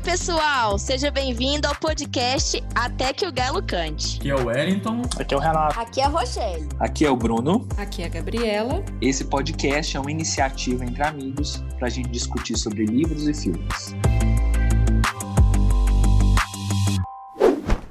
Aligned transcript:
Oi, 0.00 0.04
pessoal! 0.04 0.78
Seja 0.78 1.10
bem-vindo 1.10 1.68
ao 1.68 1.74
podcast 1.74 2.62
Até 2.74 3.12
que 3.12 3.26
o 3.26 3.30
Galo 3.30 3.62
Cante. 3.62 4.16
Aqui 4.16 4.30
é 4.30 4.34
o 4.34 4.46
Wellington. 4.46 5.02
Aqui 5.18 5.34
é 5.34 5.36
o 5.36 5.40
Renato. 5.40 5.78
Aqui 5.78 6.00
é 6.00 6.04
a 6.04 6.08
Rochelle. 6.08 6.68
Aqui 6.78 7.04
é 7.04 7.10
o 7.10 7.16
Bruno. 7.16 7.68
Aqui 7.76 8.02
é 8.02 8.06
a 8.06 8.08
Gabriela. 8.08 8.82
Esse 9.02 9.26
podcast 9.26 9.94
é 9.94 10.00
uma 10.00 10.10
iniciativa 10.10 10.82
entre 10.86 11.02
amigos 11.02 11.58
para 11.78 11.88
a 11.88 11.90
gente 11.90 12.08
discutir 12.08 12.56
sobre 12.56 12.86
livros 12.86 13.28
e 13.28 13.34
filmes. 13.34 13.94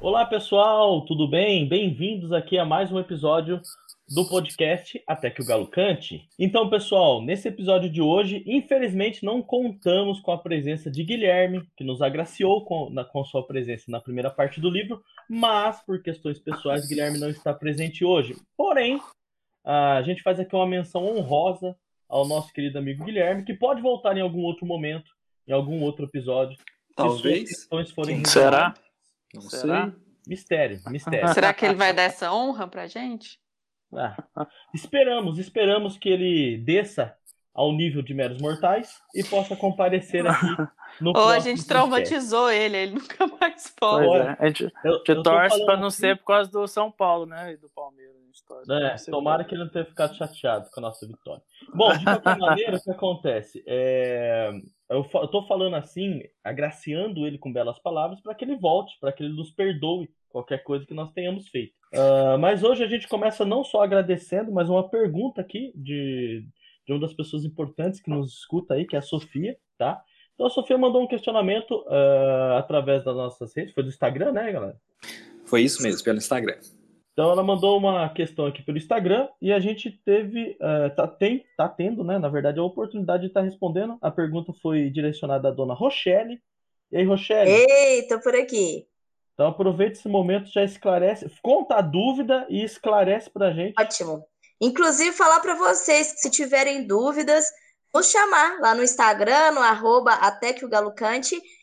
Olá, 0.01 0.25
pessoal, 0.25 1.05
tudo 1.05 1.27
bem? 1.27 1.69
Bem-vindos 1.69 2.31
aqui 2.31 2.57
a 2.57 2.65
mais 2.65 2.91
um 2.91 2.97
episódio 2.97 3.61
do 4.09 4.27
podcast 4.27 5.01
Até 5.05 5.29
que 5.29 5.41
o 5.41 5.45
Galo 5.45 5.67
Cante. 5.67 6.27
Então, 6.37 6.69
pessoal, 6.69 7.21
nesse 7.21 7.47
episódio 7.47 7.89
de 7.89 8.01
hoje, 8.01 8.43
infelizmente 8.47 9.23
não 9.23 9.41
contamos 9.41 10.19
com 10.19 10.31
a 10.31 10.37
presença 10.37 10.89
de 10.89 11.03
Guilherme, 11.03 11.61
que 11.77 11.83
nos 11.83 12.01
agraciou 12.01 12.65
com, 12.65 12.89
na, 12.89 13.05
com 13.05 13.23
sua 13.23 13.45
presença 13.45 13.85
na 13.87 14.01
primeira 14.01 14.31
parte 14.31 14.59
do 14.59 14.69
livro, 14.69 15.03
mas 15.29 15.79
por 15.85 16.01
questões 16.01 16.39
pessoais, 16.39 16.87
Guilherme 16.87 17.19
não 17.19 17.29
está 17.29 17.53
presente 17.53 18.03
hoje. 18.03 18.35
Porém, 18.57 18.99
a 19.63 20.01
gente 20.01 20.23
faz 20.23 20.39
aqui 20.39 20.55
uma 20.55 20.67
menção 20.67 21.05
honrosa 21.05 21.75
ao 22.07 22.27
nosso 22.27 22.51
querido 22.51 22.79
amigo 22.79 23.05
Guilherme, 23.05 23.45
que 23.45 23.53
pode 23.53 23.81
voltar 23.81 24.17
em 24.17 24.21
algum 24.21 24.41
outro 24.41 24.65
momento, 24.65 25.11
em 25.47 25.53
algum 25.53 25.81
outro 25.83 26.05
episódio. 26.05 26.57
Talvez. 26.95 27.67
Se 27.69 27.93
forem 27.93 28.25
Será? 28.25 28.73
Não 29.33 29.41
Será? 29.41 29.83
sei. 29.83 30.09
Mistério, 30.27 30.81
mistério. 30.87 31.27
Será 31.33 31.53
que 31.53 31.65
ele 31.65 31.75
vai 31.75 31.93
dar 31.93 32.03
essa 32.03 32.33
honra 32.33 32.67
pra 32.67 32.87
gente? 32.87 33.39
Ah, 33.93 34.15
esperamos, 34.73 35.39
esperamos 35.39 35.97
que 35.97 36.09
ele 36.09 36.57
desça 36.57 37.15
ao 37.53 37.71
nível 37.73 38.01
de 38.01 38.13
meros 38.13 38.41
mortais 38.41 38.99
e 39.15 39.23
possa 39.23 39.55
comparecer 39.55 40.25
aqui 40.25 40.45
no 41.01 41.09
Ou 41.15 41.27
a 41.29 41.39
gente 41.39 41.57
podcast. 41.57 41.67
traumatizou 41.67 42.49
ele, 42.51 42.77
ele 42.77 42.93
nunca 42.93 43.27
mais 43.27 43.73
Pois 43.79 44.07
pode. 44.07 44.27
é. 44.27 44.37
A 44.39 44.47
gente, 44.47 44.65
a 44.65 44.87
Eu, 44.87 44.97
gente 44.97 45.09
eu 45.09 45.23
torce 45.23 45.65
pra 45.65 45.75
não 45.77 45.87
aqui, 45.87 45.95
ser 45.95 46.17
por 46.17 46.25
causa 46.25 46.51
do 46.51 46.67
São 46.67 46.91
Paulo, 46.91 47.25
né? 47.25 47.53
E 47.53 47.57
do 47.57 47.69
Palmeiras. 47.69 48.19
A 48.69 48.97
ser 48.97 49.11
tomara 49.11 49.43
que 49.43 49.53
ele 49.53 49.63
não 49.63 49.69
tenha 49.69 49.85
ficado 49.85 50.15
chateado 50.15 50.69
com 50.71 50.79
a 50.79 50.83
nossa 50.83 51.05
vitória. 51.05 51.43
Bom, 51.73 51.95
de 51.95 52.03
qualquer 52.03 52.37
maneira, 52.39 52.77
o 52.77 52.81
que 52.81 52.91
acontece? 52.91 53.63
É, 53.67 54.49
eu, 54.89 55.05
eu 55.13 55.27
tô 55.27 55.45
falando 55.45 55.75
assim, 55.75 56.21
agraciando 56.43 57.27
ele 57.27 57.37
com 57.37 57.51
belas 57.51 57.77
palavras, 57.79 58.21
para 58.21 58.33
que 58.33 58.45
ele 58.45 58.55
volte, 58.55 58.97
para 58.99 59.11
que 59.11 59.23
ele 59.23 59.35
nos 59.35 59.51
perdoe 59.51 60.09
qualquer 60.29 60.63
coisa 60.63 60.85
que 60.85 60.93
nós 60.93 61.11
tenhamos 61.11 61.47
feito. 61.49 61.73
Ah, 61.93 62.37
mas 62.39 62.63
hoje 62.63 62.83
a 62.83 62.87
gente 62.87 63.07
começa 63.07 63.45
não 63.45 63.63
só 63.63 63.81
agradecendo, 63.83 64.51
mas 64.51 64.69
uma 64.69 64.87
pergunta 64.89 65.41
aqui 65.41 65.71
de, 65.75 66.45
de 66.85 66.93
uma 66.93 66.99
das 66.99 67.13
pessoas 67.13 67.43
importantes 67.43 68.01
que 68.01 68.09
nos 68.09 68.33
escuta 68.39 68.73
aí, 68.73 68.85
que 68.85 68.95
é 68.95 68.99
a 68.99 69.03
Sofia, 69.03 69.57
tá? 69.77 70.01
Então 70.33 70.47
a 70.47 70.49
Sofia 70.49 70.77
mandou 70.77 71.03
um 71.03 71.07
questionamento 71.07 71.83
ah, 71.87 72.57
através 72.59 73.03
das 73.03 73.15
nossas 73.15 73.55
redes, 73.55 73.73
foi 73.73 73.83
do 73.83 73.89
Instagram, 73.89 74.31
né, 74.31 74.51
galera? 74.51 74.79
Foi 75.45 75.61
isso 75.61 75.81
mesmo, 75.81 76.03
pelo 76.03 76.17
Instagram. 76.17 76.57
Então 77.19 77.31
ela 77.31 77.43
mandou 77.43 77.77
uma 77.77 78.07
questão 78.07 78.45
aqui 78.45 78.61
pelo 78.61 78.77
Instagram 78.77 79.27
e 79.41 79.51
a 79.51 79.59
gente 79.59 79.91
teve, 80.05 80.55
eh, 80.57 80.89
tá, 80.89 81.05
tem, 81.05 81.43
tá 81.57 81.67
tendo, 81.67 82.01
né, 82.01 82.17
na 82.17 82.29
verdade, 82.29 82.59
a 82.59 82.63
oportunidade 82.63 83.23
de 83.23 83.27
estar 83.27 83.41
respondendo. 83.41 83.97
A 84.01 84.09
pergunta 84.09 84.53
foi 84.61 84.89
direcionada 84.89 85.49
à 85.49 85.51
dona 85.51 85.73
Rochelle. 85.73 86.39
E 86.89 86.95
aí, 86.95 87.03
Rochelle, 87.03 87.51
Ei, 87.51 88.07
tô 88.07 88.21
por 88.21 88.33
aqui. 88.33 88.87
Então 89.39 89.51
aproveita 89.51 89.97
esse 89.97 90.09
momento, 90.09 90.51
já 90.51 90.65
esclarece, 90.65 91.31
conta 91.41 91.75
a 91.75 91.81
dúvida 91.81 92.45
e 92.49 92.61
esclarece 92.61 93.29
pra 93.29 93.53
gente. 93.53 93.73
Ótimo. 93.79 94.25
Inclusive, 94.59 95.13
falar 95.13 95.39
para 95.39 95.55
vocês 95.55 96.11
que 96.11 96.19
se 96.19 96.29
tiverem 96.29 96.85
dúvidas, 96.85 97.45
nos 97.93 98.11
chamar 98.11 98.59
lá 98.59 98.75
no 98.75 98.83
Instagram, 98.83 99.51
no 99.51 99.61
arroba 99.61 100.11
até 100.11 100.51
que 100.51 100.65
o 100.65 100.69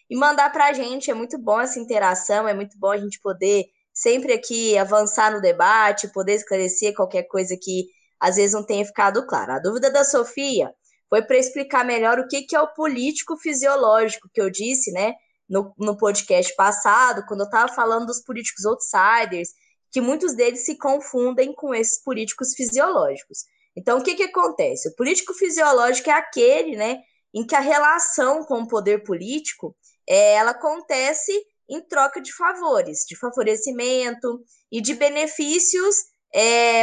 e 0.09 0.17
mandar 0.17 0.51
pra 0.51 0.73
gente. 0.73 1.11
É 1.11 1.15
muito 1.15 1.37
bom 1.37 1.61
essa 1.61 1.79
interação, 1.79 2.49
é 2.49 2.55
muito 2.55 2.79
bom 2.79 2.93
a 2.93 2.97
gente 2.97 3.21
poder 3.21 3.67
sempre 3.93 4.33
aqui 4.33 4.79
avançar 4.79 5.31
no 5.31 5.43
debate, 5.43 6.11
poder 6.15 6.33
esclarecer 6.33 6.95
qualquer 6.95 7.25
coisa 7.25 7.59
que 7.61 7.85
às 8.19 8.37
vezes 8.37 8.55
não 8.55 8.65
tenha 8.65 8.87
ficado 8.87 9.27
claro. 9.27 9.53
A 9.53 9.59
dúvida 9.59 9.91
da 9.91 10.03
Sofia 10.03 10.73
foi 11.11 11.21
para 11.21 11.37
explicar 11.37 11.85
melhor 11.85 12.19
o 12.19 12.27
que, 12.27 12.41
que 12.41 12.57
é 12.57 12.61
o 12.63 12.73
político 12.73 13.37
fisiológico, 13.37 14.31
que 14.33 14.41
eu 14.41 14.49
disse, 14.49 14.91
né, 14.93 15.13
no, 15.49 15.73
no 15.79 15.97
podcast 15.97 16.55
passado, 16.57 17.25
quando 17.27 17.41
eu 17.41 17.47
estava 17.47 17.73
falando 17.73 18.07
dos 18.07 18.23
políticos 18.23 18.65
outsiders, 18.65 19.51
que 19.91 20.01
muitos 20.01 20.35
deles 20.35 20.65
se 20.65 20.77
confundem 20.77 21.55
com 21.55 21.75
esses 21.75 22.03
políticos 22.03 22.55
fisiológicos. 22.55 23.45
Então, 23.77 23.99
o 23.99 24.03
que, 24.03 24.15
que 24.15 24.25
acontece? 24.25 24.89
O 24.89 24.95
político 24.97 25.35
fisiológico 25.35 26.11
é 26.11 26.15
aquele, 26.15 26.77
né, 26.77 27.01
em 27.33 27.47
que 27.47 27.55
a 27.55 27.61
relação 27.61 28.45
com 28.45 28.61
o 28.61 28.69
poder 28.69 29.05
político 29.05 29.77
é, 30.09 30.35
ela 30.35 30.53
acontece 30.53 31.33
em 31.69 31.81
troca 31.81 32.21
de 32.21 32.33
favores, 32.33 33.01
de 33.09 33.17
favorecimento 33.17 34.41
e 34.71 34.81
de 34.81 34.95
benefícios 34.95 35.97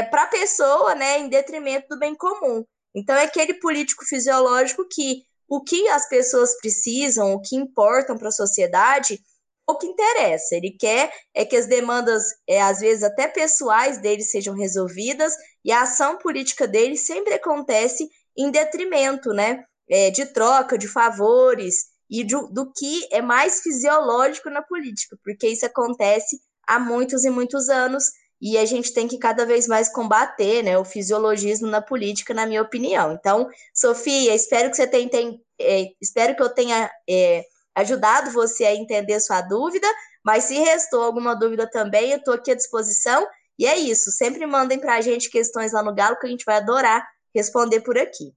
para 0.10 0.24
a 0.24 0.28
pessoa, 0.28 0.96
né, 0.96 1.20
em 1.20 1.30
detrimento 1.30 1.88
do 1.90 2.00
bem 2.00 2.16
comum. 2.16 2.66
Então, 2.96 3.16
é 3.16 3.24
aquele 3.24 3.56
político 3.56 4.06
fisiológico 4.06 4.88
que 4.90 5.24
o 5.56 5.64
que 5.64 5.88
as 5.90 6.10
pessoas 6.10 6.58
precisam, 6.58 7.32
o 7.32 7.40
que 7.40 7.56
importam 7.56 8.18
para 8.18 8.30
a 8.30 8.32
sociedade, 8.32 9.22
o 9.68 9.76
que 9.76 9.86
interessa. 9.86 10.56
Ele 10.56 10.72
quer 10.72 11.14
é 11.32 11.46
que 11.46 11.56
as 11.56 11.68
demandas, 11.68 12.24
é, 12.48 12.60
às 12.60 12.80
vezes 12.80 13.04
até 13.04 13.28
pessoais 13.28 14.00
dele, 14.00 14.24
sejam 14.24 14.56
resolvidas 14.56 15.32
e 15.64 15.72
a 15.72 15.84
ação 15.84 16.18
política 16.18 16.68
dele 16.68 16.98
sempre 16.98 17.36
acontece 17.36 18.10
em 18.36 18.50
detrimento, 18.50 19.30
né, 19.32 19.64
é, 19.88 20.10
de 20.10 20.26
troca 20.26 20.76
de 20.76 20.88
favores 20.88 21.86
e 22.10 22.24
do, 22.24 22.48
do 22.48 22.74
que 22.74 23.08
é 23.12 23.22
mais 23.22 23.62
fisiológico 23.62 24.50
na 24.50 24.64
política, 24.64 25.16
porque 25.24 25.48
isso 25.48 25.68
acontece 25.68 26.40
há 26.66 26.80
muitos 26.80 27.24
e 27.26 27.30
muitos 27.30 27.70
anos 27.70 28.06
e 28.46 28.58
a 28.58 28.66
gente 28.66 28.94
tem 28.94 29.08
que 29.08 29.18
cada 29.18 29.46
vez 29.46 29.70
mais 29.70 29.88
combater, 29.88 30.62
né, 30.64 30.78
o 30.78 30.84
fisiologismo 30.84 31.66
na 31.66 31.82
política, 31.82 32.34
na 32.34 32.46
minha 32.46 32.62
opinião. 32.62 33.14
Então, 33.14 33.48
Sofia, 33.74 34.36
espero 34.36 34.70
que 34.70 34.76
você 34.76 34.86
tenha, 34.86 35.40
é, 35.60 35.92
espero 36.02 36.36
que 36.36 36.44
eu 36.44 36.50
tenha 36.50 36.90
é, 37.10 37.44
ajudado 37.76 38.32
você 38.32 38.66
a 38.66 38.76
entender 38.76 39.20
sua 39.20 39.42
dúvida, 39.42 39.88
mas 40.24 40.46
se 40.46 40.56
restou 40.56 41.04
alguma 41.04 41.36
dúvida 41.36 41.70
também, 41.70 42.12
eu 42.12 42.18
estou 42.18 42.34
aqui 42.34 42.52
à 42.52 42.56
disposição. 42.56 43.28
E 43.58 43.66
é 43.66 43.78
isso, 43.78 44.12
sempre 44.12 44.46
mandem 44.48 44.80
para 44.80 44.96
a 44.96 45.02
gente 45.02 45.30
questões 45.30 45.74
lá 45.74 45.84
no 45.84 45.94
Galo 45.94 46.18
que 46.18 46.26
a 46.26 46.30
gente 46.30 46.46
vai 46.46 46.58
adorar 46.58 47.08
responder 47.34 47.82
por 47.82 47.98
aqui. 47.98 48.32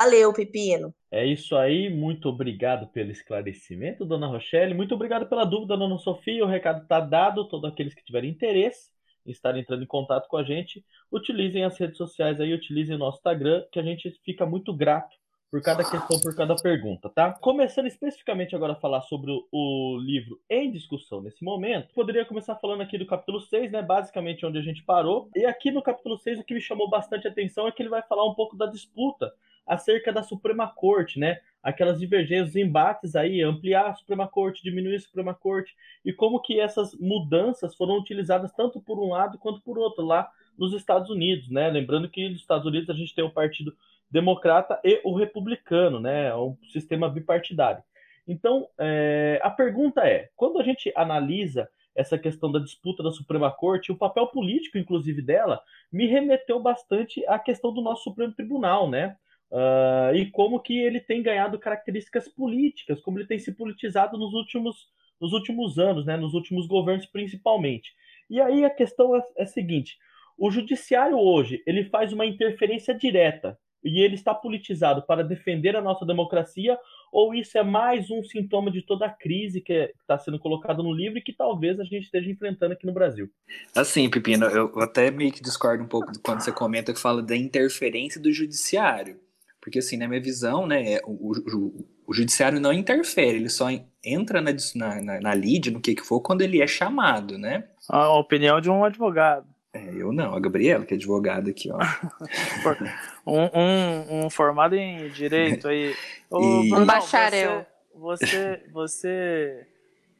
Valeu, 0.00 0.32
Pepino. 0.32 0.92
É 1.10 1.24
isso 1.24 1.56
aí, 1.56 1.88
muito 1.88 2.28
obrigado 2.28 2.88
pelo 2.88 3.10
esclarecimento, 3.10 4.04
dona 4.04 4.26
Rochelle. 4.26 4.74
Muito 4.74 4.94
obrigado 4.94 5.26
pela 5.26 5.44
dúvida, 5.44 5.76
dona 5.76 5.98
Sofia. 5.98 6.44
O 6.44 6.48
recado 6.48 6.82
está 6.82 6.98
dado. 7.00 7.48
Todos 7.48 7.70
aqueles 7.70 7.94
que 7.94 8.04
tiverem 8.04 8.30
interesse 8.30 8.90
em 9.24 9.30
estar 9.30 9.56
entrando 9.56 9.84
em 9.84 9.86
contato 9.86 10.26
com 10.26 10.36
a 10.36 10.42
gente, 10.42 10.84
utilizem 11.10 11.64
as 11.64 11.78
redes 11.78 11.96
sociais 11.96 12.40
aí, 12.40 12.52
utilizem 12.52 12.96
o 12.96 12.98
nosso 12.98 13.18
Instagram, 13.18 13.64
que 13.70 13.78
a 13.78 13.82
gente 13.82 14.10
fica 14.24 14.44
muito 14.44 14.74
grato 14.74 15.14
por 15.52 15.60
cada 15.60 15.84
questão, 15.84 16.18
por 16.18 16.34
cada 16.34 16.56
pergunta, 16.56 17.10
tá? 17.10 17.30
Começando 17.30 17.86
especificamente 17.86 18.56
agora 18.56 18.72
a 18.72 18.76
falar 18.76 19.02
sobre 19.02 19.30
o, 19.52 19.98
livro 20.00 20.40
em 20.48 20.70
discussão 20.70 21.20
nesse 21.20 21.44
momento, 21.44 21.92
poderia 21.92 22.24
começar 22.24 22.56
falando 22.56 22.80
aqui 22.80 22.96
do 22.96 23.04
capítulo 23.04 23.38
6, 23.38 23.70
né? 23.70 23.82
Basicamente 23.82 24.46
onde 24.46 24.56
a 24.56 24.62
gente 24.62 24.82
parou. 24.82 25.28
E 25.36 25.44
aqui 25.44 25.70
no 25.70 25.82
capítulo 25.82 26.16
6 26.16 26.38
o 26.38 26.44
que 26.44 26.54
me 26.54 26.60
chamou 26.60 26.88
bastante 26.88 27.28
atenção 27.28 27.68
é 27.68 27.70
que 27.70 27.82
ele 27.82 27.90
vai 27.90 28.00
falar 28.00 28.26
um 28.26 28.32
pouco 28.32 28.56
da 28.56 28.64
disputa 28.64 29.30
acerca 29.66 30.10
da 30.10 30.22
Suprema 30.22 30.66
Corte, 30.68 31.18
né? 31.18 31.38
Aquelas 31.62 32.00
divergências, 32.00 32.56
embates 32.56 33.14
aí, 33.14 33.42
ampliar 33.42 33.86
a 33.86 33.94
Suprema 33.94 34.26
Corte, 34.26 34.64
diminuir 34.64 34.96
a 34.96 35.00
Suprema 35.00 35.34
Corte, 35.34 35.76
e 36.02 36.14
como 36.14 36.40
que 36.40 36.58
essas 36.58 36.94
mudanças 36.94 37.74
foram 37.74 37.98
utilizadas 37.98 38.50
tanto 38.52 38.80
por 38.80 38.98
um 38.98 39.10
lado 39.10 39.36
quanto 39.36 39.60
por 39.60 39.78
outro 39.78 40.02
lá 40.02 40.30
nos 40.58 40.72
Estados 40.72 41.10
Unidos, 41.10 41.50
né? 41.50 41.68
Lembrando 41.68 42.08
que 42.08 42.26
nos 42.30 42.40
Estados 42.40 42.66
Unidos 42.66 42.88
a 42.88 42.94
gente 42.94 43.14
tem 43.14 43.22
o 43.22 43.30
Partido 43.30 43.76
Democrata 44.12 44.78
e 44.84 45.00
o 45.04 45.16
Republicano, 45.16 45.98
né? 45.98 46.34
Um 46.36 46.56
sistema 46.70 47.08
bipartidário. 47.08 47.82
Então, 48.28 48.68
é, 48.78 49.40
a 49.42 49.50
pergunta 49.50 50.02
é: 50.06 50.28
quando 50.36 50.60
a 50.60 50.62
gente 50.62 50.92
analisa 50.94 51.66
essa 51.94 52.18
questão 52.18 52.52
da 52.52 52.58
disputa 52.58 53.02
da 53.02 53.10
Suprema 53.10 53.50
Corte, 53.50 53.90
o 53.90 53.96
papel 53.96 54.26
político, 54.26 54.76
inclusive, 54.76 55.22
dela, 55.22 55.60
me 55.90 56.06
remeteu 56.06 56.60
bastante 56.60 57.24
à 57.26 57.38
questão 57.38 57.72
do 57.72 57.80
nosso 57.80 58.04
Supremo 58.04 58.34
Tribunal, 58.34 58.88
né? 58.88 59.16
Uh, 59.50 60.14
e 60.14 60.30
como 60.30 60.60
que 60.60 60.78
ele 60.78 61.00
tem 61.00 61.22
ganhado 61.22 61.58
características 61.58 62.28
políticas, 62.28 63.00
como 63.00 63.18
ele 63.18 63.26
tem 63.26 63.38
se 63.38 63.52
politizado 63.52 64.16
nos 64.16 64.32
últimos, 64.32 64.88
nos 65.20 65.32
últimos 65.32 65.78
anos, 65.78 66.04
né? 66.04 66.18
Nos 66.18 66.34
últimos 66.34 66.66
governos, 66.66 67.06
principalmente. 67.06 67.94
E 68.28 68.40
aí 68.40 68.62
a 68.64 68.70
questão 68.70 69.16
é, 69.16 69.22
é 69.38 69.42
a 69.44 69.46
seguinte: 69.46 69.96
o 70.36 70.50
judiciário 70.50 71.18
hoje 71.18 71.62
ele 71.66 71.84
faz 71.84 72.12
uma 72.12 72.26
interferência 72.26 72.94
direta 72.94 73.58
e 73.84 74.00
ele 74.00 74.14
está 74.14 74.34
politizado 74.34 75.02
para 75.02 75.24
defender 75.24 75.76
a 75.76 75.80
nossa 75.80 76.04
democracia, 76.04 76.78
ou 77.12 77.34
isso 77.34 77.58
é 77.58 77.62
mais 77.62 78.10
um 78.10 78.22
sintoma 78.22 78.70
de 78.70 78.82
toda 78.82 79.06
a 79.06 79.10
crise 79.10 79.60
que 79.60 79.92
está 80.00 80.18
sendo 80.18 80.38
colocada 80.38 80.82
no 80.82 80.92
livro 80.92 81.18
e 81.18 81.22
que 81.22 81.32
talvez 81.32 81.78
a 81.78 81.84
gente 81.84 82.04
esteja 82.04 82.30
enfrentando 82.30 82.72
aqui 82.72 82.86
no 82.86 82.92
Brasil? 82.92 83.30
Assim, 83.76 84.08
Pepino, 84.08 84.46
eu 84.46 84.72
até 84.80 85.10
meio 85.10 85.32
que 85.32 85.42
discordo 85.42 85.84
um 85.84 85.88
pouco 85.88 86.12
quando 86.22 86.40
você 86.40 86.52
comenta 86.52 86.92
que 86.92 87.00
fala 87.00 87.22
da 87.22 87.36
interferência 87.36 88.20
do 88.20 88.32
judiciário. 88.32 89.20
Porque, 89.60 89.78
assim, 89.78 89.96
na 89.96 90.08
minha 90.08 90.20
visão, 90.20 90.66
né, 90.66 90.98
o, 91.04 91.30
o, 91.30 91.56
o 91.56 91.84
o 92.06 92.14
judiciário 92.14 92.60
não 92.60 92.72
interfere, 92.72 93.36
ele 93.36 93.48
só 93.48 93.68
entra 94.04 94.40
na, 94.40 94.52
na, 95.00 95.20
na 95.20 95.34
lide, 95.34 95.70
no 95.70 95.80
que 95.80 95.94
que 95.94 96.02
for, 96.02 96.20
quando 96.20 96.42
ele 96.42 96.60
é 96.60 96.66
chamado, 96.66 97.38
né? 97.38 97.64
A 97.88 98.18
opinião 98.18 98.60
de 98.60 98.68
um 98.68 98.84
advogado. 98.84 99.46
É, 99.74 99.90
eu 99.94 100.12
não, 100.12 100.34
a 100.34 100.40
Gabriela, 100.40 100.84
que 100.84 100.92
é 100.92 100.96
advogada 100.98 101.50
aqui, 101.50 101.70
ó. 101.70 101.78
um, 103.26 103.40
um, 103.58 104.26
um, 104.26 104.30
formado 104.30 104.74
em 104.74 105.08
direito 105.08 105.66
aí. 105.66 105.94
e... 106.30 106.74
um 106.74 106.84
bacharel. 106.84 107.64
Você, 107.94 108.26
você, 108.26 108.62
você, 108.70 109.66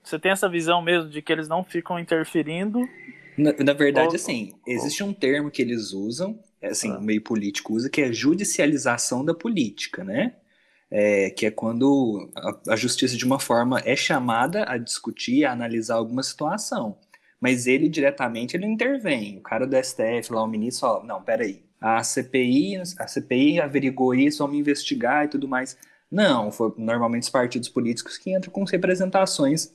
você, 0.02 0.19
tem 0.19 0.32
essa 0.32 0.49
visão 0.49 0.81
mesmo 0.81 1.10
de 1.10 1.20
que 1.20 1.31
eles 1.31 1.49
não 1.49 1.62
ficam 1.62 1.99
interferindo? 1.99 2.81
Na, 3.37 3.52
na 3.52 3.72
verdade, 3.75 4.08
ou, 4.08 4.14
assim, 4.14 4.54
existe 4.66 5.02
um 5.02 5.12
termo 5.12 5.50
que 5.50 5.60
eles 5.60 5.93
usam, 5.93 6.38
é, 6.60 6.69
assim, 6.69 6.90
ah. 6.90 6.99
o 6.99 7.02
meio 7.02 7.20
político 7.20 7.75
usa, 7.75 7.90
que 7.90 8.00
é 8.00 8.12
judicialização 8.12 9.22
da 9.22 9.34
política, 9.34 10.02
né? 10.02 10.34
É, 10.90 11.31
que 11.31 11.44
é 11.46 11.50
quando 11.50 12.31
a, 12.34 12.72
a 12.72 12.76
justiça, 12.76 13.16
de 13.16 13.25
uma 13.25 13.38
forma, 13.38 13.82
é 13.84 13.96
chamada 13.96 14.64
a 14.66 14.78
discutir, 14.78 15.44
a 15.44 15.52
analisar 15.52 15.96
alguma 15.96 16.22
situação 16.22 16.99
mas 17.42 17.66
ele 17.66 17.88
diretamente 17.88 18.56
ele 18.56 18.66
intervém. 18.66 19.38
O 19.38 19.40
cara 19.40 19.66
do 19.66 19.76
STF, 19.76 20.32
lá 20.32 20.44
o 20.44 20.46
ministro, 20.46 20.86
fala, 20.86 21.04
não, 21.04 21.20
peraí, 21.20 21.60
a 21.80 22.00
CPI, 22.00 22.76
a 22.96 23.08
CPI 23.08 23.60
averigou 23.60 24.14
isso, 24.14 24.38
vamos 24.38 24.56
investigar 24.56 25.24
e 25.24 25.28
tudo 25.28 25.48
mais. 25.48 25.76
Não, 26.08 26.52
foi 26.52 26.72
normalmente 26.78 27.24
os 27.24 27.30
partidos 27.30 27.68
políticos 27.68 28.16
que 28.16 28.32
entram 28.32 28.52
com 28.52 28.62
representações 28.62 29.74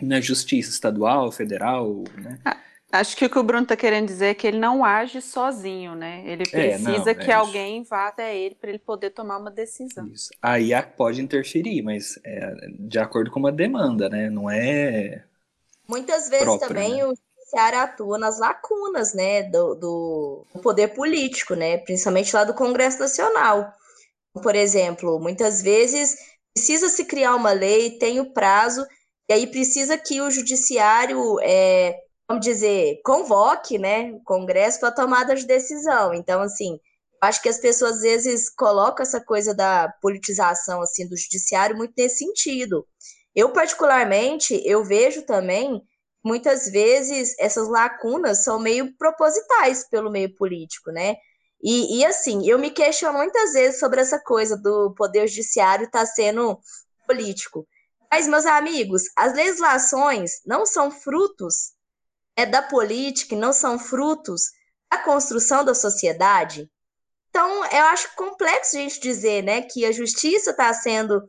na 0.00 0.22
justiça 0.22 0.70
estadual, 0.70 1.30
federal, 1.30 2.02
né? 2.16 2.38
Ah, 2.46 2.56
acho 2.92 3.14
que 3.14 3.26
o 3.26 3.28
que 3.28 3.38
o 3.38 3.42
Bruno 3.42 3.64
está 3.64 3.76
querendo 3.76 4.06
dizer 4.06 4.26
é 4.28 4.34
que 4.34 4.46
ele 4.46 4.58
não 4.58 4.82
age 4.82 5.20
sozinho, 5.20 5.94
né? 5.94 6.22
Ele 6.24 6.44
precisa 6.48 7.10
é, 7.10 7.14
não, 7.14 7.22
que 7.22 7.30
é 7.30 7.34
alguém 7.34 7.82
vá 7.82 8.08
até 8.08 8.34
ele 8.34 8.54
para 8.54 8.70
ele 8.70 8.78
poder 8.78 9.10
tomar 9.10 9.36
uma 9.36 9.50
decisão. 9.50 10.08
Isso. 10.08 10.30
Aí 10.40 10.70
pode 10.96 11.20
interferir, 11.20 11.82
mas 11.82 12.18
é 12.24 12.54
de 12.78 12.98
acordo 12.98 13.30
com 13.30 13.38
uma 13.38 13.52
demanda, 13.52 14.08
né? 14.08 14.30
Não 14.30 14.48
é 14.48 15.24
Muitas 15.88 16.28
vezes 16.28 16.44
própria, 16.44 16.68
também 16.68 16.96
né? 16.96 17.06
o 17.06 17.14
judiciário 17.14 17.78
atua 17.78 18.18
nas 18.18 18.38
lacunas, 18.38 19.12
né, 19.12 19.42
do, 19.42 19.74
do, 19.74 20.46
poder 20.62 20.88
político, 20.88 21.54
né, 21.54 21.78
principalmente 21.78 22.34
lá 22.34 22.44
do 22.44 22.54
Congresso 22.54 22.98
Nacional. 22.98 23.72
Por 24.42 24.54
exemplo, 24.54 25.18
muitas 25.20 25.60
vezes 25.60 26.16
precisa 26.54 26.88
se 26.88 27.04
criar 27.04 27.34
uma 27.34 27.52
lei, 27.52 27.98
tem 27.98 28.20
o 28.20 28.32
prazo, 28.32 28.86
e 29.28 29.32
aí 29.32 29.46
precisa 29.46 29.98
que 29.98 30.20
o 30.20 30.30
judiciário, 30.30 31.38
é, 31.40 31.98
vamos 32.28 32.44
dizer, 32.44 33.00
convoque, 33.04 33.78
né, 33.78 34.12
o 34.12 34.22
Congresso 34.24 34.80
para 34.80 34.90
tomada 34.90 35.34
de 35.34 35.46
decisão. 35.46 36.14
Então, 36.14 36.40
assim, 36.40 36.78
acho 37.22 37.40
que 37.40 37.48
as 37.48 37.58
pessoas 37.58 37.96
às 37.96 38.02
vezes 38.02 38.50
colocam 38.50 39.02
essa 39.02 39.20
coisa 39.20 39.54
da 39.54 39.92
politização 40.00 40.82
assim 40.82 41.08
do 41.08 41.16
judiciário 41.16 41.76
muito 41.76 41.92
nesse 41.96 42.18
sentido. 42.18 42.86
Eu, 43.34 43.52
particularmente, 43.52 44.60
eu 44.64 44.84
vejo 44.84 45.22
também, 45.22 45.82
muitas 46.24 46.70
vezes, 46.70 47.34
essas 47.38 47.68
lacunas 47.68 48.44
são 48.44 48.58
meio 48.58 48.94
propositais 48.96 49.88
pelo 49.88 50.10
meio 50.10 50.34
político, 50.34 50.90
né? 50.90 51.16
E, 51.62 51.98
e 51.98 52.04
assim, 52.04 52.46
eu 52.48 52.58
me 52.58 52.70
questiono 52.70 53.18
muitas 53.18 53.52
vezes 53.52 53.78
sobre 53.78 54.00
essa 54.00 54.18
coisa 54.18 54.56
do 54.56 54.92
poder 54.94 55.28
judiciário 55.28 55.86
estar 55.86 56.00
tá 56.00 56.06
sendo 56.06 56.58
político. 57.06 57.66
Mas, 58.10 58.26
meus 58.26 58.44
amigos, 58.44 59.04
as 59.16 59.32
legislações 59.32 60.42
não 60.44 60.66
são 60.66 60.90
frutos 60.90 61.72
é, 62.36 62.44
da 62.44 62.60
política, 62.60 63.36
não 63.36 63.52
são 63.52 63.78
frutos 63.78 64.50
da 64.90 64.98
construção 64.98 65.64
da 65.64 65.74
sociedade. 65.74 66.70
Então, 67.30 67.64
eu 67.64 67.84
acho 67.86 68.14
complexo 68.14 68.76
a 68.76 68.80
gente 68.80 69.00
dizer 69.00 69.42
né, 69.42 69.62
que 69.62 69.86
a 69.86 69.92
justiça 69.92 70.50
está 70.50 70.72
sendo 70.74 71.22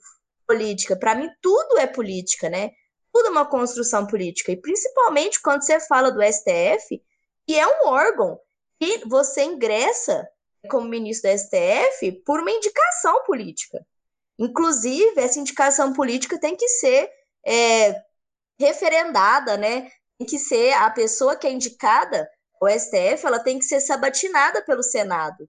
política. 0.48 0.96
Para 0.96 1.16
mim, 1.16 1.30
tudo 1.42 1.78
é 1.78 1.88
política, 1.88 2.50
né? 2.50 2.72
Tudo 3.12 3.28
é 3.28 3.32
uma 3.32 3.46
construção 3.46 4.08
política. 4.08 4.52
E 4.52 4.58
principalmente 4.58 5.42
quando 5.42 5.64
você 5.64 5.80
fala 5.80 6.12
do 6.12 6.22
STF, 6.22 7.02
que 7.46 7.58
é 7.58 7.68
um 7.68 7.88
órgão 7.88 8.40
que 8.80 9.08
você 9.08 9.44
ingressa 9.44 10.28
como 10.70 10.88
ministro 10.88 11.30
do 11.30 11.38
STF 11.38 12.12
por 12.26 12.40
uma 12.40 12.52
indicação 12.52 13.24
política. 13.24 13.86
Inclusive, 14.40 15.20
essa 15.20 15.40
indicação 15.40 15.94
política 15.94 16.40
tem 16.40 16.56
que 16.56 16.68
ser 16.68 17.10
é, 17.46 18.02
referendada, 18.60 19.58
né? 19.58 19.92
Tem 20.18 20.28
que 20.28 20.40
ser 20.40 20.74
a 20.74 20.90
pessoa 20.90 21.36
que 21.36 21.46
é 21.46 21.52
indicada, 21.52 22.30
o 22.62 22.70
STF, 22.70 23.26
ela 23.26 23.40
tem 23.40 23.60
que 23.60 23.66
ser 23.66 23.82
sabatinada 23.82 24.62
pelo 24.62 24.82
Senado. 24.82 25.48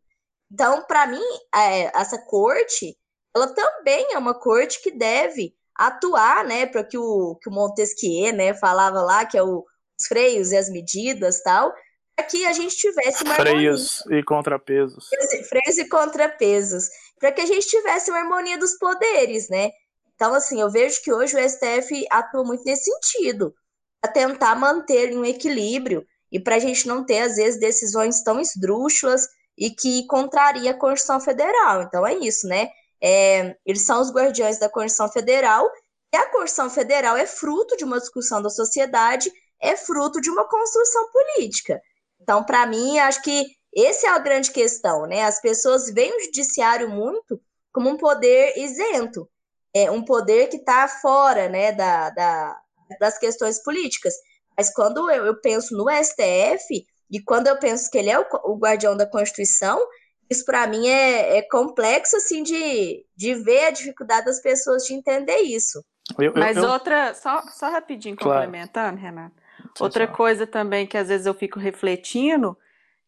Então, 0.50 0.82
para 0.82 1.06
mim, 1.06 1.22
é, 1.54 1.96
essa 1.98 2.18
corte 2.18 2.96
ela 3.34 3.48
também 3.48 4.12
é 4.12 4.18
uma 4.18 4.34
corte 4.34 4.80
que 4.82 4.90
deve 4.90 5.54
atuar, 5.74 6.44
né, 6.44 6.66
para 6.66 6.84
que 6.84 6.96
o, 6.96 7.36
que 7.42 7.48
o 7.48 7.52
Montesquieu, 7.52 8.32
né, 8.32 8.54
falava 8.54 9.02
lá, 9.02 9.26
que 9.26 9.36
é 9.36 9.42
o, 9.42 9.64
os 9.98 10.06
freios 10.06 10.52
e 10.52 10.56
as 10.56 10.68
medidas 10.68 11.42
tal, 11.42 11.74
para 12.14 12.24
que 12.26 12.46
a 12.46 12.52
gente 12.52 12.76
tivesse 12.76 13.24
uma 13.24 13.34
Freios 13.34 14.00
harmonia. 14.00 14.20
e 14.20 14.24
contrapesos. 14.24 15.08
Freios 15.48 15.78
e 15.78 15.88
contrapesos. 15.88 16.88
Para 17.18 17.32
que 17.32 17.40
a 17.40 17.46
gente 17.46 17.66
tivesse 17.66 18.10
uma 18.10 18.20
harmonia 18.20 18.56
dos 18.56 18.78
poderes, 18.78 19.48
né? 19.48 19.70
Então, 20.14 20.32
assim, 20.32 20.60
eu 20.60 20.70
vejo 20.70 21.02
que 21.02 21.12
hoje 21.12 21.36
o 21.36 21.48
STF 21.48 22.06
atua 22.10 22.44
muito 22.44 22.64
nesse 22.64 22.84
sentido, 22.84 23.52
para 24.00 24.12
tentar 24.12 24.54
manter 24.54 25.16
um 25.16 25.24
equilíbrio 25.24 26.06
e 26.30 26.38
para 26.38 26.56
a 26.56 26.58
gente 26.60 26.86
não 26.86 27.04
ter, 27.04 27.20
às 27.20 27.34
vezes, 27.34 27.58
decisões 27.58 28.22
tão 28.22 28.40
esdrúxulas 28.40 29.26
e 29.58 29.70
que 29.70 30.06
contraria 30.06 30.70
a 30.70 30.78
Constituição 30.78 31.20
Federal. 31.20 31.82
Então, 31.82 32.06
é 32.06 32.14
isso, 32.14 32.46
né? 32.46 32.68
É, 33.06 33.54
eles 33.66 33.84
são 33.84 34.00
os 34.00 34.10
guardiões 34.10 34.58
da 34.58 34.68
Constituição 34.68 35.12
Federal, 35.12 35.70
e 36.12 36.16
a 36.16 36.26
Constituição 36.30 36.70
Federal 36.70 37.16
é 37.16 37.26
fruto 37.26 37.76
de 37.76 37.84
uma 37.84 37.98
discussão 37.98 38.40
da 38.40 38.48
sociedade, 38.48 39.30
é 39.60 39.76
fruto 39.76 40.20
de 40.20 40.30
uma 40.30 40.48
construção 40.48 41.10
política. 41.10 41.80
Então, 42.20 42.42
para 42.42 42.66
mim, 42.66 42.98
acho 42.98 43.20
que 43.20 43.44
essa 43.76 44.06
é 44.06 44.10
a 44.10 44.18
grande 44.18 44.50
questão, 44.50 45.06
né? 45.06 45.24
As 45.24 45.40
pessoas 45.40 45.92
veem 45.92 46.16
o 46.16 46.24
judiciário 46.24 46.88
muito 46.88 47.38
como 47.72 47.90
um 47.90 47.96
poder 47.96 48.56
isento, 48.56 49.28
é 49.74 49.90
um 49.90 50.04
poder 50.04 50.48
que 50.48 50.56
está 50.56 50.86
fora, 50.86 51.48
né, 51.48 51.72
da, 51.72 52.08
da, 52.10 52.60
das 53.00 53.18
questões 53.18 53.60
políticas. 53.62 54.14
Mas 54.56 54.72
quando 54.72 55.10
eu, 55.10 55.26
eu, 55.26 55.40
penso 55.40 55.76
no 55.76 55.86
STF 55.90 56.86
e 57.10 57.20
quando 57.20 57.48
eu 57.48 57.58
penso 57.58 57.90
que 57.90 57.98
ele 57.98 58.10
é 58.10 58.18
o, 58.18 58.24
o 58.44 58.56
guardião 58.56 58.96
da 58.96 59.04
Constituição, 59.04 59.84
isso 60.30 60.44
para 60.44 60.66
mim 60.66 60.86
é, 60.86 61.38
é, 61.38 61.42
complexo 61.42 62.16
assim 62.16 62.42
de, 62.42 63.04
de 63.16 63.34
ver 63.34 63.66
a 63.66 63.70
dificuldade 63.70 64.26
das 64.26 64.40
pessoas 64.40 64.84
de 64.84 64.94
entender 64.94 65.38
isso. 65.38 65.84
Eu, 66.18 66.26
eu, 66.26 66.32
Mas 66.34 66.56
eu... 66.56 66.64
outra, 66.68 67.14
só, 67.14 67.42
só 67.48 67.70
rapidinho 67.70 68.16
claro. 68.16 68.44
complementando, 68.44 69.00
Renato. 69.00 69.34
outra 69.80 70.06
coisa 70.06 70.46
também 70.46 70.86
que 70.86 70.96
às 70.96 71.08
vezes 71.08 71.26
eu 71.26 71.34
fico 71.34 71.58
refletindo, 71.58 72.56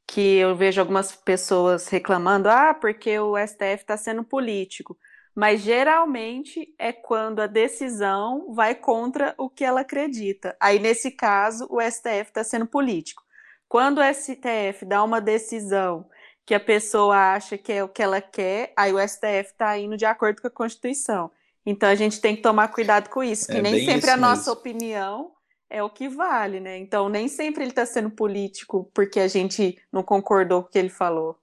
que 0.07 0.37
eu 0.37 0.55
vejo 0.55 0.81
algumas 0.81 1.13
pessoas 1.13 1.89
reclamando, 1.89 2.49
ah, 2.49 2.73
porque 2.73 3.19
o 3.19 3.37
STF 3.37 3.83
está 3.83 3.97
sendo 3.97 4.23
político. 4.23 4.97
Mas 5.35 5.61
geralmente 5.61 6.75
é 6.79 6.93
quando 6.93 7.41
a 7.41 7.47
decisão 7.47 8.55
vai 8.55 8.75
contra 8.75 9.35
o 9.37 9.51
que 9.51 9.65
ela 9.65 9.83
acredita. 9.83 10.57
Aí, 10.59 10.79
nesse 10.79 11.11
caso, 11.11 11.67
o 11.69 11.79
STF 11.79 12.29
está 12.29 12.43
sendo 12.43 12.67
político. 12.67 13.23
Quando 13.69 13.99
o 13.99 14.15
STF 14.15 14.87
dá 14.87 15.03
uma 15.03 15.21
decisão 15.21 16.09
que 16.47 16.55
a 16.55 16.61
pessoa 16.61 17.35
acha 17.35 17.59
que 17.59 17.73
é 17.73 17.83
o 17.83 17.89
que 17.89 18.01
ela 18.01 18.21
quer, 18.21 18.73
aí 18.77 18.93
o 18.93 18.99
STF 19.01 19.51
está 19.51 19.77
indo 19.77 19.97
de 19.97 20.07
acordo 20.07 20.41
com 20.41 20.47
a 20.47 20.51
Constituição. 20.51 21.29
Então 21.67 21.89
a 21.89 21.95
gente 21.97 22.21
tem 22.21 22.37
que 22.37 22.43
tomar 22.43 22.69
cuidado 22.69 23.11
com 23.11 23.23
isso, 23.25 23.49
que 23.49 23.57
é 23.57 23.63
nem 23.63 23.85
sempre 23.85 24.09
a 24.11 24.17
nossa 24.17 24.53
opinião 24.53 25.33
é 25.69 25.83
o 25.83 25.91
que 25.91 26.09
vale, 26.09 26.61
né? 26.61 26.79
Então 26.79 27.09
nem 27.09 27.27
sempre 27.27 27.65
ele 27.65 27.71
está 27.71 27.85
sendo 27.85 28.09
político 28.09 28.89
porque 28.95 29.19
a 29.19 29.27
gente 29.27 29.77
não 29.93 30.05
concordou 30.05 30.63
com 30.63 30.69
o 30.69 30.71
que 30.71 30.79
ele 30.79 30.89
falou. 30.89 31.37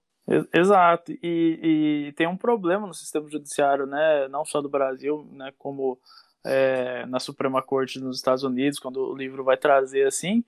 Exato, 0.54 1.12
e, 1.22 2.06
e, 2.08 2.12
tem 2.12 2.26
um 2.26 2.36
problema 2.36 2.86
no 2.86 2.94
sistema 2.94 3.28
judiciário, 3.28 3.84
né? 3.84 4.26
Não 4.28 4.42
só 4.42 4.62
do 4.62 4.70
Brasil, 4.70 5.28
né? 5.32 5.52
Como 5.58 5.98
é, 6.42 7.04
na 7.04 7.20
Suprema 7.20 7.60
Corte 7.60 8.00
nos 8.00 8.16
Estados 8.16 8.42
Unidos, 8.42 8.78
quando 8.78 9.00
o 9.00 9.14
livro 9.14 9.44
vai 9.44 9.58
trazer 9.58 10.06
assim, 10.06 10.42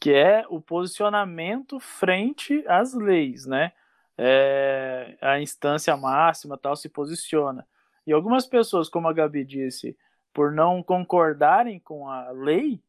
que 0.00 0.14
é 0.14 0.46
o 0.48 0.62
posicionamento 0.62 1.78
frente 1.78 2.64
às 2.66 2.94
leis, 2.94 3.44
né? 3.44 3.72
É, 4.18 5.16
a 5.20 5.40
instância 5.40 5.96
máxima 5.96 6.58
tal 6.58 6.74
se 6.74 6.88
posiciona. 6.88 7.66
E 8.04 8.12
algumas 8.12 8.46
pessoas, 8.46 8.88
como 8.88 9.06
a 9.06 9.12
Gabi 9.12 9.44
disse, 9.44 9.96
por 10.32 10.50
não 10.52 10.82
concordarem 10.82 11.78
com 11.78 12.08
a 12.08 12.30
lei, 12.32 12.82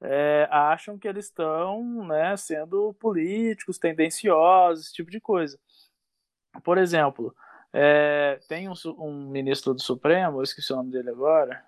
é, 0.00 0.46
acham 0.50 0.98
que 0.98 1.08
eles 1.08 1.26
estão 1.26 2.06
né, 2.06 2.36
sendo 2.36 2.92
políticos, 2.94 3.78
tendenciosos, 3.78 4.86
esse 4.86 4.94
tipo 4.94 5.10
de 5.10 5.20
coisa. 5.20 5.58
Por 6.62 6.78
exemplo, 6.78 7.34
é, 7.72 8.38
tem 8.48 8.68
um, 8.68 8.74
um, 8.98 9.28
ministro 9.30 9.74
do 9.74 9.82
Supremo, 9.82 10.38
eu 10.38 10.42
esqueci 10.42 10.72
o 10.72 10.76
nome 10.76 10.90
dele 10.90 11.10
agora, 11.10 11.64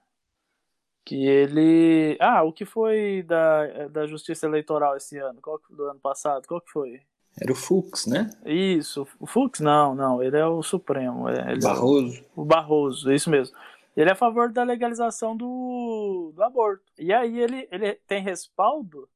que 1.04 1.26
ele. 1.26 2.18
Ah, 2.20 2.42
o 2.42 2.52
que 2.52 2.64
foi 2.66 3.22
da, 3.22 3.88
da 3.88 4.06
Justiça 4.06 4.46
Eleitoral 4.46 4.96
esse 4.96 5.18
ano? 5.18 5.40
Qual, 5.40 5.60
do 5.70 5.84
ano 5.86 6.00
passado? 6.00 6.46
Qual 6.46 6.60
que 6.60 6.70
foi? 6.70 7.02
Era 7.40 7.52
o 7.52 7.54
Fux, 7.54 8.06
né? 8.06 8.30
Isso, 8.44 9.06
o 9.20 9.26
Fux 9.26 9.60
não, 9.60 9.94
não, 9.94 10.22
ele 10.22 10.36
é 10.36 10.46
o 10.46 10.62
Supremo. 10.62 11.28
Ele 11.28 11.60
Barroso. 11.60 12.16
É 12.16 12.24
o, 12.34 12.42
o 12.42 12.44
Barroso, 12.44 13.12
isso 13.12 13.30
mesmo. 13.30 13.56
Ele 13.96 14.10
é 14.10 14.12
a 14.12 14.16
favor 14.16 14.52
da 14.52 14.62
legalização 14.62 15.36
do, 15.36 16.32
do 16.34 16.42
aborto. 16.42 16.84
E 16.98 17.12
aí 17.12 17.38
ele, 17.38 17.68
ele 17.70 17.94
tem 18.06 18.22
respaldo 18.22 19.08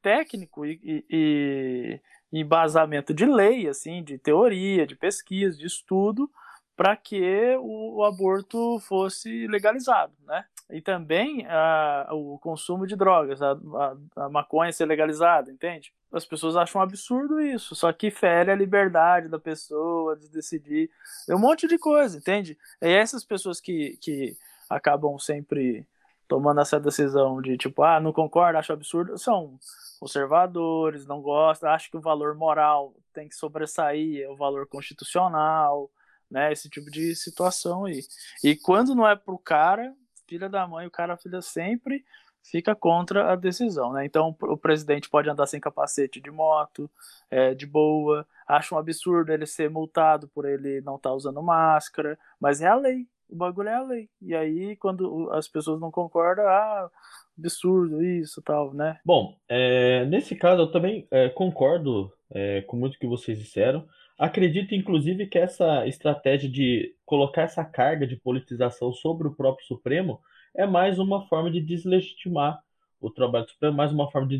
técnico 0.00 0.64
e, 0.64 0.80
e, 0.82 2.00
e 2.32 2.40
embasamento 2.40 3.12
de 3.12 3.26
lei, 3.26 3.68
assim, 3.68 4.02
de 4.02 4.16
teoria, 4.16 4.86
de 4.86 4.96
pesquisa, 4.96 5.58
de 5.58 5.66
estudo, 5.66 6.30
para 6.76 6.96
que 6.96 7.56
o, 7.60 7.98
o, 7.98 8.04
aborto 8.04 8.78
fosse 8.80 9.46
legalizado, 9.46 10.14
né? 10.26 10.44
E 10.72 10.80
também 10.80 11.46
a, 11.46 12.08
o 12.12 12.38
consumo 12.38 12.86
de 12.86 12.94
drogas, 12.96 13.42
a, 13.42 13.52
a, 13.52 14.24
a, 14.24 14.28
maconha 14.28 14.72
ser 14.72 14.86
legalizada, 14.86 15.50
entende? 15.50 15.92
As 16.12 16.24
pessoas 16.24 16.56
acham 16.56 16.80
um 16.80 16.84
absurdo 16.84 17.40
isso, 17.40 17.74
só 17.74 17.92
que 17.92 18.10
fere 18.10 18.50
a 18.50 18.56
liberdade 18.56 19.28
da 19.28 19.38
pessoa 19.38 20.16
de 20.16 20.28
decidir, 20.28 20.90
é 21.28 21.34
um 21.34 21.38
monte 21.38 21.66
de 21.66 21.78
coisa, 21.78 22.18
entende? 22.18 22.56
E 22.80 22.88
essas 22.88 23.24
pessoas 23.24 23.60
que, 23.60 23.96
que 24.00 24.36
acabam 24.68 25.18
sempre 25.18 25.86
tomando 26.28 26.60
essa 26.60 26.78
decisão 26.78 27.42
de 27.42 27.56
tipo, 27.56 27.82
ah, 27.82 27.98
não 27.98 28.12
concordo, 28.12 28.58
acho 28.58 28.72
absurdo, 28.72 29.18
são 29.18 29.58
conservadores, 29.98 31.04
não 31.04 31.20
gostam, 31.20 31.68
acham 31.68 31.90
que 31.90 31.96
o 31.96 32.00
valor 32.00 32.34
moral 32.36 32.94
tem 33.12 33.28
que 33.28 33.34
sobressair 33.34 34.30
o 34.30 34.36
valor 34.36 34.66
constitucional, 34.66 35.90
né? 36.30 36.52
Esse 36.52 36.70
tipo 36.70 36.90
de 36.90 37.14
situação 37.16 37.84
aí. 37.84 38.02
E 38.44 38.54
quando 38.54 38.94
não 38.94 39.06
é 39.06 39.16
pro 39.16 39.36
cara, 39.38 39.92
filha 40.30 40.48
da 40.48 40.64
mãe, 40.64 40.86
o 40.86 40.90
cara 40.90 41.16
filha 41.16 41.42
sempre 41.42 42.04
fica 42.40 42.72
contra 42.74 43.32
a 43.32 43.36
decisão, 43.36 43.92
né? 43.92 44.04
Então 44.06 44.34
o 44.42 44.56
presidente 44.56 45.10
pode 45.10 45.28
andar 45.28 45.46
sem 45.46 45.60
capacete 45.60 46.20
de 46.20 46.30
moto, 46.30 46.88
é, 47.28 47.52
de 47.52 47.66
boa, 47.66 48.24
acha 48.46 48.74
um 48.74 48.78
absurdo 48.78 49.32
ele 49.32 49.44
ser 49.44 49.68
multado 49.68 50.28
por 50.28 50.46
ele 50.46 50.80
não 50.82 50.94
estar 50.94 51.10
tá 51.10 51.14
usando 51.14 51.42
máscara, 51.42 52.16
mas 52.40 52.62
é 52.62 52.68
a 52.68 52.76
lei, 52.76 53.06
o 53.28 53.34
bagulho 53.34 53.68
é 53.68 53.74
a 53.74 53.82
lei. 53.82 54.08
E 54.22 54.34
aí 54.36 54.76
quando 54.76 55.28
as 55.32 55.48
pessoas 55.48 55.80
não 55.80 55.90
concordam, 55.90 56.46
ah, 56.46 56.88
absurdo 57.36 58.02
isso 58.02 58.40
tal, 58.40 58.72
né? 58.72 59.00
Bom, 59.04 59.36
é, 59.48 60.04
nesse 60.06 60.36
caso 60.36 60.62
eu 60.62 60.70
também 60.70 61.08
é, 61.10 61.28
concordo 61.28 62.12
é, 62.30 62.62
com 62.62 62.76
muito 62.76 62.98
que 62.98 63.06
vocês 63.06 63.36
disseram. 63.36 63.86
Acredito, 64.20 64.74
inclusive, 64.74 65.26
que 65.26 65.38
essa 65.38 65.86
estratégia 65.86 66.46
de 66.46 66.94
colocar 67.06 67.40
essa 67.40 67.64
carga 67.64 68.06
de 68.06 68.16
politização 68.16 68.92
sobre 68.92 69.26
o 69.26 69.34
próprio 69.34 69.66
Supremo 69.66 70.20
é 70.54 70.66
mais 70.66 70.98
uma 70.98 71.26
forma 71.26 71.50
de 71.50 71.58
deslegitimar 71.58 72.62
o 73.00 73.08
trabalho 73.08 73.46
do 73.46 73.50
Supremo, 73.52 73.78
mais 73.78 73.90
uma 73.92 74.10
forma 74.10 74.28
de 74.28 74.38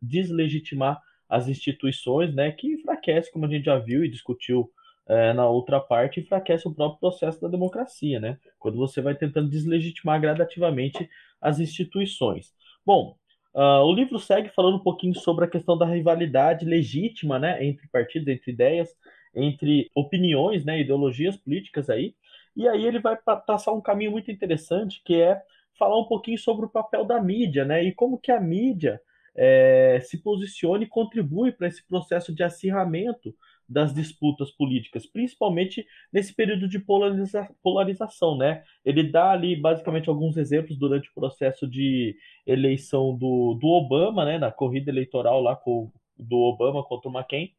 deslegitimar 0.00 1.02
as 1.28 1.48
instituições, 1.48 2.32
né, 2.32 2.52
que 2.52 2.68
enfraquece, 2.68 3.32
como 3.32 3.46
a 3.46 3.48
gente 3.48 3.64
já 3.64 3.76
viu 3.80 4.04
e 4.04 4.08
discutiu 4.08 4.70
é, 5.08 5.32
na 5.32 5.48
outra 5.48 5.80
parte, 5.80 6.20
enfraquece 6.20 6.68
o 6.68 6.72
próprio 6.72 7.00
processo 7.00 7.40
da 7.40 7.48
democracia, 7.48 8.20
né, 8.20 8.38
quando 8.60 8.76
você 8.76 9.00
vai 9.00 9.16
tentando 9.16 9.50
deslegitimar 9.50 10.20
gradativamente 10.20 11.10
as 11.40 11.58
instituições. 11.58 12.54
Bom, 12.84 13.16
uh, 13.52 13.82
o 13.82 13.92
livro 13.92 14.20
segue 14.20 14.50
falando 14.50 14.76
um 14.76 14.84
pouquinho 14.84 15.16
sobre 15.16 15.46
a 15.46 15.48
questão 15.48 15.76
da 15.76 15.84
rivalidade 15.84 16.64
legítima, 16.64 17.40
né, 17.40 17.66
entre 17.66 17.88
partidos, 17.88 18.28
entre 18.28 18.52
ideias, 18.52 18.94
entre 19.36 19.90
opiniões, 19.94 20.64
né, 20.64 20.80
ideologias 20.80 21.36
políticas 21.36 21.90
aí, 21.90 22.14
e 22.56 22.66
aí 22.66 22.84
ele 22.84 22.98
vai 22.98 23.16
traçar 23.46 23.74
um 23.74 23.80
caminho 23.80 24.10
muito 24.10 24.30
interessante, 24.30 25.02
que 25.04 25.20
é 25.20 25.40
falar 25.78 26.00
um 26.00 26.06
pouquinho 26.06 26.38
sobre 26.38 26.66
o 26.66 26.70
papel 26.70 27.04
da 27.04 27.20
mídia, 27.22 27.64
né, 27.64 27.84
e 27.84 27.92
como 27.92 28.18
que 28.18 28.32
a 28.32 28.40
mídia 28.40 29.00
é, 29.36 30.00
se 30.02 30.22
posiciona 30.22 30.84
e 30.84 30.88
contribui 30.88 31.52
para 31.52 31.68
esse 31.68 31.86
processo 31.86 32.34
de 32.34 32.42
acirramento 32.42 33.34
das 33.68 33.92
disputas 33.92 34.50
políticas, 34.50 35.06
principalmente 35.06 35.86
nesse 36.12 36.32
período 36.34 36.68
de 36.68 36.78
polariza 36.78 37.48
polarização, 37.62 38.36
né? 38.38 38.62
Ele 38.84 39.02
dá 39.02 39.32
ali 39.32 39.56
basicamente 39.56 40.08
alguns 40.08 40.36
exemplos 40.36 40.78
durante 40.78 41.10
o 41.10 41.14
processo 41.14 41.66
de 41.66 42.16
eleição 42.46 43.16
do, 43.16 43.54
do 43.54 43.66
Obama, 43.66 44.24
né? 44.24 44.38
Na 44.38 44.52
corrida 44.52 44.90
eleitoral 44.90 45.40
lá 45.42 45.56
com, 45.56 45.90
do 46.16 46.36
Obama 46.36 46.84
contra 46.84 47.10
o 47.10 47.12
McCain. 47.12 47.50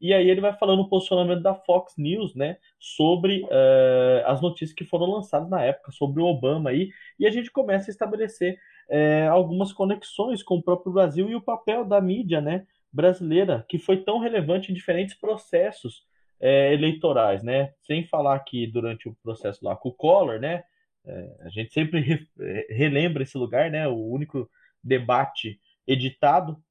E 0.00 0.12
aí 0.12 0.28
ele 0.28 0.40
vai 0.40 0.52
falando 0.56 0.80
o 0.80 0.88
posicionamento 0.88 1.42
da 1.42 1.54
Fox 1.54 1.94
News, 1.96 2.34
né, 2.34 2.58
sobre 2.78 3.42
uh, 3.44 4.26
as 4.26 4.40
notícias 4.40 4.72
que 4.72 4.84
foram 4.84 5.06
lançadas 5.06 5.48
na 5.48 5.62
época 5.62 5.92
sobre 5.92 6.22
o 6.22 6.26
Obama 6.26 6.70
aí, 6.70 6.90
e 7.18 7.26
a 7.26 7.30
gente 7.30 7.50
começa 7.50 7.90
a 7.90 7.92
estabelecer 7.92 8.58
uh, 8.88 9.30
algumas 9.30 9.72
conexões 9.72 10.42
com 10.42 10.56
o 10.56 10.62
próprio 10.62 10.92
Brasil 10.92 11.28
e 11.30 11.34
o 11.34 11.42
papel 11.42 11.84
da 11.84 12.00
mídia, 12.00 12.40
né, 12.40 12.66
brasileira, 12.92 13.64
que 13.68 13.78
foi 13.78 13.98
tão 13.98 14.18
relevante 14.18 14.70
em 14.70 14.74
diferentes 14.74 15.14
processos 15.14 16.04
é, 16.40 16.72
eleitorais, 16.72 17.42
né? 17.42 17.72
Sem 17.82 18.06
falar 18.06 18.38
que 18.40 18.66
durante 18.66 19.08
o 19.08 19.16
processo 19.22 19.64
lá 19.64 19.74
com 19.74 19.88
o 19.88 19.92
Collor, 19.92 20.38
né? 20.38 20.62
A 21.40 21.48
gente 21.50 21.72
sempre 21.72 22.00
re, 22.00 22.26
relembra 22.70 23.22
esse 23.22 23.36
lugar, 23.36 23.70
né? 23.70 23.86
O 23.88 23.96
único 23.96 24.48
debate 24.82 25.60
editado 25.86 26.62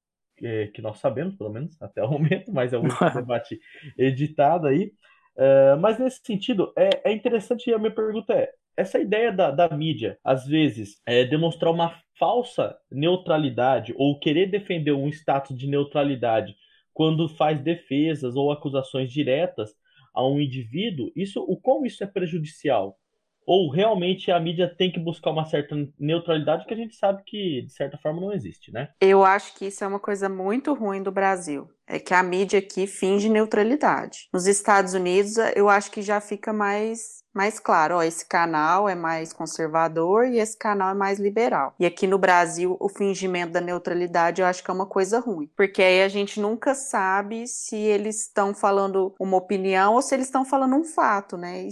é, 0.42 0.68
que 0.68 0.82
nós 0.82 1.00
sabemos, 1.00 1.36
pelo 1.36 1.50
menos 1.50 1.82
até 1.82 2.04
o 2.04 2.10
momento, 2.12 2.52
mas 2.52 2.74
é 2.74 2.78
único 2.78 2.98
debate 3.14 3.60
editado 3.98 4.68
aí. 4.68 4.92
É, 5.36 5.76
mas 5.76 6.00
nesse 6.00 6.22
sentido, 6.24 6.72
é, 6.78 7.10
é 7.10 7.14
interessante 7.14 7.70
e 7.70 7.74
a 7.74 7.80
minha 7.80 7.94
pergunta 7.94 8.34
é: 8.34 8.52
essa 8.78 9.00
ideia 9.00 9.32
da, 9.32 9.52
da 9.52 9.70
mídia, 9.70 10.18
às 10.24 10.46
vezes, 10.46 11.02
é 11.06 11.24
demonstrar 11.24 11.72
uma 11.72 12.00
falsa 12.18 12.78
neutralidade 12.92 13.94
ou 13.98 14.20
querer 14.20 14.48
defender 14.48 14.92
um 14.92 15.10
status 15.10 15.58
de 15.58 15.68
neutralidade 15.68 16.56
quando 16.94 17.28
faz 17.28 17.60
defesas 17.62 18.36
ou 18.36 18.52
acusações 18.52 19.12
diretas 19.12 19.72
a 20.14 20.26
um 20.26 20.40
indivíduo, 20.40 21.12
isso, 21.16 21.42
o 21.42 21.60
como 21.60 21.86
isso 21.88 22.04
é 22.04 22.08
prejudicial? 22.08 22.98
Ou 23.46 23.70
realmente 23.70 24.32
a 24.32 24.40
mídia 24.40 24.68
tem 24.68 24.92
que 24.92 25.00
buscar 25.00 25.32
uma 25.32 25.46
certa 25.46 25.76
neutralidade 26.00 26.66
que 26.66 26.74
a 26.74 26.78
gente 26.78 26.96
sabe 26.96 27.24
que, 27.26 27.64
de 27.64 27.74
certa 27.74 27.98
forma, 27.98 28.22
não 28.22 28.32
existe, 28.32 28.72
né? 28.72 28.90
Eu 29.02 29.24
acho 29.24 29.56
que 29.56 29.66
isso 29.66 29.84
é 29.84 29.88
uma 29.88 30.00
coisa 30.00 30.30
muito 30.30 30.74
ruim 30.74 31.02
do 31.04 31.12
Brasil. 31.12 31.70
É 31.88 32.00
que 32.00 32.14
a 32.14 32.24
mídia 32.24 32.60
aqui 32.60 32.88
finge 32.88 33.28
neutralidade. 33.30 34.30
Nos 34.34 34.48
Estados 34.48 34.94
Unidos, 34.94 35.36
eu 35.56 35.70
acho 35.70 35.92
que 35.92 36.02
já 36.02 36.22
fica 36.22 36.54
mais 36.54 37.24
mais 37.34 37.60
claro, 37.60 37.96
ó, 37.96 38.04
esse 38.04 38.26
canal 38.26 38.88
é 38.88 38.94
mais 38.94 39.34
conservador 39.34 40.28
e 40.28 40.38
esse 40.38 40.56
canal 40.56 40.92
é 40.92 40.94
mais 40.94 41.18
liberal. 41.18 41.74
E 41.80 41.86
aqui 41.86 42.06
no 42.06 42.20
Brasil, 42.20 42.78
o 42.80 42.88
fingimento 42.88 43.54
da 43.54 43.60
neutralidade 43.60 44.42
eu 44.42 44.46
acho 44.46 44.64
que 44.64 44.70
é 44.70 44.74
uma 44.74 44.86
coisa 44.86 45.20
ruim, 45.20 45.50
porque 45.56 45.82
aí 45.82 46.04
a 46.04 46.08
gente 46.08 46.40
nunca 46.40 46.76
sabe 46.76 47.48
se 47.48 47.76
eles 47.76 48.28
estão 48.28 48.54
falando 48.54 49.16
uma 49.20 49.38
opinião 49.38 49.96
ou 49.96 50.02
se 50.02 50.14
eles 50.14 50.28
estão 50.28 50.46
falando 50.46 50.76
um 50.76 50.84
fato, 50.84 51.36
né? 51.36 51.64
E, 51.64 51.70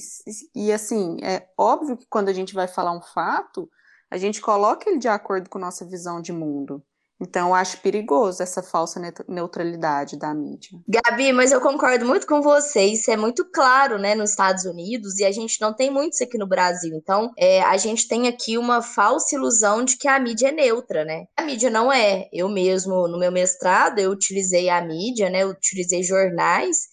e 0.55 0.73
assim, 0.73 1.17
é 1.21 1.47
óbvio 1.55 1.95
que 1.95 2.07
quando 2.09 2.29
a 2.29 2.33
gente 2.33 2.55
vai 2.55 2.67
falar 2.67 2.91
um 2.91 3.01
fato, 3.01 3.69
a 4.09 4.17
gente 4.17 4.41
coloca 4.41 4.89
ele 4.89 4.97
de 4.97 5.07
acordo 5.07 5.47
com 5.47 5.59
nossa 5.59 5.85
visão 5.85 6.21
de 6.21 6.33
mundo. 6.33 6.83
Então, 7.21 7.49
eu 7.49 7.53
acho 7.53 7.77
perigoso 7.81 8.41
essa 8.41 8.63
falsa 8.63 8.99
neutralidade 9.27 10.17
da 10.17 10.33
mídia. 10.33 10.71
Gabi, 10.87 11.31
mas 11.31 11.51
eu 11.51 11.61
concordo 11.61 12.03
muito 12.03 12.25
com 12.25 12.41
você. 12.41 12.81
Isso 12.85 13.11
é 13.11 13.15
muito 13.15 13.45
claro, 13.51 13.99
né, 13.99 14.15
nos 14.15 14.31
Estados 14.31 14.65
Unidos, 14.65 15.19
e 15.19 15.25
a 15.25 15.31
gente 15.31 15.61
não 15.61 15.71
tem 15.71 15.91
muito 15.91 16.13
isso 16.13 16.23
aqui 16.23 16.35
no 16.39 16.47
Brasil. 16.47 16.95
Então, 16.95 17.31
é, 17.37 17.61
a 17.61 17.77
gente 17.77 18.07
tem 18.07 18.27
aqui 18.27 18.57
uma 18.57 18.81
falsa 18.81 19.35
ilusão 19.35 19.85
de 19.85 19.97
que 19.97 20.07
a 20.07 20.19
mídia 20.19 20.47
é 20.47 20.51
neutra, 20.51 21.05
né? 21.05 21.25
A 21.37 21.43
mídia 21.43 21.69
não 21.69 21.93
é. 21.93 22.27
Eu 22.33 22.49
mesmo, 22.49 23.07
no 23.07 23.19
meu 23.19 23.31
mestrado, 23.31 23.99
eu 23.99 24.09
utilizei 24.09 24.67
a 24.67 24.81
mídia, 24.81 25.29
né? 25.29 25.43
Eu 25.43 25.49
utilizei 25.49 26.01
jornais 26.01 26.89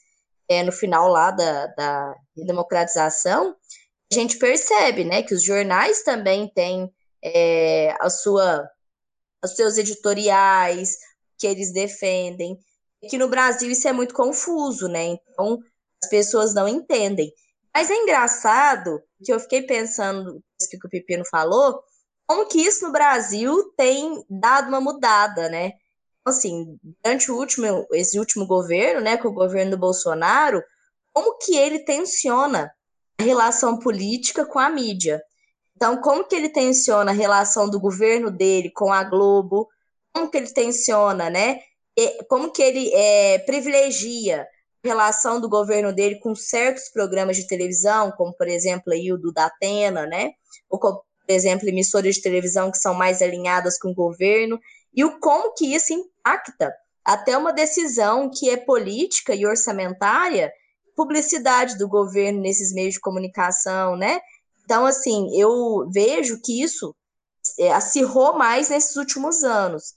é, 0.46 0.62
no 0.62 0.72
final 0.72 1.08
lá 1.08 1.30
da, 1.30 1.66
da 1.68 2.14
democratização. 2.36 3.56
A 4.12 4.14
gente 4.14 4.36
percebe, 4.36 5.04
né, 5.04 5.22
que 5.22 5.34
os 5.34 5.42
jornais 5.42 6.02
também 6.02 6.50
têm 6.54 6.90
é, 7.22 7.94
a 8.00 8.10
sua 8.10 8.68
os 9.44 9.54
seus 9.54 9.78
editoriais, 9.78 10.96
que 11.38 11.46
eles 11.46 11.72
defendem. 11.72 12.58
Que 13.08 13.18
no 13.18 13.28
Brasil 13.28 13.70
isso 13.70 13.86
é 13.86 13.92
muito 13.92 14.14
confuso, 14.14 14.88
né? 14.88 15.18
Então 15.30 15.58
as 16.02 16.08
pessoas 16.08 16.54
não 16.54 16.66
entendem. 16.66 17.32
Mas 17.74 17.90
é 17.90 17.94
engraçado 17.94 19.00
que 19.24 19.32
eu 19.32 19.38
fiquei 19.38 19.62
pensando, 19.62 20.42
que 20.68 20.76
o 20.84 20.90
Pepino 20.90 21.24
falou, 21.24 21.80
como 22.26 22.46
que 22.46 22.60
isso 22.60 22.84
no 22.84 22.92
Brasil 22.92 23.72
tem 23.76 24.24
dado 24.28 24.68
uma 24.68 24.80
mudada, 24.80 25.48
né? 25.48 25.72
Então, 26.20 26.32
assim, 26.32 26.78
durante 26.82 27.30
o 27.30 27.36
último, 27.36 27.86
esse 27.92 28.18
último 28.18 28.46
governo, 28.46 29.00
né, 29.00 29.16
com 29.16 29.28
o 29.28 29.32
governo 29.32 29.72
do 29.72 29.78
Bolsonaro, 29.78 30.62
como 31.12 31.38
que 31.38 31.56
ele 31.56 31.80
tensiona 31.80 32.70
a 33.18 33.22
relação 33.22 33.78
política 33.78 34.44
com 34.44 34.58
a 34.58 34.68
mídia? 34.68 35.22
Então, 35.78 35.96
como 36.00 36.24
que 36.24 36.34
ele 36.34 36.48
tensiona 36.48 37.12
a 37.12 37.14
relação 37.14 37.70
do 37.70 37.78
governo 37.78 38.32
dele 38.32 38.68
com 38.68 38.92
a 38.92 39.04
Globo? 39.04 39.68
Como 40.12 40.28
que 40.28 40.36
ele 40.36 40.52
tensiona, 40.52 41.30
né? 41.30 41.60
Como 42.28 42.50
que 42.50 42.60
ele 42.60 42.92
é, 42.92 43.38
privilegia 43.38 44.42
a 44.42 44.88
relação 44.88 45.40
do 45.40 45.48
governo 45.48 45.92
dele 45.92 46.18
com 46.18 46.34
certos 46.34 46.88
programas 46.88 47.36
de 47.36 47.46
televisão, 47.46 48.10
como, 48.10 48.32
por 48.32 48.48
exemplo, 48.48 48.92
aí 48.92 49.12
o 49.12 49.16
do 49.16 49.32
Datena, 49.32 50.04
né? 50.04 50.32
Ou, 50.68 50.80
por 50.80 51.04
exemplo, 51.28 51.68
emissoras 51.68 52.16
de 52.16 52.22
televisão 52.22 52.72
que 52.72 52.78
são 52.78 52.92
mais 52.92 53.22
alinhadas 53.22 53.78
com 53.78 53.90
o 53.90 53.94
governo. 53.94 54.58
E 54.92 55.04
o 55.04 55.20
como 55.20 55.54
que 55.54 55.76
isso 55.76 55.92
impacta 55.92 56.74
até 57.04 57.38
uma 57.38 57.52
decisão 57.52 58.28
que 58.28 58.50
é 58.50 58.56
política 58.56 59.32
e 59.32 59.46
orçamentária, 59.46 60.52
publicidade 60.96 61.78
do 61.78 61.88
governo 61.88 62.40
nesses 62.40 62.72
meios 62.72 62.94
de 62.94 63.00
comunicação, 63.00 63.96
né? 63.96 64.18
Então, 64.68 64.84
assim, 64.84 65.34
eu 65.34 65.88
vejo 65.90 66.42
que 66.44 66.62
isso 66.62 66.94
é, 67.58 67.72
acirrou 67.72 68.36
mais 68.36 68.68
nesses 68.68 68.96
últimos 68.96 69.42
anos. 69.42 69.94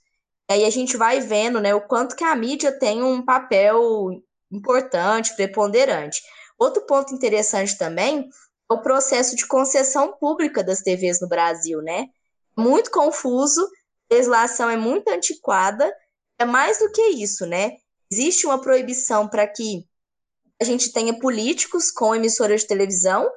Aí 0.50 0.64
a 0.64 0.70
gente 0.70 0.96
vai 0.96 1.20
vendo 1.20 1.60
né, 1.60 1.74
o 1.74 1.86
quanto 1.86 2.16
que 2.16 2.24
a 2.24 2.34
mídia 2.34 2.72
tem 2.72 3.02
um 3.02 3.22
papel 3.22 4.22
importante, 4.50 5.36
preponderante. 5.36 6.22
Outro 6.58 6.86
ponto 6.86 7.12
interessante 7.12 7.76
também 7.76 8.30
é 8.70 8.72
o 8.72 8.80
processo 8.80 9.36
de 9.36 9.46
concessão 9.46 10.16
pública 10.16 10.64
das 10.64 10.80
TVs 10.80 11.20
no 11.20 11.28
Brasil, 11.28 11.82
né? 11.82 12.06
Muito 12.56 12.90
confuso, 12.90 13.60
a 14.10 14.14
legislação 14.14 14.70
é 14.70 14.76
muito 14.78 15.06
antiquada, 15.08 15.94
é 16.38 16.46
mais 16.46 16.78
do 16.78 16.90
que 16.90 17.02
isso, 17.08 17.44
né? 17.44 17.72
Existe 18.10 18.46
uma 18.46 18.58
proibição 18.58 19.28
para 19.28 19.46
que 19.46 19.86
a 20.58 20.64
gente 20.64 20.94
tenha 20.94 21.18
políticos 21.18 21.90
com 21.90 22.14
emissoras 22.14 22.62
de 22.62 22.68
televisão. 22.68 23.30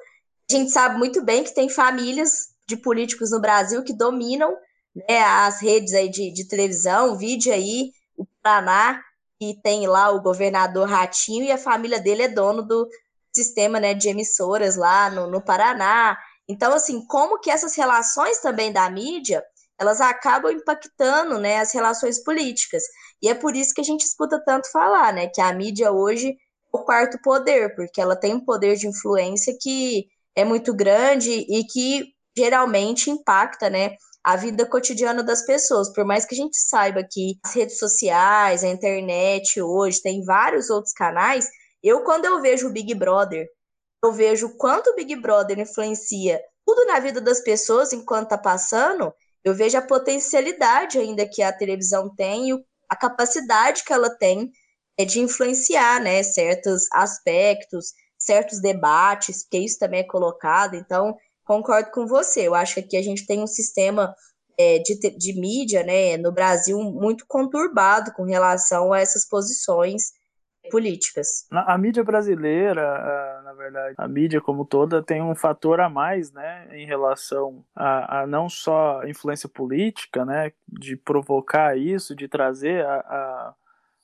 A 0.48 0.54
gente 0.54 0.70
sabe 0.70 0.96
muito 0.96 1.24
bem 1.24 1.42
que 1.42 1.54
tem 1.54 1.68
famílias 1.68 2.48
de 2.68 2.76
políticos 2.76 3.30
no 3.30 3.40
Brasil 3.40 3.82
que 3.82 3.92
dominam 3.92 4.56
né, 4.94 5.20
as 5.20 5.60
redes 5.60 5.92
aí 5.92 6.08
de, 6.08 6.32
de 6.32 6.48
televisão, 6.48 7.16
vídeo 7.16 7.52
aí, 7.52 7.90
o 8.16 8.26
Paraná, 8.42 9.02
que 9.38 9.60
tem 9.62 9.86
lá 9.86 10.10
o 10.10 10.22
governador 10.22 10.88
Ratinho 10.88 11.44
e 11.44 11.52
a 11.52 11.58
família 11.58 12.00
dele 12.00 12.22
é 12.22 12.28
dono 12.28 12.62
do 12.62 12.88
sistema 13.34 13.78
né, 13.78 13.92
de 13.92 14.08
emissoras 14.08 14.76
lá 14.76 15.10
no, 15.10 15.26
no 15.26 15.42
Paraná. 15.42 16.16
Então, 16.48 16.72
assim, 16.72 17.04
como 17.06 17.38
que 17.40 17.50
essas 17.50 17.76
relações 17.76 18.40
também 18.40 18.72
da 18.72 18.88
mídia, 18.88 19.44
elas 19.78 20.00
acabam 20.00 20.50
impactando 20.52 21.38
né, 21.38 21.58
as 21.58 21.72
relações 21.72 22.22
políticas. 22.22 22.82
E 23.20 23.28
é 23.28 23.34
por 23.34 23.54
isso 23.54 23.74
que 23.74 23.80
a 23.80 23.84
gente 23.84 24.04
escuta 24.04 24.42
tanto 24.44 24.70
falar, 24.70 25.12
né, 25.12 25.26
que 25.28 25.40
a 25.40 25.52
mídia 25.52 25.92
hoje 25.92 26.30
é 26.30 26.34
o 26.72 26.84
quarto 26.84 27.18
poder, 27.20 27.74
porque 27.74 28.00
ela 28.00 28.16
tem 28.16 28.34
um 28.34 28.44
poder 28.44 28.76
de 28.76 28.86
influência 28.86 29.56
que 29.60 30.06
é 30.36 30.44
muito 30.44 30.74
grande 30.74 31.30
e 31.32 31.64
que 31.64 32.04
geralmente 32.36 33.10
impacta, 33.10 33.70
né, 33.70 33.96
a 34.22 34.36
vida 34.36 34.66
cotidiana 34.66 35.22
das 35.22 35.46
pessoas. 35.46 35.92
Por 35.92 36.04
mais 36.04 36.26
que 36.26 36.34
a 36.34 36.36
gente 36.36 36.60
saiba 36.60 37.02
que 37.02 37.38
as 37.44 37.54
redes 37.54 37.78
sociais, 37.78 38.62
a 38.62 38.68
internet 38.68 39.60
hoje 39.62 40.02
tem 40.02 40.22
vários 40.24 40.68
outros 40.68 40.92
canais, 40.92 41.48
eu 41.82 42.02
quando 42.04 42.26
eu 42.26 42.40
vejo 42.42 42.68
o 42.68 42.72
Big 42.72 42.94
Brother, 42.94 43.46
eu 44.04 44.12
vejo 44.12 44.56
quanto 44.58 44.90
o 44.90 44.94
Big 44.94 45.16
Brother 45.16 45.58
influencia 45.58 46.40
tudo 46.66 46.84
na 46.86 46.98
vida 46.98 47.20
das 47.20 47.40
pessoas 47.40 47.92
enquanto 47.92 48.30
tá 48.30 48.38
passando, 48.38 49.12
eu 49.44 49.54
vejo 49.54 49.78
a 49.78 49.82
potencialidade 49.82 50.98
ainda 50.98 51.26
que 51.26 51.40
a 51.40 51.52
televisão 51.52 52.12
tem 52.14 52.50
e 52.50 52.64
a 52.88 52.96
capacidade 52.96 53.84
que 53.84 53.92
ela 53.92 54.10
tem 54.10 54.50
é 54.98 55.04
de 55.04 55.20
influenciar, 55.20 56.00
né, 56.00 56.22
certos 56.22 56.86
aspectos, 56.92 57.92
certos 58.26 58.60
debates, 58.60 59.44
porque 59.44 59.58
isso 59.58 59.78
também 59.78 60.00
é 60.00 60.04
colocado. 60.04 60.74
Então, 60.74 61.16
concordo 61.44 61.90
com 61.92 62.06
você. 62.06 62.46
Eu 62.46 62.54
acho 62.54 62.74
que 62.74 62.80
aqui 62.80 62.96
a 62.96 63.02
gente 63.02 63.24
tem 63.24 63.40
um 63.40 63.46
sistema 63.46 64.14
é, 64.58 64.78
de, 64.80 64.98
de 65.16 65.40
mídia, 65.40 65.82
né, 65.84 66.16
no 66.16 66.32
Brasil 66.32 66.78
muito 66.78 67.24
conturbado 67.28 68.12
com 68.12 68.24
relação 68.24 68.92
a 68.92 69.00
essas 69.00 69.26
posições 69.28 70.12
políticas. 70.70 71.46
A, 71.52 71.74
a 71.74 71.78
mídia 71.78 72.02
brasileira, 72.02 73.42
na 73.44 73.52
verdade, 73.52 73.94
a 73.96 74.08
mídia 74.08 74.40
como 74.40 74.64
toda 74.64 75.02
tem 75.02 75.22
um 75.22 75.34
fator 75.34 75.80
a 75.80 75.88
mais, 75.88 76.32
né, 76.32 76.68
em 76.72 76.86
relação 76.86 77.64
a, 77.74 78.22
a 78.22 78.26
não 78.26 78.48
só 78.48 79.04
influência 79.04 79.48
política, 79.48 80.24
né, 80.24 80.52
de 80.66 80.96
provocar 80.96 81.78
isso, 81.78 82.16
de 82.16 82.26
trazer 82.26 82.84
a, 82.84 83.54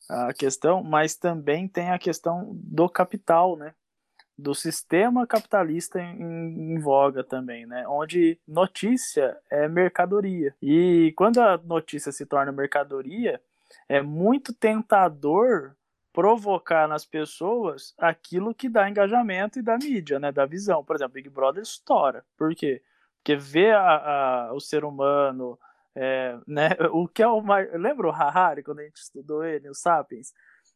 a 0.08 0.34
questão, 0.34 0.82
mas 0.82 1.16
também 1.16 1.66
tem 1.66 1.90
a 1.90 1.98
questão 1.98 2.50
do 2.52 2.88
capital, 2.88 3.56
né, 3.56 3.74
do 4.36 4.54
sistema 4.54 5.26
capitalista 5.26 6.00
em, 6.00 6.74
em, 6.74 6.78
voga 6.78 7.22
também, 7.22 7.66
né? 7.66 7.86
Onde 7.86 8.38
notícia 8.46 9.36
é 9.50 9.68
mercadoria. 9.68 10.54
E 10.60 11.12
quando 11.16 11.40
a 11.40 11.58
notícia 11.58 12.10
se 12.10 12.26
torna 12.26 12.50
mercadoria, 12.50 13.40
é 13.88 14.00
muito 14.02 14.52
tentador 14.52 15.74
provocar 16.12 16.86
nas 16.86 17.04
pessoas 17.06 17.94
aquilo 17.98 18.54
que 18.54 18.68
dá 18.68 18.88
engajamento 18.88 19.58
e 19.58 19.62
dá 19.62 19.76
mídia, 19.78 20.18
né? 20.18 20.30
Da 20.30 20.44
visão. 20.44 20.84
Por 20.84 20.96
exemplo, 20.96 21.14
Big 21.14 21.28
Brother 21.28 21.62
estoura. 21.62 22.24
Por 22.36 22.54
quê? 22.54 22.82
Porque 23.18 23.36
vê 23.36 23.70
a, 23.70 24.48
a, 24.48 24.52
o 24.52 24.60
ser 24.60 24.84
humano, 24.84 25.58
é, 25.94 26.36
né? 26.46 26.70
O 26.92 27.06
que 27.08 27.22
é 27.22 27.28
o 27.28 27.40
mais. 27.40 27.72
Lembra 27.72 28.08
o 28.08 28.12
Harari, 28.12 28.62
quando 28.62 28.80
a 28.80 28.84
gente 28.84 28.96
estudou 28.96 29.44
ele, 29.44 29.68
o 29.68 29.74
Sapiens? 29.74 30.32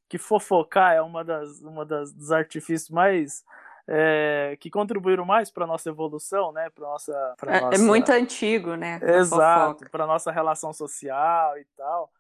Que 0.09 0.19
fofocar 0.19 0.95
é 0.95 1.03
uma 1.03 1.25
das, 1.25 1.61
uma 1.61 1.85
das 1.85 2.13
dos 2.13 2.31
artifícios 2.31 2.91
mais 2.91 3.45
é, 3.89 4.57
que 4.61 4.71
contribuíram 4.71 5.25
mais 5.25 5.51
para 5.51 5.67
nossa 5.67 5.89
evolução, 5.89 6.53
né? 6.53 6.69
Para 6.71 6.87
nossa, 6.87 7.35
pra 7.37 7.55
é, 7.55 7.59
é 7.59 7.61
nossa... 7.61 7.75
é 7.83 7.85
muito 7.85 8.11
antigo, 8.11 8.75
né? 8.75 9.01
Exato, 9.03 9.89
para 9.91 10.07
nossa 10.07 10.33
relação 10.33 10.73
social 10.73 11.57
e 11.59 11.65
tal. 11.77 12.11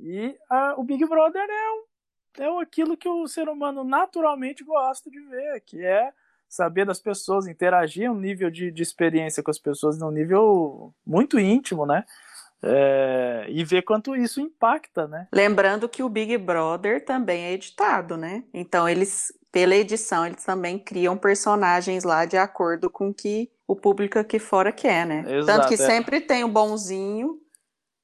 E 0.00 0.36
a, 0.50 0.74
o 0.76 0.82
Big 0.82 1.04
Brother 1.06 1.46
é, 1.48 2.42
é 2.44 2.60
aquilo 2.60 2.96
que 2.96 3.08
o 3.08 3.26
ser 3.28 3.48
humano 3.48 3.84
naturalmente 3.84 4.64
gosta 4.64 5.10
de 5.10 5.20
ver, 5.20 5.60
que 5.60 5.84
é 5.84 6.12
saber 6.48 6.84
das 6.84 7.00
pessoas, 7.00 7.46
interagir 7.46 8.10
um 8.10 8.18
nível 8.18 8.50
de, 8.50 8.70
de 8.70 8.82
experiência 8.82 9.42
com 9.42 9.50
as 9.50 9.58
pessoas 9.58 9.98
num 9.98 10.10
nível 10.10 10.92
muito 11.06 11.38
íntimo, 11.38 11.86
né? 11.86 12.04
É, 12.64 13.46
e 13.48 13.64
ver 13.64 13.82
quanto 13.82 14.14
isso 14.14 14.40
impacta, 14.40 15.08
né? 15.08 15.26
Lembrando 15.32 15.88
que 15.88 16.02
o 16.02 16.08
Big 16.08 16.38
Brother 16.38 17.04
também 17.04 17.44
é 17.44 17.52
editado, 17.52 18.16
né? 18.16 18.44
Então 18.54 18.88
eles, 18.88 19.32
pela 19.50 19.74
edição, 19.74 20.24
eles 20.24 20.44
também 20.44 20.78
criam 20.78 21.16
personagens 21.16 22.04
lá 22.04 22.24
de 22.24 22.36
acordo 22.36 22.88
com 22.88 23.08
o 23.08 23.14
que 23.14 23.50
o 23.66 23.74
público 23.74 24.18
aqui 24.18 24.38
fora 24.38 24.70
quer, 24.70 25.04
né? 25.04 25.24
Exato, 25.26 25.46
Tanto 25.46 25.68
que 25.68 25.74
é. 25.74 25.86
sempre 25.86 26.20
tem 26.20 26.44
o 26.44 26.48
bonzinho 26.48 27.40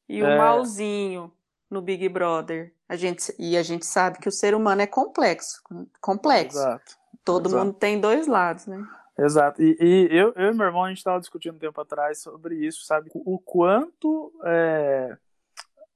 e 0.09 0.23
o 0.23 0.27
é. 0.27 0.37
malzinho 0.37 1.33
no 1.71 1.81
Big 1.81 2.09
Brother. 2.09 2.73
A 2.89 2.97
gente, 2.97 3.33
e 3.39 3.57
a 3.57 3.63
gente 3.63 3.87
sabe 3.87 4.19
que 4.19 4.29
o 4.29 4.33
ser 4.33 4.55
humano 4.55 4.83
é 4.83 4.87
complexo, 4.87 5.63
complexo. 6.01 6.59
Exato. 6.59 6.97
Todo 7.23 7.49
Exato. 7.49 7.65
mundo 7.65 7.75
tem 7.75 8.01
dois 8.01 8.27
lados, 8.27 8.67
né? 8.67 8.83
Exato. 9.19 9.61
E, 9.61 9.77
e, 9.81 10.09
eu, 10.17 10.33
eu 10.37 10.53
e 10.53 10.55
meu 10.55 10.67
irmão, 10.67 10.85
a 10.85 10.89
gente 10.89 10.99
estava 10.99 11.19
discutindo 11.19 11.57
um 11.57 11.59
tempo 11.59 11.81
atrás 11.81 12.21
sobre 12.21 12.55
isso, 12.65 12.85
sabe? 12.85 13.11
O 13.15 13.39
quanto 13.39 14.33
é, 14.45 15.17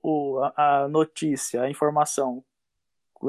o, 0.03 0.41
a 0.57 0.89
notícia, 0.89 1.63
a 1.63 1.71
informação 1.71 2.45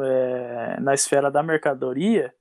é, 0.01 0.79
na 0.79 0.95
esfera 0.95 1.29
da 1.29 1.43
mercadoria 1.43 2.33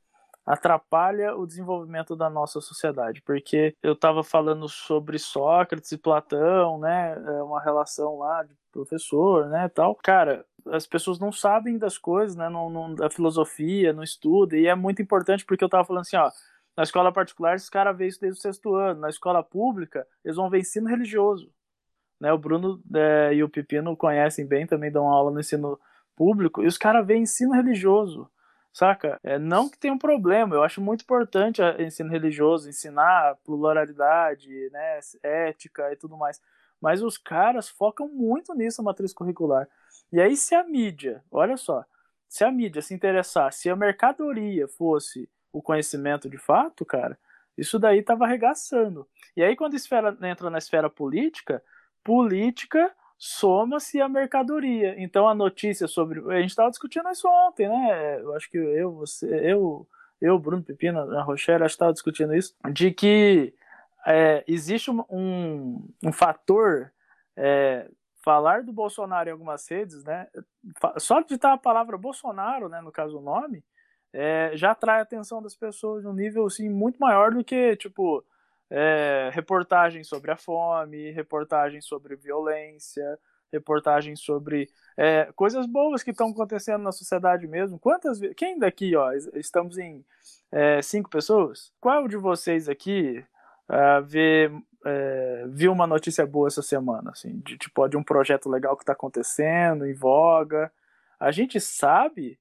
atrapalha 0.47 1.37
o 1.37 1.47
desenvolvimento 1.47 2.17
da 2.17 2.31
nossa 2.31 2.59
sociedade. 2.61 3.21
Porque 3.21 3.77
eu 3.83 3.93
estava 3.93 4.25
falando 4.25 4.67
sobre 4.67 5.19
Sócrates 5.19 5.93
e 5.93 5.99
Platão, 5.99 6.79
né? 6.79 7.12
É 7.12 7.43
uma 7.43 7.61
relação 7.61 8.19
lá 8.19 8.43
de 8.45 8.55
professor, 8.73 9.47
né? 9.49 9.69
Tal. 9.69 9.95
Cara, 9.97 10.45
as 10.69 10.87
pessoas 10.87 11.19
não 11.19 11.31
sabem 11.31 11.77
das 11.77 11.99
coisas, 11.99 12.35
né? 12.35 12.49
Não, 12.49 12.71
não, 12.71 12.95
da 12.95 13.11
filosofia, 13.11 13.93
não 13.93 14.03
estudam. 14.03 14.59
E 14.59 14.67
é 14.67 14.75
muito 14.75 15.03
importante 15.03 15.45
porque 15.45 15.62
eu 15.62 15.67
estava 15.67 15.85
falando 15.85 16.01
assim, 16.01 16.17
ó 16.17 16.31
na 16.77 16.83
escola 16.83 17.13
particular, 17.13 17.55
esses 17.55 17.69
caras 17.69 17.97
veem 17.97 18.09
isso 18.09 18.21
desde 18.21 18.39
o 18.39 18.43
sexto 18.43 18.75
ano. 18.75 19.01
Na 19.01 19.09
escola 19.11 19.43
pública, 19.43 20.07
eles 20.25 20.37
vão 20.37 20.49
ver 20.49 20.61
ensino 20.61 20.89
religioso. 20.89 21.53
Né? 22.19 22.33
O 22.33 22.39
Bruno 22.39 22.83
é, 22.95 23.35
e 23.35 23.43
o 23.43 23.49
Pepino 23.49 23.97
conhecem 23.97 24.47
bem, 24.47 24.67
também 24.67 24.91
dão 24.91 25.09
aula 25.09 25.31
no 25.31 25.41
ensino 25.41 25.79
público, 26.15 26.63
e 26.63 26.67
os 26.67 26.79
caras 26.79 27.07
veem 27.07 27.23
ensino 27.23 27.53
religioso, 27.53 28.31
saca? 28.73 29.19
É, 29.23 29.39
não 29.39 29.69
que 29.69 29.79
tenha 29.79 29.93
um 29.93 29.99
problema, 29.99 30.55
eu 30.55 30.63
acho 30.63 30.81
muito 30.81 31.03
importante 31.03 31.61
o 31.61 31.83
ensino 31.83 32.11
religioso, 32.11 32.69
ensinar 32.69 33.37
pluralidade, 33.45 34.49
né, 34.71 35.01
ética 35.23 35.93
e 35.93 35.97
tudo 35.97 36.17
mais. 36.17 36.41
Mas 36.81 37.03
os 37.03 37.17
caras 37.19 37.69
focam 37.69 38.09
muito 38.09 38.55
nisso, 38.55 38.81
a 38.81 38.85
matriz 38.85 39.13
curricular. 39.13 39.69
E 40.13 40.21
aí, 40.21 40.37
se 40.37 40.55
a 40.55 40.63
mídia, 40.63 41.25
olha 41.31 41.57
só, 41.57 41.85
se 42.29 42.45
a 42.45 42.53
mídia 42.53 42.83
se 42.83 42.95
interessar, 42.95 43.53
se 43.53 43.69
a 43.69 43.77
mercadoria 43.77 44.69
fosse 44.69 45.29
o 45.53 45.61
conhecimento 45.61 46.29
de 46.29 46.38
fato, 46.38 46.85
cara, 46.85 47.19
isso 47.57 47.79
daí 47.79 47.99
estava 47.99 48.25
arregaçando. 48.25 49.07
E 49.37 49.43
aí, 49.43 49.55
quando 49.55 49.75
esfera 49.75 50.17
entra 50.23 50.49
na 50.49 50.59
esfera 50.59 50.88
política, 50.88 51.62
política 52.03 52.91
soma-se 53.19 54.01
a 54.01 54.09
mercadoria. 54.09 54.95
Então, 54.99 55.29
a 55.29 55.35
notícia 55.35 55.87
sobre. 55.87 56.21
A 56.33 56.41
gente 56.41 56.51
estava 56.51 56.71
discutindo 56.71 57.09
isso 57.11 57.29
ontem, 57.29 57.69
né? 57.69 58.21
Eu 58.21 58.35
acho 58.35 58.51
que 58.51 58.57
eu, 58.57 58.93
você, 58.93 59.27
eu, 59.49 59.87
eu 60.21 60.38
Bruno 60.38 60.62
Pepino, 60.62 61.01
a 61.17 61.23
Rochelle, 61.23 61.62
acho 61.62 61.75
que 61.75 61.77
estava 61.77 61.93
discutindo 61.93 62.35
isso, 62.35 62.55
de 62.73 62.91
que 62.91 63.55
é, 64.07 64.43
existe 64.47 64.91
um, 64.91 65.05
um, 65.11 65.88
um 66.03 66.12
fator. 66.12 66.93
É, 67.37 67.88
falar 68.23 68.62
do 68.62 68.73
Bolsonaro 68.73 69.29
em 69.29 69.33
algumas 69.33 69.69
redes, 69.69 70.05
né? 70.05 70.29
Só 70.99 71.21
de 71.21 71.35
estar 71.35 71.53
a 71.53 71.59
palavra 71.59 71.99
Bolsonaro, 71.99 72.69
né, 72.69 72.81
no 72.81 72.93
caso 72.93 73.19
o 73.19 73.23
nome, 73.23 73.65
é, 74.12 74.53
já 74.55 74.72
atrai 74.72 75.01
a 75.01 75.03
atenção 75.03 75.42
das 75.42 75.55
pessoas 75.55 76.05
num 76.05 76.12
nível 76.12 76.46
assim, 76.46 76.68
muito 76.68 76.98
maior 76.98 77.33
do 77.33 77.42
que, 77.42 77.77
tipo, 77.77 78.25
é, 78.70 79.31
reportagens 79.33 80.09
sobre 80.09 80.31
a 80.31 80.37
fome, 80.37 81.11
reportagens 81.11 81.85
sobre 81.85 82.16
violência, 82.16 83.18
reportagens 83.53 84.20
sobre 84.20 84.68
é, 84.96 85.31
coisas 85.37 85.66
boas 85.66 86.03
que 86.03 86.11
estão 86.11 86.31
acontecendo 86.31 86.83
na 86.83 86.92
sociedade 86.92 87.46
mesmo. 87.46 87.79
Quantas. 87.79 88.18
Quem 88.37 88.59
daqui, 88.59 88.96
ó, 88.96 89.12
estamos 89.35 89.77
em 89.79 90.05
é, 90.51 90.81
cinco 90.81 91.11
pessoas? 91.11 91.72
Qual 91.81 92.09
de 92.09 92.16
vocês 92.16 92.68
aqui 92.68 93.25
uh, 93.68 94.03
ver, 94.05 94.53
é, 94.85 95.44
viu 95.48 95.72
uma 95.72 95.87
notícia 95.87 96.27
boa 96.27 96.48
essa 96.48 96.62
semana, 96.62 97.11
assim, 97.11 97.40
de 97.40 97.57
tipo 97.57 97.87
de 97.88 97.96
um 97.96 98.03
projeto 98.03 98.48
legal 98.48 98.77
que 98.77 98.83
está 98.83 98.92
acontecendo, 98.92 99.87
em 99.87 99.94
voga. 99.94 100.72
A 101.18 101.31
gente 101.31 101.61
sabe 101.61 102.38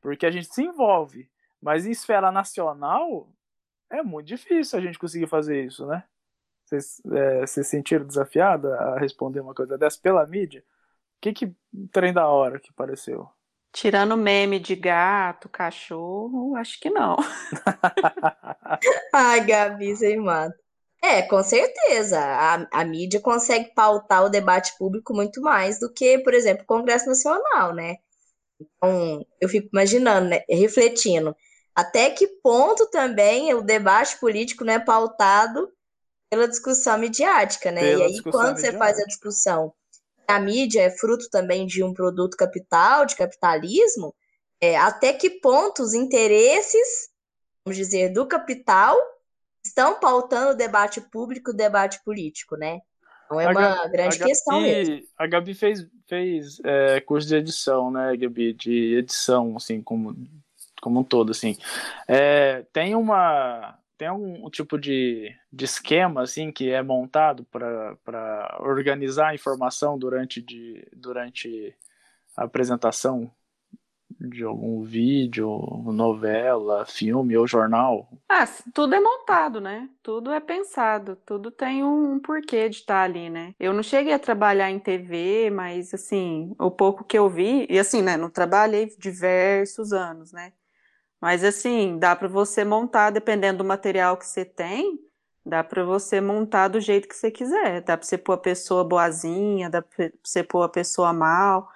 porque 0.00 0.26
a 0.26 0.30
gente 0.30 0.52
se 0.52 0.62
envolve, 0.62 1.30
mas 1.60 1.86
em 1.86 1.90
esfera 1.90 2.32
nacional 2.32 3.28
é 3.90 4.02
muito 4.02 4.26
difícil 4.26 4.78
a 4.78 4.82
gente 4.82 4.98
conseguir 4.98 5.26
fazer 5.26 5.64
isso, 5.64 5.86
né? 5.86 6.04
Vocês 6.64 7.02
é, 7.12 7.46
se 7.46 7.64
sentiram 7.64 8.06
desafiados 8.06 8.70
a 8.70 8.98
responder 8.98 9.40
uma 9.40 9.54
coisa 9.54 9.76
dessa 9.76 9.98
pela 10.00 10.24
mídia? 10.26 10.60
O 10.60 11.20
que 11.20 11.32
que 11.32 11.54
trem 11.90 12.12
da 12.12 12.28
hora 12.28 12.60
que 12.60 12.72
pareceu? 12.72 13.28
Tirando 13.72 14.16
meme 14.16 14.58
de 14.58 14.74
gato, 14.74 15.48
cachorro, 15.48 16.56
acho 16.56 16.80
que 16.80 16.90
não. 16.90 17.16
Ai, 19.12 19.44
Gabi, 19.44 19.94
você 19.94 20.16
mata. 20.16 20.58
É, 21.02 21.22
com 21.22 21.42
certeza. 21.42 22.20
A, 22.20 22.66
a 22.70 22.84
mídia 22.84 23.20
consegue 23.20 23.72
pautar 23.74 24.24
o 24.24 24.28
debate 24.28 24.76
público 24.78 25.14
muito 25.14 25.40
mais 25.40 25.80
do 25.80 25.92
que, 25.92 26.18
por 26.18 26.34
exemplo, 26.34 26.62
o 26.64 26.66
Congresso 26.66 27.06
Nacional, 27.06 27.74
né? 27.74 27.96
Então, 28.60 29.24
eu 29.40 29.48
fico 29.48 29.68
imaginando, 29.72 30.28
né, 30.28 30.42
refletindo, 30.48 31.34
até 31.74 32.10
que 32.10 32.26
ponto 32.42 32.90
também 32.90 33.54
o 33.54 33.62
debate 33.62 34.18
político 34.18 34.64
não 34.64 34.74
é 34.74 34.78
pautado 34.78 35.70
pela 36.28 36.46
discussão 36.46 36.98
midiática, 36.98 37.72
né? 37.72 37.80
Pela 37.80 38.00
e 38.00 38.06
aí, 38.06 38.22
quando 38.22 38.54
midiática. 38.54 38.72
você 38.72 38.78
faz 38.78 38.98
a 38.98 39.04
discussão 39.04 39.72
a 40.30 40.40
mídia 40.40 40.82
é 40.82 40.90
fruto 40.90 41.28
também 41.28 41.66
de 41.66 41.82
um 41.82 41.92
produto 41.92 42.36
capital, 42.36 43.04
de 43.04 43.16
capitalismo, 43.16 44.14
é, 44.60 44.76
até 44.76 45.12
que 45.12 45.28
ponto 45.28 45.82
os 45.82 45.94
interesses, 45.94 47.08
vamos 47.64 47.76
dizer, 47.76 48.12
do 48.12 48.26
capital 48.26 48.96
estão 49.64 49.98
pautando 49.98 50.52
o 50.52 50.56
debate 50.56 51.00
público, 51.00 51.50
o 51.50 51.56
debate 51.56 52.02
político, 52.04 52.56
né? 52.56 52.80
Então 53.30 53.40
é 53.40 53.46
a 53.46 53.50
uma 53.50 53.60
Gabi, 53.60 53.92
grande 53.92 54.18
Gabi, 54.18 54.30
questão 54.30 54.60
mesmo. 54.60 55.02
A 55.16 55.26
Gabi 55.28 55.54
fez, 55.54 55.86
fez 56.08 56.60
é, 56.64 57.00
curso 57.00 57.28
de 57.28 57.36
edição, 57.36 57.88
né, 57.88 58.16
Gabi? 58.16 58.52
De 58.52 58.96
edição, 58.96 59.56
assim, 59.56 59.80
como, 59.80 60.16
como 60.82 60.98
um 60.98 61.04
todo, 61.04 61.30
assim. 61.30 61.56
É, 62.08 62.64
tem 62.72 62.96
uma 62.96 63.76
tem 63.96 64.08
algum 64.08 64.48
tipo 64.48 64.78
de, 64.78 65.30
de 65.52 65.66
esquema 65.66 66.22
assim 66.22 66.50
que 66.50 66.70
é 66.70 66.82
montado 66.82 67.44
para 67.44 68.56
organizar 68.60 69.28
a 69.28 69.34
informação 69.34 69.98
durante, 69.98 70.40
de, 70.40 70.88
durante 70.96 71.76
a 72.34 72.44
apresentação 72.44 73.30
de 74.20 74.44
algum 74.44 74.82
vídeo, 74.82 75.48
novela, 75.86 76.84
filme 76.84 77.36
ou 77.36 77.46
jornal? 77.46 78.08
Ah, 78.28 78.46
tudo 78.72 78.94
é 78.94 79.00
montado, 79.00 79.60
né? 79.60 79.88
Tudo 80.02 80.30
é 80.30 80.38
pensado, 80.38 81.16
tudo 81.26 81.50
tem 81.50 81.82
um, 81.82 82.18
porquê 82.20 82.68
de 82.68 82.76
estar 82.76 83.02
ali, 83.02 83.30
né? 83.30 83.54
Eu 83.58 83.72
não 83.72 83.82
cheguei 83.82 84.12
a 84.12 84.18
trabalhar 84.18 84.70
em 84.70 84.78
TV, 84.78 85.50
mas 85.50 85.92
assim, 85.94 86.54
o 86.58 86.70
pouco 86.70 87.02
que 87.04 87.18
eu 87.18 87.28
vi, 87.28 87.66
e 87.68 87.78
assim, 87.78 88.02
né, 88.02 88.16
não 88.16 88.30
trabalhei 88.30 88.94
diversos 88.98 89.92
anos, 89.92 90.32
né? 90.32 90.52
Mas 91.20 91.44
assim, 91.44 91.98
dá 91.98 92.16
para 92.16 92.28
você 92.28 92.64
montar, 92.64 93.10
dependendo 93.10 93.58
do 93.58 93.64
material 93.64 94.16
que 94.16 94.26
você 94.26 94.44
tem, 94.44 94.98
dá 95.44 95.62
para 95.64 95.84
você 95.84 96.20
montar 96.20 96.68
do 96.68 96.80
jeito 96.80 97.08
que 97.08 97.16
você 97.16 97.30
quiser. 97.30 97.82
Dá 97.82 97.96
para 97.96 98.06
você 98.06 98.16
pôr 98.18 98.34
a 98.34 98.38
pessoa 98.38 98.84
boazinha, 98.84 99.68
dá 99.68 99.82
para 99.82 100.10
você 100.22 100.42
pôr 100.42 100.62
a 100.62 100.68
pessoa 100.68 101.12
mal. 101.12 101.68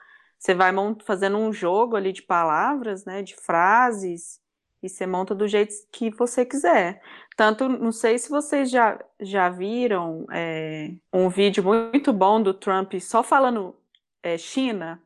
Você 0.44 0.52
vai 0.52 0.70
fazendo 1.06 1.38
um 1.38 1.50
jogo 1.50 1.96
ali 1.96 2.12
de 2.12 2.20
palavras, 2.20 3.06
né, 3.06 3.22
de 3.22 3.34
frases, 3.34 4.38
e 4.82 4.90
você 4.90 5.06
monta 5.06 5.34
do 5.34 5.48
jeito 5.48 5.72
que 5.90 6.10
você 6.10 6.44
quiser. 6.44 7.00
Tanto, 7.34 7.66
não 7.66 7.90
sei 7.90 8.18
se 8.18 8.28
vocês 8.28 8.70
já, 8.70 9.02
já 9.18 9.48
viram 9.48 10.26
é, 10.30 10.90
um 11.10 11.30
vídeo 11.30 11.64
muito 11.64 12.12
bom 12.12 12.42
do 12.42 12.52
Trump 12.52 12.92
só 13.00 13.22
falando 13.22 13.74
é, 14.22 14.36
China 14.36 15.00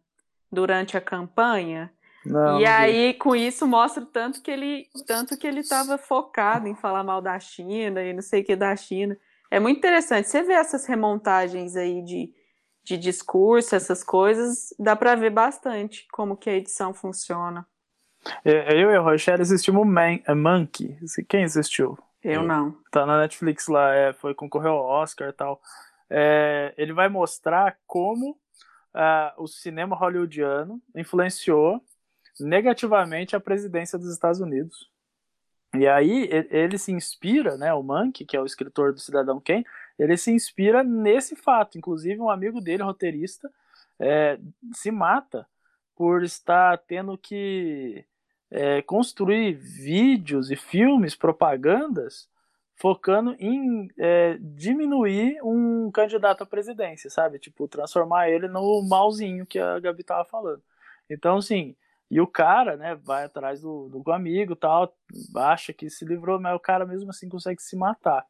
durante 0.51 0.96
a 0.96 1.01
campanha. 1.01 1.92
Não, 2.27 2.61
e 2.61 2.66
aí, 2.66 3.14
com 3.14 3.37
isso, 3.37 3.64
mostra 3.64 4.05
tanto 4.05 4.42
que 4.42 4.51
ele 4.51 4.88
tanto 5.07 5.38
que 5.38 5.46
ele 5.46 5.61
estava 5.61 5.96
focado 5.96 6.66
em 6.66 6.74
falar 6.74 7.05
mal 7.05 7.22
da 7.22 7.38
China 7.38 8.03
e 8.03 8.12
não 8.12 8.22
sei 8.22 8.42
o 8.42 8.44
que 8.44 8.57
da 8.57 8.74
China. 8.74 9.16
É 9.53 9.61
muito 9.61 9.79
interessante. 9.79 10.29
Você 10.29 10.42
vê 10.42 10.55
essas 10.55 10.85
remontagens 10.85 11.77
aí 11.77 12.03
de, 12.03 12.35
de 12.88 12.96
discurso, 12.96 13.77
essas 13.77 14.03
coisas, 14.03 14.74
dá 14.79 14.96
para 14.96 15.14
ver 15.14 15.31
bastante 15.31 16.09
como 16.11 16.37
que 16.37 16.48
a 16.48 16.55
edição 16.55 16.94
funciona. 16.94 17.66
É, 18.44 18.72
eu 18.83 18.90
e 18.90 18.96
a 18.96 19.01
Rochelle 19.01 19.42
assistimos 19.42 19.87
Man, 19.87 20.20
a 20.27 20.35
Monkey. 20.35 20.96
Quem 21.29 21.44
assistiu? 21.44 21.98
Eu 22.24 22.42
não. 22.42 22.77
Tá 22.90 23.07
na 23.07 23.20
Netflix 23.20 23.68
lá, 23.68 23.94
é, 23.94 24.12
foi 24.12 24.35
concorreu 24.35 24.72
ao 24.72 24.85
Oscar 24.85 25.29
e 25.29 25.33
tal. 25.33 25.61
É, 26.11 26.74
ele 26.77 26.92
vai 26.92 27.09
mostrar 27.09 27.77
como 27.87 28.31
uh, 28.31 29.42
o 29.42 29.46
cinema 29.46 29.94
hollywoodiano 29.94 30.81
influenciou 30.96 31.83
negativamente 32.40 33.37
a 33.37 33.40
presidência 33.40 33.98
dos 33.98 34.11
Estados 34.11 34.40
Unidos. 34.40 34.90
E 35.74 35.87
aí 35.87 36.29
ele 36.51 36.79
se 36.79 36.90
inspira, 36.92 37.59
né, 37.59 37.74
o 37.74 37.83
Mank, 37.83 38.24
que 38.24 38.37
é 38.37 38.40
o 38.40 38.46
escritor 38.46 38.94
do 38.94 39.01
Cidadão 39.01 39.38
Kane, 39.38 39.66
ele 39.99 40.17
se 40.17 40.31
inspira 40.31 40.83
nesse 40.85 41.35
fato. 41.35 41.77
Inclusive 41.77 42.21
um 42.21 42.31
amigo 42.31 42.61
dele, 42.61 42.83
roteirista, 42.83 43.51
é, 43.99 44.39
se 44.73 44.91
mata 44.91 45.47
por 45.97 46.23
estar 46.23 46.79
tendo 46.79 47.19
que 47.19 48.05
é, 48.51 48.81
construir 48.83 49.55
vídeos 49.55 50.51
e 50.51 50.57
filmes, 50.57 51.17
propagandas, 51.17 52.29
focando 52.77 53.35
em 53.41 53.89
é, 53.99 54.39
diminuir 54.41 55.41
um 55.43 55.91
candidato 55.91 56.43
à 56.43 56.47
presidência, 56.47 57.11
sabe? 57.11 57.39
Tipo, 57.41 57.67
transformar 57.67 58.31
ele 58.31 58.47
no 58.47 58.83
malzinho 58.89 59.45
que 59.45 59.59
a 59.59 59.81
Gabi 59.81 60.05
tava 60.05 60.25
falando. 60.25 60.63
Então, 61.11 61.39
assim, 61.39 61.75
e 62.11 62.21
o 62.21 62.27
cara, 62.27 62.77
né, 62.77 62.95
vai 62.95 63.25
atrás 63.25 63.61
do, 63.61 63.89
do 63.89 64.13
amigo 64.13 64.55
tal, 64.55 64.95
acha 65.37 65.73
que 65.73 65.91
se 65.91 66.05
livrou, 66.05 66.41
mas 66.41 66.55
o 66.55 66.61
cara 66.61 66.87
mesmo 66.87 67.11
assim 67.11 67.29
consegue 67.29 67.61
se 67.61 67.77
matar. 67.77 68.25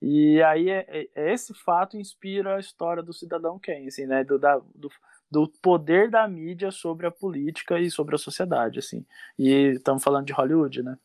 E 0.00 0.40
aí 0.42 0.70
é, 0.70 0.86
é, 0.88 1.08
é 1.14 1.32
esse 1.32 1.52
fato 1.52 1.96
inspira 1.96 2.56
a 2.56 2.60
história 2.60 3.02
do 3.02 3.12
cidadão 3.12 3.58
Kane, 3.58 3.88
assim, 3.88 4.06
né, 4.06 4.22
do, 4.22 4.38
da, 4.38 4.60
do, 4.74 4.90
do 5.30 5.48
poder 5.60 6.10
da 6.10 6.26
mídia 6.28 6.70
sobre 6.70 7.06
a 7.06 7.10
política 7.10 7.78
e 7.80 7.90
sobre 7.90 8.14
a 8.14 8.18
sociedade, 8.18 8.78
assim. 8.78 9.04
E 9.38 9.72
estamos 9.76 10.02
falando 10.02 10.26
de 10.26 10.32
Hollywood, 10.32 10.82
né? 10.82 10.96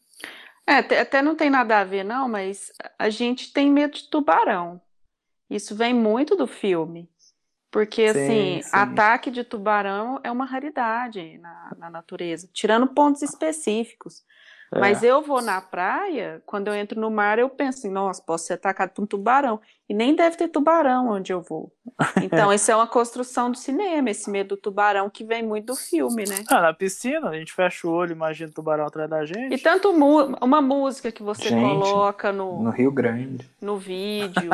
É, 0.66 0.78
até 0.78 1.22
não 1.22 1.36
tem 1.36 1.50
nada 1.50 1.80
a 1.80 1.84
ver, 1.84 2.04
não, 2.04 2.30
mas 2.30 2.72
a 2.98 3.10
gente 3.10 3.52
tem 3.52 3.70
medo 3.70 3.96
de 3.96 4.10
tubarão. 4.10 4.80
Isso 5.50 5.76
vem 5.76 5.94
muito 5.94 6.36
do 6.36 6.48
filme. 6.48 7.10
Porque, 7.70 8.04
assim, 8.04 8.62
sim. 8.62 8.70
ataque 8.72 9.32
de 9.32 9.44
tubarão 9.44 10.20
é 10.24 10.32
uma 10.32 10.46
raridade 10.46 11.40
na, 11.40 11.72
na 11.76 11.90
natureza, 11.90 12.48
tirando 12.54 12.88
pontos 12.88 13.24
específicos. 13.24 14.24
É. 14.74 14.80
Mas 14.80 15.04
eu 15.04 15.22
vou 15.22 15.42
na 15.42 15.62
praia, 15.62 16.42
quando 16.46 16.68
eu 16.68 16.74
entro 16.74 17.00
no 17.00 17.12
mar, 17.12 17.38
eu 17.38 17.50
penso 17.50 17.80
assim, 17.80 17.90
nossa, 17.90 18.22
posso 18.22 18.46
ser 18.46 18.54
atacado 18.54 18.92
por 18.92 19.04
um 19.04 19.06
tubarão. 19.06 19.60
E 19.88 19.94
nem 19.94 20.16
deve 20.16 20.38
ter 20.38 20.48
tubarão 20.48 21.10
onde 21.10 21.32
eu 21.32 21.42
vou. 21.42 21.72
Então, 22.22 22.52
isso 22.54 22.72
é 22.72 22.76
uma 22.76 22.88
construção 22.88 23.52
do 23.52 23.58
cinema, 23.58 24.10
esse 24.10 24.30
medo 24.30 24.56
do 24.56 24.58
tubarão 24.58 25.10
que 25.10 25.24
vem 25.24 25.44
muito 25.44 25.68
do 25.68 25.76
filme, 25.76 26.24
né? 26.26 26.44
Ah, 26.50 26.62
na 26.62 26.74
piscina, 26.74 27.30
a 27.30 27.38
gente 27.38 27.54
fecha 27.54 27.88
o 27.88 27.92
olho, 27.92 28.14
imagina 28.14 28.50
o 28.50 28.54
tubarão 28.54 28.86
atrás 28.86 29.10
da 29.10 29.26
gente. 29.26 29.54
E 29.54 29.58
tanto 29.58 29.90
uma 29.92 30.62
música 30.62 31.12
que 31.12 31.22
você 31.22 31.50
gente, 31.50 31.62
coloca 31.62 32.32
no, 32.32 32.64
no 32.64 32.70
Rio 32.72 32.92
Grande, 32.92 33.48
no 33.62 33.78
vídeo, 33.78 34.52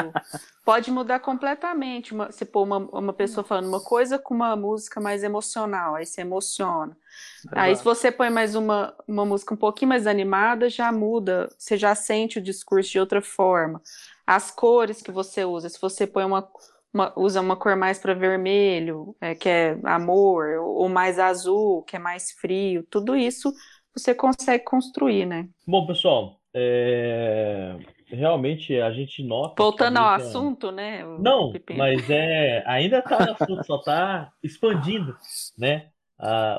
pode 0.66 0.92
mudar 0.92 1.20
completamente. 1.20 2.14
Uma, 2.14 2.32
você 2.32 2.44
pôr 2.44 2.64
uma, 2.64 2.78
uma 2.78 3.14
pessoa 3.14 3.44
falando 3.44 3.68
uma 3.68 3.82
coisa 3.82 4.18
com 4.18 4.34
uma 4.34 4.56
música 4.56 5.00
mais 5.00 5.24
emocional, 5.24 5.96
aí 5.96 6.06
se 6.06 6.20
emociona. 6.20 6.98
Exato. 7.40 7.60
Aí 7.60 7.76
se 7.76 7.84
você 7.84 8.12
põe 8.12 8.30
mais 8.30 8.56
uma, 8.56 8.96
uma 9.08 9.26
música 9.26 9.54
um 9.54 9.58
pouquinho 9.58 9.90
mais 9.90 10.08
animada, 10.08 10.70
já 10.70 10.92
muda, 10.92 11.50
você 11.58 11.78
já 11.78 11.96
sente 11.96 12.40
o 12.40 12.42
discurso 12.42 12.92
de 12.92 13.00
outra 13.00 13.22
forma. 13.22 13.82
As 14.26 14.52
cores 14.52 15.02
que 15.02 15.12
você 15.12 15.46
usa, 15.46 15.70
se 15.70 15.80
você 15.82 16.06
põe 16.06 16.24
uma, 16.24 16.48
uma 16.94 17.14
usa 17.16 17.42
uma 17.42 17.56
cor 17.56 17.76
mais 17.76 18.00
para 18.00 18.14
vermelho, 18.14 19.16
é, 19.22 19.36
que 19.36 19.48
é 19.48 19.78
amor, 19.84 20.60
ou 20.60 20.90
mais 20.90 21.18
azul, 21.18 21.84
que 21.84 21.96
é 21.96 22.00
mais 22.00 22.32
frio, 22.32 22.86
tudo 22.90 23.16
isso 23.16 23.54
você 23.96 24.14
consegue 24.14 24.64
construir, 24.64 25.26
né? 25.26 25.48
Bom, 25.68 25.86
pessoal, 25.86 26.40
é... 26.54 27.76
realmente 28.08 28.80
a 28.80 28.92
gente 28.92 29.24
nota. 29.24 29.62
Voltando 29.62 29.98
ao 29.98 30.10
assunto, 30.10 30.72
né? 30.72 31.04
Não, 31.20 31.54
mas 31.78 32.10
é 32.10 32.64
ainda 32.66 33.00
está 33.00 33.26
no 33.26 33.32
assunto, 33.32 33.66
só 33.66 33.78
está 33.78 34.32
expandindo, 34.44 35.16
né? 35.58 35.90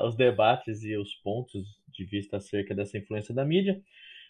Os 0.03 0.15
debates 0.15 0.83
e 0.83 0.95
os 0.97 1.13
pontos 1.15 1.79
de 1.89 2.03
vista 2.05 2.37
acerca 2.37 2.73
dessa 2.73 2.97
influência 2.97 3.33
da 3.33 3.45
mídia. 3.45 3.81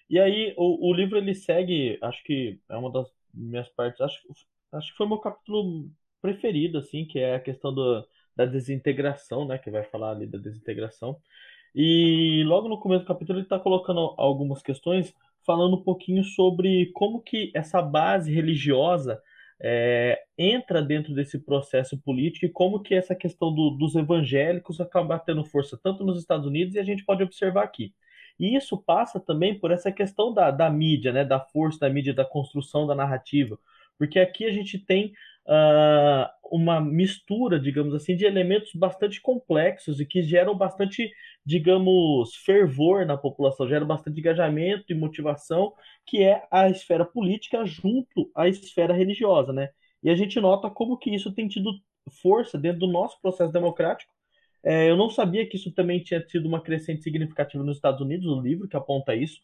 E 0.10 0.20
aí 0.20 0.54
o, 0.58 0.90
o 0.90 0.94
livro 0.94 1.18
ele 1.18 1.34
segue, 1.34 1.98
acho 2.02 2.24
que 2.24 2.60
é 2.70 2.76
uma 2.76 2.92
das 2.92 3.08
minhas 3.34 3.70
partes, 3.70 4.02
acho, 4.02 4.20
acho 4.74 4.92
que 4.92 4.98
foi 4.98 5.08
meu 5.08 5.20
capítulo 5.20 5.90
preferido, 6.22 6.78
assim, 6.78 7.06
que 7.06 7.20
é 7.20 7.36
a 7.36 7.40
questão 7.40 7.74
do, 7.74 8.06
da 8.36 8.46
desintegração, 8.46 9.46
né, 9.46 9.58
que 9.58 9.72
vai 9.72 9.84
falar 9.84 10.12
ali 10.12 10.28
da 10.28 10.38
desintegração. 10.38 11.18
E 11.74 12.44
logo 12.46 12.68
no 12.68 12.80
começo 12.80 13.04
do 13.04 13.08
capítulo 13.08 13.40
ele 13.40 13.46
está 13.46 13.58
colocando 13.58 14.14
algumas 14.18 14.62
questões 14.62 15.16
falando 15.46 15.78
um 15.78 15.84
pouquinho 15.84 16.24
sobre 16.24 16.88
como 16.94 17.22
que 17.22 17.52
essa 17.56 17.82
base 17.82 18.32
religiosa 18.34 19.22
é, 19.64 20.20
entra 20.38 20.82
dentro 20.82 21.14
desse 21.14 21.38
processo 21.40 21.98
político 22.02 22.46
e 22.46 22.50
como 22.50 22.82
que 22.82 22.96
essa 22.96 23.16
questão 23.16 23.54
do, 23.54 23.72
dos 23.72 23.96
evangélicos 23.96 24.82
acaba 24.82 25.20
tendo 25.20 25.46
força 25.46 25.80
tanto 25.82 26.04
nos 26.04 26.20
Estados 26.20 26.48
Unidos 26.48 26.76
e 26.76 26.80
a 26.80 26.84
gente 26.84 27.06
pode 27.06 27.22
observar 27.24 27.64
aqui. 27.64 27.94
E 28.40 28.56
isso 28.56 28.76
passa 28.76 29.20
também 29.20 29.60
por 29.60 29.70
essa 29.72 29.92
questão 29.92 30.34
da, 30.34 30.50
da 30.50 30.70
mídia, 30.70 31.14
né, 31.14 31.24
da 31.24 31.40
força 31.40 31.80
da 31.82 31.90
mídia, 31.90 32.14
da 32.14 32.26
construção 32.26 32.88
da 32.88 32.96
narrativa, 32.96 33.60
porque 34.00 34.20
aqui 34.20 34.46
a 34.46 34.52
gente 34.52 34.80
tem 34.80 35.14
uh, 35.46 36.28
uma 36.52 36.82
mistura, 36.82 37.60
digamos 37.60 37.94
assim, 37.94 38.16
de 38.16 38.26
elementos 38.26 38.72
bastante 38.74 39.22
complexos 39.22 40.00
e 40.00 40.06
que 40.06 40.24
geram 40.24 40.58
bastante, 40.58 41.12
digamos, 41.46 42.36
fervor 42.46 43.06
na 43.06 43.18
população, 43.18 43.68
geram 43.68 43.88
bastante 43.88 44.20
engajamento 44.20 44.86
e 44.90 44.96
motivação, 44.96 45.74
que 46.06 46.24
é 46.24 46.46
a 46.52 46.70
esfera 46.70 47.06
política 47.06 47.66
junto 47.66 48.32
à 48.36 48.48
esfera 48.48 48.94
religiosa, 48.94 49.52
né? 49.54 49.70
E 50.04 50.10
a 50.10 50.16
gente 50.16 50.40
nota 50.40 50.70
como 50.70 50.98
que 50.98 51.14
isso 51.14 51.32
tem 51.34 51.48
tido 51.48 51.72
força 52.22 52.58
dentro 52.58 52.80
do 52.82 52.88
nosso 52.88 53.20
processo 53.22 53.54
democrático. 53.54 54.12
É, 54.64 54.90
eu 54.90 54.98
não 54.98 55.10
sabia 55.10 55.48
que 55.48 55.56
isso 55.56 55.72
também 55.72 56.04
tinha 56.04 56.20
tido 56.22 56.48
uma 56.48 56.62
crescente 56.62 57.04
significativa 57.04 57.64
nos 57.64 57.78
Estados 57.78 58.02
Unidos, 58.02 58.28
o 58.28 58.42
livro 58.42 58.68
que 58.68 58.78
aponta 58.78 59.16
isso 59.16 59.42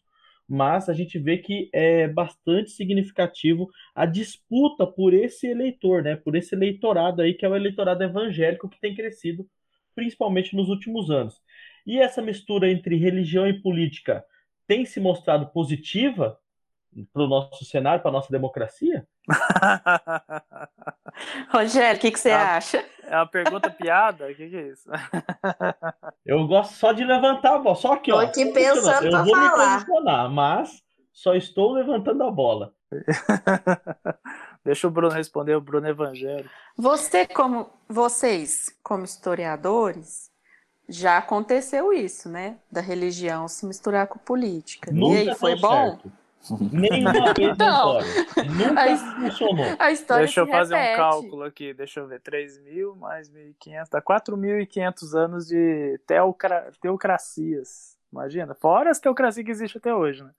mas 0.48 0.88
a 0.88 0.94
gente 0.94 1.18
vê 1.18 1.36
que 1.38 1.68
é 1.72 2.08
bastante 2.08 2.70
significativo 2.70 3.70
a 3.94 4.06
disputa 4.06 4.86
por 4.86 5.12
esse 5.12 5.46
eleitor, 5.46 6.02
né? 6.02 6.16
Por 6.16 6.34
esse 6.34 6.54
eleitorado 6.54 7.20
aí 7.20 7.34
que 7.34 7.44
é 7.44 7.48
o 7.48 7.54
eleitorado 7.54 8.02
evangélico 8.02 8.68
que 8.68 8.80
tem 8.80 8.94
crescido, 8.94 9.46
principalmente 9.94 10.56
nos 10.56 10.68
últimos 10.70 11.10
anos. 11.10 11.38
E 11.88 11.98
essa 11.98 12.20
mistura 12.20 12.70
entre 12.70 12.96
religião 12.96 13.48
e 13.48 13.62
política 13.62 14.22
tem 14.66 14.84
se 14.84 15.00
mostrado 15.00 15.46
positiva 15.46 16.38
para 17.14 17.22
o 17.22 17.26
nosso 17.26 17.64
cenário, 17.64 18.02
para 18.02 18.10
a 18.10 18.12
nossa 18.12 18.30
democracia? 18.30 19.08
Rogério, 21.48 21.96
o 21.96 22.00
que, 22.00 22.10
que 22.10 22.20
você 22.20 22.28
é 22.28 22.34
acha? 22.34 22.84
É 23.04 23.16
uma 23.16 23.26
pergunta 23.26 23.70
piada? 23.70 24.26
O 24.26 24.34
que, 24.34 24.50
que, 24.50 24.56
é 24.56 24.68
isso? 24.68 24.90
Eu 26.26 26.46
gosto 26.46 26.74
só 26.74 26.92
de 26.92 27.06
levantar 27.06 27.54
a 27.54 27.58
bola, 27.58 27.74
só 27.74 27.94
aqui, 27.94 28.10
Tô 28.10 28.18
ó. 28.18 28.20
aqui 28.20 28.44
pensando 28.52 29.06
Eu 29.06 29.24
vou 29.24 29.34
falar. 29.34 29.78
me 29.78 29.86
posicionar, 29.86 30.30
mas 30.30 30.82
só 31.10 31.34
estou 31.34 31.72
levantando 31.72 32.22
a 32.22 32.30
bola. 32.30 32.74
Deixa 34.62 34.86
o 34.86 34.90
Bruno 34.90 35.14
responder, 35.14 35.56
o 35.56 35.60
Bruno 35.62 35.86
é 35.86 35.90
Evangelho. 35.90 36.50
Você, 36.76 37.26
como 37.26 37.70
vocês, 37.88 38.78
como 38.82 39.04
historiadores, 39.04 40.27
já 40.88 41.18
aconteceu 41.18 41.92
isso, 41.92 42.28
né? 42.28 42.58
Da 42.70 42.80
religião 42.80 43.46
se 43.46 43.66
misturar 43.66 44.06
com 44.06 44.18
política. 44.18 44.90
Nunca 44.90 45.22
e 45.22 45.28
aí, 45.28 45.34
foi 45.36 45.54
bom? 45.56 45.98
Nenhuma 46.72 47.34
vez 47.34 47.50
então, 47.52 47.98
Nunca 48.56 48.82
a, 48.82 48.96
funcionou. 48.96 49.76
A 49.78 49.90
história 49.90 50.24
deixa 50.24 50.40
eu 50.40 50.46
fazer 50.46 50.76
repete. 50.76 50.94
um 50.94 50.96
cálculo 50.96 51.42
aqui, 51.42 51.74
deixa 51.74 52.00
eu 52.00 52.06
ver. 52.06 52.20
3 52.20 52.58
mil 52.60 52.96
mais 52.96 53.30
1.500, 53.30 53.88
dá 53.90 54.00
4.500 54.00 55.14
anos 55.14 55.46
de 55.46 56.00
teocra, 56.06 56.72
teocracias. 56.80 57.98
Imagina, 58.10 58.54
fora 58.54 58.90
as 58.90 58.98
teocracias 58.98 59.44
que 59.44 59.50
existe 59.50 59.76
até 59.76 59.94
hoje, 59.94 60.24
né? 60.24 60.30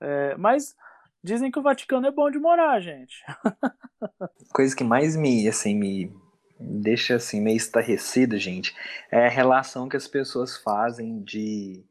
É, 0.00 0.36
mas 0.36 0.74
dizem 1.22 1.50
que 1.50 1.58
o 1.58 1.62
Vaticano 1.62 2.06
é 2.06 2.10
bom 2.10 2.30
de 2.30 2.38
morar, 2.38 2.80
gente. 2.80 3.24
Coisa 4.52 4.74
que 4.74 4.82
mais 4.82 5.14
me, 5.14 5.46
assim, 5.46 5.74
me 5.74 6.12
deixa 6.58 7.16
assim 7.16 7.40
meio 7.40 7.56
estarrecido, 7.56 8.38
gente, 8.38 8.74
é 9.10 9.26
a 9.26 9.30
relação 9.30 9.88
que 9.88 9.96
as 9.96 10.06
pessoas 10.08 10.56
fazem 10.56 11.22
de 11.22 11.84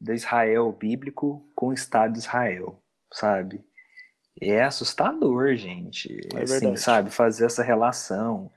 do 0.00 0.14
Israel 0.14 0.72
bíblico 0.72 1.46
com 1.54 1.68
o 1.68 1.72
Estado 1.74 2.14
de 2.14 2.20
Israel 2.20 2.80
sabe? 3.12 3.64
É 4.40 4.62
assustador, 4.62 5.54
gente. 5.56 6.18
É 6.34 6.42
assim, 6.42 6.76
sabe? 6.76 7.10
Fazer 7.10 7.46
essa 7.46 7.62
relação. 7.62 8.50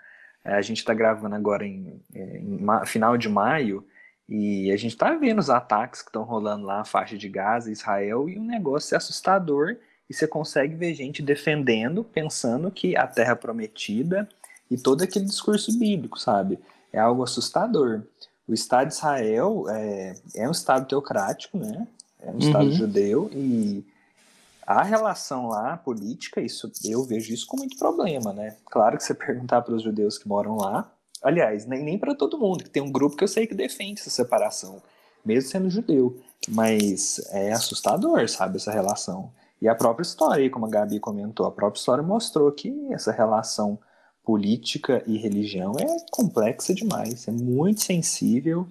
É, 0.44 0.54
a 0.54 0.62
gente 0.62 0.78
está 0.78 0.94
gravando 0.94 1.36
agora 1.36 1.66
em, 1.66 2.02
em, 2.14 2.86
final 2.86 3.18
de 3.18 3.30
maio 3.30 3.86
e 4.28 4.72
a 4.72 4.78
gente 4.78 4.92
está 4.94 5.14
vendo 5.16 5.40
os 5.40 5.50
ataques 5.50 6.02
que 6.02 6.10
estão 6.10 6.24
rolando 6.24 6.66
lá, 6.66 6.82
a 6.82 6.86
faixa 6.86 7.18
de 7.18 7.28
Gaza, 7.28 7.72
Israel, 7.72 8.30
e 8.30 8.38
o 8.38 8.44
negócio 8.44 8.94
é 8.94 8.98
assustador. 8.98 9.78
E 10.10 10.14
você 10.14 10.28
consegue 10.28 10.76
ver 10.76 10.94
gente 10.94 11.22
defendendo, 11.22 12.04
pensando 12.04 12.70
que 12.70 12.96
a 12.96 13.08
terra 13.08 13.36
prometida 13.36 14.28
e 14.74 14.78
todo 14.78 15.04
aquele 15.04 15.26
discurso 15.26 15.78
bíblico, 15.78 16.20
sabe? 16.20 16.60
É 16.92 17.00
algo 17.00 17.24
assustador. 17.24 18.04
O 18.48 18.54
Estado 18.54 18.88
de 18.88 18.96
Israel 18.96 19.66
é, 19.70 20.16
é 20.36 20.48
um 20.48 20.52
Estado 20.52 20.88
teocrático, 20.88 21.58
né? 21.58 21.88
É 22.22 22.32
um 22.32 22.40
Estado 22.40 22.66
uhum. 22.66 22.72
judeu 22.72 23.30
e 23.34 23.86
a 24.66 24.82
relação 24.82 25.48
lá, 25.48 25.78
política, 25.78 26.42
isso 26.42 26.72
eu 26.84 27.04
vejo 27.04 27.34
isso 27.34 27.46
com 27.46 27.58
muito 27.58 27.78
problema, 27.78 28.34
né? 28.34 28.56
Claro 28.66 28.98
que 28.98 29.04
você 29.04 29.14
perguntar 29.16 29.62
para 29.62 29.76
os 29.76 29.84
judeus 29.84 30.18
que 30.18 30.28
moram 30.28 30.58
lá, 30.58 30.92
aliás, 31.22 31.66
nem, 31.66 31.84
nem 31.84 31.98
para 31.98 32.16
todo 32.16 32.38
mundo, 32.38 32.64
que 32.64 32.70
tem 32.70 32.82
um 32.82 32.92
grupo 32.92 33.16
que 33.16 33.24
eu 33.24 33.28
sei 33.28 33.46
que 33.46 33.54
defende 33.54 34.02
essa 34.02 34.10
separação, 34.10 34.82
mesmo 35.24 35.50
sendo 35.50 35.70
judeu, 35.70 36.18
mas 36.48 37.22
é 37.32 37.52
assustador, 37.52 38.28
sabe, 38.30 38.58
essa 38.58 38.72
relação. 38.72 39.32
E 39.62 39.68
a 39.68 39.76
própria 39.76 40.04
história, 40.04 40.50
como 40.50 40.66
a 40.66 40.70
Gabi 40.70 41.00
comentou, 41.00 41.46
a 41.46 41.52
própria 41.52 41.80
história 41.80 42.04
mostrou 42.04 42.52
que 42.52 42.74
essa 42.92 43.12
relação 43.12 43.80
política 44.24 45.04
e 45.06 45.18
religião 45.18 45.74
é 45.80 45.86
complexa 46.12 46.74
demais, 46.74 47.28
é 47.28 47.32
muito 47.32 47.82
sensível 47.82 48.68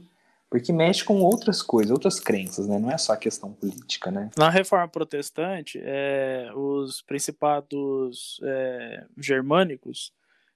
porque 0.52 0.70
mexe 0.70 1.02
com 1.02 1.18
outras 1.22 1.62
coisas, 1.62 1.90
outras 1.90 2.20
crenças, 2.20 2.68
né? 2.68 2.78
Não 2.78 2.90
é 2.90 2.98
só 2.98 3.16
questão 3.16 3.54
política, 3.54 4.10
né? 4.10 4.30
Na 4.36 4.50
reforma 4.50 4.86
protestante, 4.86 5.80
é, 5.82 6.50
os 6.54 7.00
principados 7.00 8.38
é, 8.44 9.06
germânicos 9.16 10.12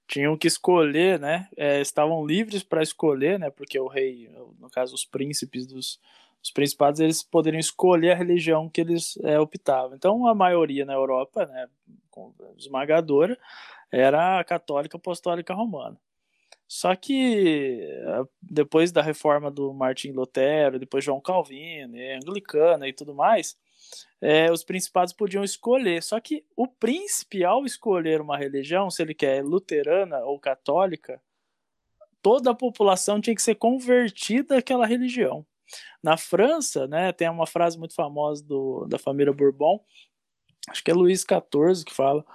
tinham 0.07 0.37
que 0.37 0.47
escolher, 0.47 1.19
né? 1.19 1.47
É, 1.57 1.81
estavam 1.81 2.23
livres 2.23 2.61
para 2.61 2.83
escolher, 2.83 3.39
né? 3.39 3.49
Porque 3.49 3.79
o 3.79 3.87
rei, 3.87 4.29
no 4.59 4.69
caso, 4.69 4.93
os 4.93 5.03
príncipes 5.03 5.65
dos 5.65 5.99
os 6.43 6.51
principados, 6.51 6.99
eles 6.99 7.23
poderiam 7.23 7.59
escolher 7.59 8.11
a 8.11 8.15
religião 8.15 8.69
que 8.69 8.79
eles 8.79 9.17
é, 9.23 9.39
optavam. 9.39 9.95
Então, 9.95 10.27
a 10.27 10.35
maioria 10.35 10.85
na 10.85 10.93
Europa, 10.93 11.45
né? 11.47 11.67
Esmagadora, 12.55 13.37
era 13.91 14.39
a 14.39 14.43
católica 14.43 14.97
apostólica 14.97 15.53
romana. 15.53 15.99
Só 16.67 16.95
que 16.95 17.79
eh, 17.81 18.23
depois 18.41 18.91
da 18.91 19.01
reforma 19.01 19.49
do 19.49 19.73
Martim 19.73 20.11
Lutero, 20.11 20.79
depois 20.79 21.03
João 21.03 21.21
Calvino, 21.21 21.95
anglicana 22.21 22.87
e 22.87 22.93
tudo 22.93 23.15
mais, 23.15 23.57
é, 24.21 24.51
os 24.51 24.63
principados 24.63 25.13
podiam 25.13 25.43
escolher. 25.43 26.03
Só 26.03 26.19
que 26.19 26.45
o 26.55 26.67
príncipe, 26.67 27.43
ao 27.43 27.65
escolher 27.65 28.19
uma 28.19 28.37
religião, 28.37 28.89
se 28.89 29.01
ele 29.01 29.13
quer 29.13 29.43
luterana 29.43 30.19
ou 30.19 30.39
católica, 30.39 31.21
toda 32.21 32.51
a 32.51 32.55
população 32.55 33.21
tinha 33.21 33.35
que 33.35 33.41
ser 33.41 33.55
convertida 33.55 34.57
àquela 34.57 34.85
religião. 34.85 35.45
Na 36.01 36.17
França, 36.17 36.87
né, 36.87 37.11
tem 37.11 37.29
uma 37.29 37.47
frase 37.47 37.77
muito 37.77 37.93
famosa 37.93 38.43
do, 38.43 38.85
da 38.87 38.97
família 38.97 39.33
Bourbon, 39.33 39.83
acho 40.67 40.83
que 40.83 40.91
é 40.91 40.93
Luís 40.93 41.21
XIV 41.21 41.85
que 41.85 41.93
fala, 41.93 42.25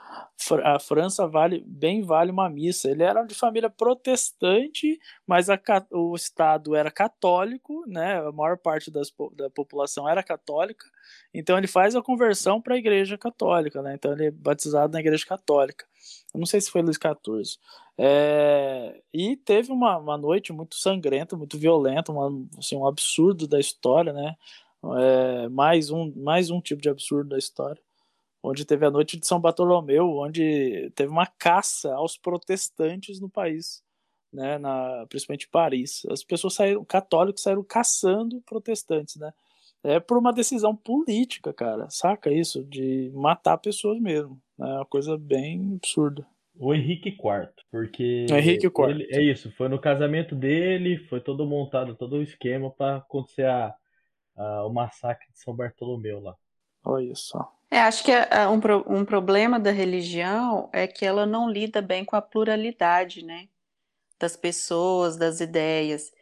a 0.64 0.79
França 0.79 1.27
vale 1.27 1.62
bem 1.66 2.03
vale 2.03 2.31
uma 2.31 2.49
missa. 2.49 2.90
Ele 2.90 3.03
era 3.03 3.23
de 3.23 3.35
família 3.35 3.68
protestante, 3.68 4.99
mas 5.27 5.51
a, 5.51 5.61
o 5.90 6.16
Estado 6.16 6.75
era 6.75 6.90
católico, 6.90 7.85
né? 7.87 8.18
A 8.27 8.33
maior 8.33 8.57
parte 8.57 8.90
das, 8.90 9.12
da 9.35 9.51
população 9.51 10.09
era 10.09 10.23
católica. 10.23 10.87
Então 11.33 11.57
ele 11.59 11.66
faz 11.66 11.95
a 11.95 12.03
conversão 12.03 12.61
para 12.61 12.75
a 12.75 12.79
Igreja 12.79 13.18
Católica, 13.18 13.83
né? 13.83 13.95
Então 13.95 14.12
ele 14.12 14.27
é 14.27 14.31
batizado 14.31 14.92
na 14.92 15.01
Igreja 15.01 15.27
Católica. 15.27 15.85
Eu 16.35 16.40
não 16.40 16.47
sei 16.47 16.61
se 16.61 16.71
foi 16.71 16.83
Luís 16.83 16.97
XIV. 16.97 17.59
É, 17.99 19.03
e 19.12 19.37
teve 19.37 19.71
uma, 19.71 19.99
uma 19.99 20.16
noite 20.16 20.53
muito 20.53 20.75
sangrenta, 20.77 21.37
muito 21.37 21.59
violenta, 21.59 22.11
uma, 22.11 22.31
assim, 22.59 22.77
um 22.77 22.87
absurdo 22.87 23.47
da 23.47 23.61
história, 23.61 24.12
né? 24.12 24.35
É, 24.99 25.49
mais, 25.49 25.90
um, 25.90 26.12
mais 26.16 26.51
um 26.51 26.61
tipo 26.61 26.83
de 26.83 26.88
absurdo 26.88 27.29
da 27.29 27.38
história 27.38 27.81
onde 28.42 28.64
teve 28.64 28.85
a 28.85 28.90
noite 28.90 29.18
de 29.18 29.26
São 29.26 29.40
Bartolomeu, 29.40 30.09
onde 30.18 30.90
teve 30.94 31.11
uma 31.11 31.26
caça 31.26 31.94
aos 31.94 32.16
protestantes 32.16 33.20
no 33.20 33.28
país, 33.28 33.83
né, 34.33 34.59
na, 34.59 35.07
principalmente 35.09 35.48
Paris. 35.48 36.02
As 36.11 36.24
pessoas 36.24 36.55
saíram, 36.55 36.85
católicos 36.85 37.42
saíram 37.42 37.62
caçando 37.62 38.42
protestantes, 38.42 39.16
né? 39.16 39.33
É 39.85 39.98
por 39.98 40.16
uma 40.16 40.33
decisão 40.33 40.76
política, 40.76 41.52
cara, 41.52 41.90
saca 41.90 42.31
isso? 42.33 42.64
De 42.64 43.11
matar 43.14 43.59
pessoas 43.59 44.00
mesmo. 44.00 44.40
Né? 44.57 44.68
É 44.68 44.74
uma 44.74 44.87
coisa 44.87 45.18
bem 45.18 45.74
absurda. 45.74 46.24
O 46.55 46.72
Henrique 46.72 47.09
IV, 47.09 47.48
porque. 47.70 48.26
O 48.31 48.37
Henrique 48.37 48.66
IV. 48.66 48.90
Ele, 48.90 49.09
é 49.11 49.22
isso, 49.22 49.50
foi 49.52 49.68
no 49.68 49.81
casamento 49.81 50.37
dele, 50.37 50.98
foi 51.09 51.20
todo 51.20 51.46
montado, 51.46 51.96
todo 51.96 52.16
o 52.16 52.22
esquema 52.22 52.70
para 52.70 52.98
acontecer 52.98 53.46
a, 53.46 53.74
a, 54.37 54.66
o 54.66 54.72
massacre 54.72 55.26
de 55.33 55.40
São 55.40 55.55
Bartolomeu 55.55 56.20
lá. 56.20 56.37
Olha 56.85 57.14
só. 57.14 57.52
É, 57.72 57.80
acho 57.80 58.04
que 58.04 58.12
é, 58.12 58.46
um, 58.48 58.61
um 58.98 59.02
problema 59.02 59.58
da 59.58 59.70
religião 59.70 60.68
é 60.74 60.87
que 60.87 61.06
ela 61.06 61.24
não 61.24 61.48
lida 61.48 61.80
bem 61.80 62.04
com 62.04 62.14
a 62.14 62.20
pluralidade, 62.20 63.24
né? 63.24 63.48
Das 64.20 64.37
pessoas, 64.37 65.16
das 65.16 65.40
ideias. 65.40 66.12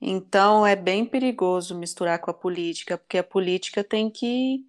Então 0.00 0.64
é 0.64 0.76
bem 0.76 1.04
perigoso 1.04 1.74
misturar 1.76 2.20
com 2.20 2.30
a 2.30 2.34
política, 2.34 2.96
porque 2.96 3.18
a 3.18 3.24
política 3.24 3.82
tem 3.82 4.08
que 4.08 4.64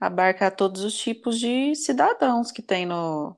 abarcar 0.00 0.54
todos 0.54 0.84
os 0.84 0.96
tipos 0.96 1.40
de 1.40 1.74
cidadãos 1.74 2.52
que 2.52 2.62
tem 2.62 2.86
no, 2.86 3.36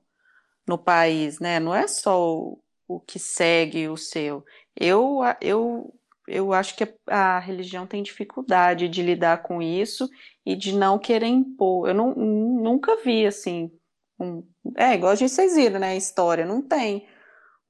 no 0.67 0.77
país, 0.77 1.39
né? 1.39 1.59
Não 1.59 1.73
é 1.73 1.87
só 1.87 2.37
o, 2.37 2.63
o 2.87 2.99
que 2.99 3.17
segue 3.19 3.89
o 3.89 3.97
seu. 3.97 4.45
Eu, 4.75 5.21
eu, 5.41 5.91
eu 6.27 6.53
acho 6.53 6.75
que 6.75 6.87
a 7.07 7.39
religião 7.39 7.85
tem 7.85 8.01
dificuldade 8.01 8.87
de 8.87 9.01
lidar 9.01 9.43
com 9.43 9.61
isso 9.61 10.09
e 10.45 10.55
de 10.55 10.73
não 10.73 10.97
querer 10.97 11.27
impor. 11.27 11.87
Eu 11.87 11.93
não, 11.93 12.13
nunca 12.15 12.97
vi 13.03 13.25
assim. 13.25 13.71
Um, 14.19 14.43
é 14.77 14.93
igual 14.93 15.11
a 15.11 15.15
gente 15.15 15.31
vocês 15.31 15.55
viram, 15.55 15.79
né? 15.79 15.89
A 15.89 15.95
história 15.95 16.45
não 16.45 16.61
tem 16.61 17.05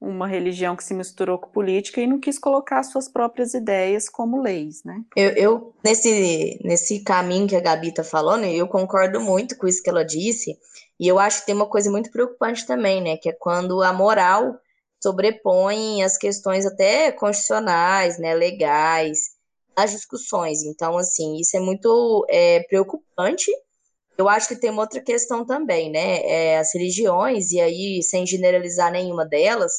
uma 0.00 0.26
religião 0.26 0.76
que 0.76 0.84
se 0.84 0.92
misturou 0.92 1.38
com 1.38 1.50
política 1.50 2.00
e 2.00 2.06
não 2.06 2.20
quis 2.20 2.38
colocar 2.38 2.82
suas 2.82 3.08
próprias 3.08 3.54
ideias 3.54 4.08
como 4.08 4.40
leis, 4.40 4.84
né? 4.84 5.02
Eu, 5.16 5.30
eu 5.30 5.74
nesse, 5.82 6.60
nesse 6.62 7.02
caminho 7.02 7.48
que 7.48 7.56
a 7.56 7.60
Gabi 7.60 7.88
está 7.88 8.04
falando, 8.04 8.44
eu 8.44 8.68
concordo 8.68 9.20
muito 9.20 9.56
com 9.56 9.66
isso 9.66 9.82
que 9.82 9.88
ela 9.88 10.04
disse, 10.04 10.58
e 11.00 11.08
eu 11.08 11.18
acho 11.18 11.40
que 11.40 11.46
tem 11.46 11.54
uma 11.54 11.68
coisa 11.68 11.90
muito 11.90 12.10
preocupante 12.10 12.66
também, 12.66 13.00
né? 13.02 13.16
Que 13.16 13.30
é 13.30 13.32
quando 13.32 13.82
a 13.82 13.92
moral 13.92 14.58
sobrepõe 15.04 16.02
as 16.02 16.16
questões 16.16 16.64
até 16.64 17.12
constitucionais, 17.12 18.18
né, 18.18 18.34
legais, 18.34 19.18
as 19.76 19.90
discussões. 19.90 20.62
Então, 20.62 20.96
assim, 20.96 21.36
isso 21.36 21.56
é 21.56 21.60
muito 21.60 22.26
é, 22.30 22.60
preocupante. 22.64 23.50
Eu 24.16 24.28
acho 24.28 24.48
que 24.48 24.56
tem 24.56 24.70
uma 24.70 24.82
outra 24.82 25.02
questão 25.02 25.44
também, 25.44 25.90
né? 25.90 26.20
É, 26.24 26.58
as 26.58 26.72
religiões, 26.72 27.50
e 27.52 27.60
aí, 27.60 28.02
sem 28.02 28.24
generalizar 28.26 28.90
nenhuma 28.92 29.26
delas, 29.26 29.72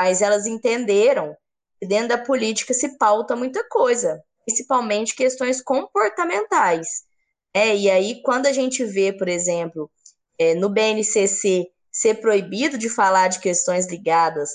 mas 0.00 0.22
elas 0.22 0.46
entenderam 0.46 1.36
que 1.80 1.86
dentro 1.86 2.08
da 2.08 2.18
política 2.18 2.72
se 2.72 2.96
pauta 2.96 3.36
muita 3.36 3.66
coisa, 3.68 4.22
principalmente 4.46 5.14
questões 5.14 5.60
comportamentais. 5.60 6.88
É, 7.52 7.76
e 7.76 7.90
aí, 7.90 8.22
quando 8.22 8.46
a 8.46 8.52
gente 8.52 8.84
vê, 8.84 9.12
por 9.12 9.28
exemplo, 9.28 9.90
é, 10.38 10.54
no 10.54 10.68
BNCC 10.68 11.66
ser 11.94 12.16
proibido 12.16 12.76
de 12.76 12.88
falar 12.88 13.28
de 13.28 13.38
questões 13.38 13.86
ligadas 13.86 14.50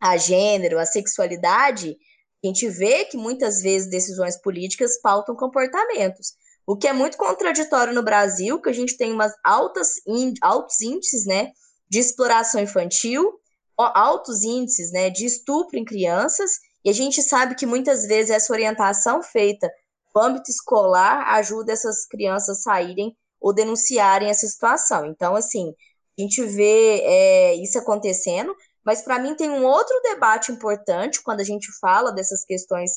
a 0.00 0.16
gênero, 0.16 0.80
a 0.80 0.84
sexualidade, 0.84 1.96
a 2.42 2.46
gente 2.46 2.68
vê 2.68 3.04
que 3.04 3.16
muitas 3.16 3.62
vezes 3.62 3.88
decisões 3.88 4.36
políticas 4.36 5.00
pautam 5.00 5.36
comportamentos. 5.36 6.32
O 6.66 6.76
que 6.76 6.88
é 6.88 6.92
muito 6.92 7.16
contraditório 7.16 7.94
no 7.94 8.02
Brasil, 8.02 8.60
que 8.60 8.68
a 8.68 8.72
gente 8.72 8.96
tem 8.96 9.12
umas 9.12 9.32
altas 9.44 9.94
altos 10.42 10.76
âmbitos 10.82 11.24
né, 11.24 11.52
de 11.88 12.00
exploração 12.00 12.60
infantil, 12.60 13.40
altos 13.78 14.42
índices 14.42 14.90
né, 14.90 15.08
de 15.08 15.24
estupro 15.24 15.78
em 15.78 15.84
crianças, 15.84 16.58
e 16.84 16.90
a 16.90 16.92
gente 16.92 17.22
sabe 17.22 17.54
que 17.54 17.64
muitas 17.64 18.06
vezes 18.06 18.30
essa 18.30 18.52
orientação 18.52 19.22
feita 19.22 19.70
no 20.12 20.20
âmbito 20.20 20.50
escolar 20.50 21.32
ajuda 21.34 21.72
essas 21.72 22.06
crianças 22.06 22.58
a 22.58 22.62
saírem 22.62 23.16
ou 23.40 23.52
denunciarem 23.52 24.28
essa 24.28 24.46
situação. 24.46 25.06
Então, 25.06 25.36
assim, 25.36 25.72
a 26.18 26.22
gente 26.22 26.42
vê 26.44 27.00
é, 27.02 27.54
isso 27.56 27.78
acontecendo, 27.78 28.54
mas 28.84 29.02
para 29.02 29.18
mim 29.18 29.34
tem 29.34 29.50
um 29.50 29.64
outro 29.64 30.00
debate 30.02 30.50
importante 30.50 31.22
quando 31.22 31.40
a 31.40 31.44
gente 31.44 31.68
fala 31.80 32.12
dessas 32.12 32.44
questões 32.44 32.92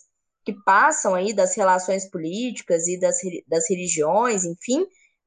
que 0.46 0.54
passam 0.64 1.16
aí 1.16 1.34
das 1.34 1.56
relações 1.56 2.10
políticas 2.10 2.88
e 2.88 3.00
das, 3.00 3.18
das 3.48 3.70
religiões, 3.70 4.46
enfim, 4.46 4.86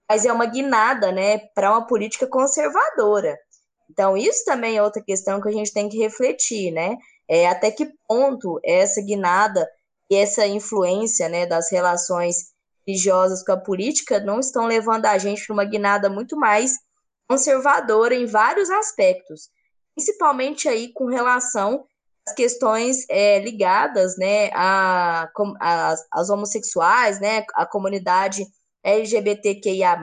mas 0.09 0.25
é 0.25 0.33
uma 0.33 0.47
guinada, 0.47 1.13
né, 1.13 1.39
para 1.55 1.71
uma 1.71 1.87
política 1.87 2.27
conservadora. 2.27 3.39
Então, 3.91 4.17
isso 4.17 4.45
também 4.45 4.77
é 4.77 4.83
outra 4.83 5.03
questão 5.03 5.41
que 5.41 5.49
a 5.49 5.53
gente 5.53 5.73
tem 5.73 5.89
que 5.89 5.99
refletir, 5.99 6.71
né? 6.71 6.97
É, 7.29 7.47
até 7.47 7.71
que 7.71 7.91
ponto 8.09 8.59
essa 8.65 9.03
guinada 9.03 9.69
e 10.11 10.17
essa 10.17 10.47
influência 10.47 11.29
né, 11.29 11.47
das 11.47 11.71
relações 11.71 12.53
religiosas 12.87 13.45
com 13.45 13.53
a 13.53 13.57
política 13.57 14.19
não 14.21 14.41
estão 14.41 14.67
levando 14.67 15.07
a 15.07 15.19
gente 15.19 15.47
para 15.47 15.55
uma 15.55 15.65
guinada 15.65 16.11
muito 16.11 16.37
mais 16.37 16.77
conservadora 17.33 18.15
em 18.15 18.27
vários 18.27 18.69
aspectos, 18.69 19.49
principalmente 19.95 20.69
aí 20.69 20.93
com 20.93 21.07
relação 21.07 21.87
às 22.29 22.35
questões 22.35 23.07
é, 23.09 23.39
ligadas 23.39 24.19
né, 24.19 24.51
a, 24.53 25.31
a, 25.59 25.95
às 26.13 26.29
homossexuais, 26.29 27.19
né, 27.21 27.43
a 27.55 27.65
comunidade 27.65 28.47
LGBTQIA+, 28.85 29.99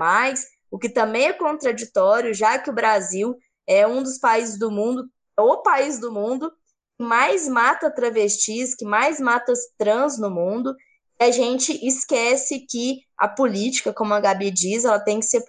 o 0.71 0.79
que 0.79 0.89
também 0.89 1.27
é 1.27 1.33
contraditório, 1.33 2.33
já 2.33 2.57
que 2.57 2.71
o 2.71 2.73
Brasil 2.73 3.37
é 3.67 3.85
um 3.85 4.01
dos 4.01 4.17
países 4.17 4.57
do 4.57 4.71
mundo, 4.71 5.07
é 5.37 5.41
o 5.41 5.57
país 5.57 5.99
do 5.99 6.11
mundo 6.11 6.51
que 6.97 7.03
mais 7.03 7.47
mata 7.47 7.91
travestis, 7.91 8.73
que 8.73 8.85
mais 8.85 9.19
mata 9.19 9.53
trans 9.77 10.17
no 10.17 10.31
mundo. 10.31 10.75
E 11.19 11.25
a 11.25 11.31
gente 11.31 11.73
esquece 11.85 12.65
que 12.67 13.01
a 13.15 13.27
política, 13.27 13.93
como 13.93 14.13
a 14.15 14.19
Gabi 14.19 14.49
diz, 14.49 14.83
ela 14.83 14.99
tem 14.99 15.19
que 15.19 15.25
ser 15.27 15.43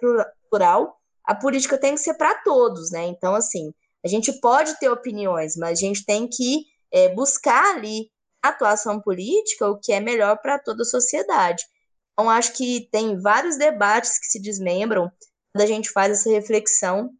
plural. 0.49 1.00
A 1.31 1.35
política 1.35 1.77
tem 1.77 1.95
que 1.95 2.01
ser 2.01 2.15
para 2.15 2.35
todos, 2.43 2.91
né? 2.91 3.05
Então, 3.05 3.33
assim, 3.33 3.73
a 4.03 4.07
gente 4.09 4.33
pode 4.41 4.77
ter 4.79 4.89
opiniões, 4.89 5.55
mas 5.55 5.79
a 5.79 5.81
gente 5.81 6.05
tem 6.05 6.27
que 6.27 6.65
é, 6.91 7.07
buscar 7.07 7.73
ali 7.73 8.11
atuação 8.43 8.99
política 8.99 9.69
o 9.69 9.79
que 9.79 9.93
é 9.93 10.01
melhor 10.01 10.39
para 10.41 10.59
toda 10.59 10.81
a 10.81 10.85
sociedade. 10.85 11.63
Então, 12.11 12.29
acho 12.29 12.51
que 12.51 12.89
tem 12.91 13.17
vários 13.17 13.55
debates 13.55 14.19
que 14.19 14.25
se 14.25 14.41
desmembram 14.41 15.09
quando 15.53 15.63
a 15.63 15.65
gente 15.65 15.89
faz 15.91 16.11
essa 16.11 16.29
reflexão 16.29 17.11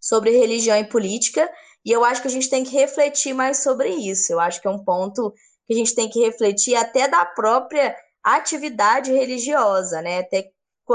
sobre 0.00 0.36
religião 0.36 0.76
e 0.76 0.88
política, 0.88 1.48
e 1.86 1.92
eu 1.92 2.04
acho 2.04 2.22
que 2.22 2.28
a 2.28 2.32
gente 2.32 2.50
tem 2.50 2.64
que 2.64 2.72
refletir 2.72 3.34
mais 3.34 3.58
sobre 3.58 3.88
isso. 3.88 4.32
Eu 4.32 4.40
acho 4.40 4.60
que 4.60 4.66
é 4.66 4.70
um 4.70 4.82
ponto 4.82 5.32
que 5.64 5.74
a 5.74 5.76
gente 5.76 5.94
tem 5.94 6.10
que 6.10 6.18
refletir 6.18 6.74
até 6.74 7.06
da 7.06 7.24
própria 7.24 7.96
atividade 8.20 9.12
religiosa, 9.12 10.02
né? 10.02 10.18
Até, 10.18 10.50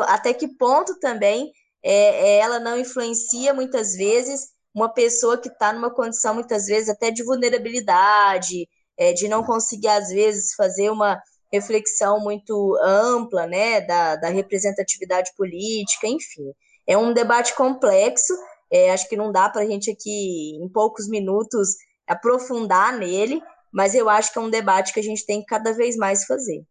até 0.08 0.34
que 0.34 0.50
ponto 0.58 1.00
também 1.00 1.54
é, 1.84 1.92
é 1.92 2.40
ela 2.40 2.60
não 2.60 2.78
influencia 2.78 3.54
muitas 3.54 3.94
vezes 3.94 4.50
uma 4.74 4.90
pessoa 4.90 5.38
que 5.38 5.50
está 5.50 5.74
numa 5.74 5.94
condição 5.94 6.34
muitas 6.34 6.66
vezes 6.66 6.90
até 6.90 7.12
de 7.12 7.24
vulnerabilidade, 7.24 8.68
é, 8.98 9.14
de 9.14 9.28
não 9.28 9.44
conseguir 9.44 9.88
às 9.88 10.10
vezes 10.10 10.54
fazer 10.56 10.90
uma 10.90 11.22
reflexão 11.52 12.20
muito 12.20 12.78
ampla, 12.82 13.48
né, 13.48 13.82
da, 13.82 14.16
da 14.16 14.30
representatividade 14.30 15.32
política, 15.36 16.08
enfim. 16.08 16.54
É 16.86 16.98
um 16.98 17.14
debate 17.14 17.56
complexo, 17.56 18.34
é, 18.72 18.92
acho 18.92 19.08
que 19.10 19.18
não 19.18 19.32
dá 19.32 19.50
para 19.50 19.62
a 19.62 19.66
gente 19.66 19.90
aqui, 19.90 20.56
em 20.62 20.70
poucos 20.70 21.08
minutos, 21.08 21.70
aprofundar 22.08 22.98
nele, 22.98 23.42
mas 23.72 23.96
eu 23.96 24.10
acho 24.10 24.32
que 24.32 24.38
é 24.38 24.42
um 24.42 24.50
debate 24.50 24.94
que 24.94 25.00
a 25.00 25.04
gente 25.04 25.26
tem 25.26 25.40
que 25.40 25.48
cada 25.48 25.74
vez 25.74 25.96
mais 25.96 26.26
fazer. 26.26 26.64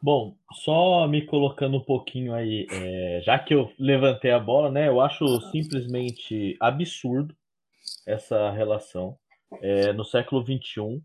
Bom, 0.00 0.36
só 0.52 1.08
me 1.08 1.26
colocando 1.26 1.76
um 1.76 1.82
pouquinho 1.82 2.32
aí, 2.32 2.66
é, 2.70 3.20
já 3.24 3.36
que 3.36 3.52
eu 3.52 3.72
levantei 3.76 4.30
a 4.30 4.38
bola, 4.38 4.70
né? 4.70 4.86
Eu 4.86 5.00
acho 5.00 5.40
simplesmente 5.50 6.56
absurdo 6.60 7.34
essa 8.06 8.50
relação. 8.50 9.18
É, 9.60 9.92
no 9.94 10.04
século 10.04 10.44
XXI, 10.44 11.02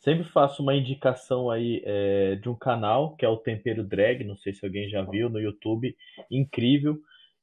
sempre 0.00 0.24
faço 0.24 0.62
uma 0.62 0.74
indicação 0.74 1.48
aí 1.48 1.80
é, 1.84 2.34
de 2.34 2.48
um 2.48 2.54
canal 2.54 3.16
que 3.16 3.24
é 3.24 3.28
o 3.28 3.36
Tempero 3.36 3.84
Drag, 3.84 4.24
não 4.24 4.36
sei 4.36 4.52
se 4.52 4.64
alguém 4.64 4.88
já 4.90 5.00
viu 5.02 5.30
no 5.30 5.40
YouTube, 5.40 5.96
incrível. 6.30 6.98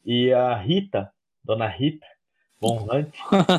E 0.05 0.31
a 0.31 0.55
Rita, 0.55 1.09
Dona 1.43 1.67
Rita 1.67 2.05
Von 2.61 2.87
Hunt, 2.91 3.11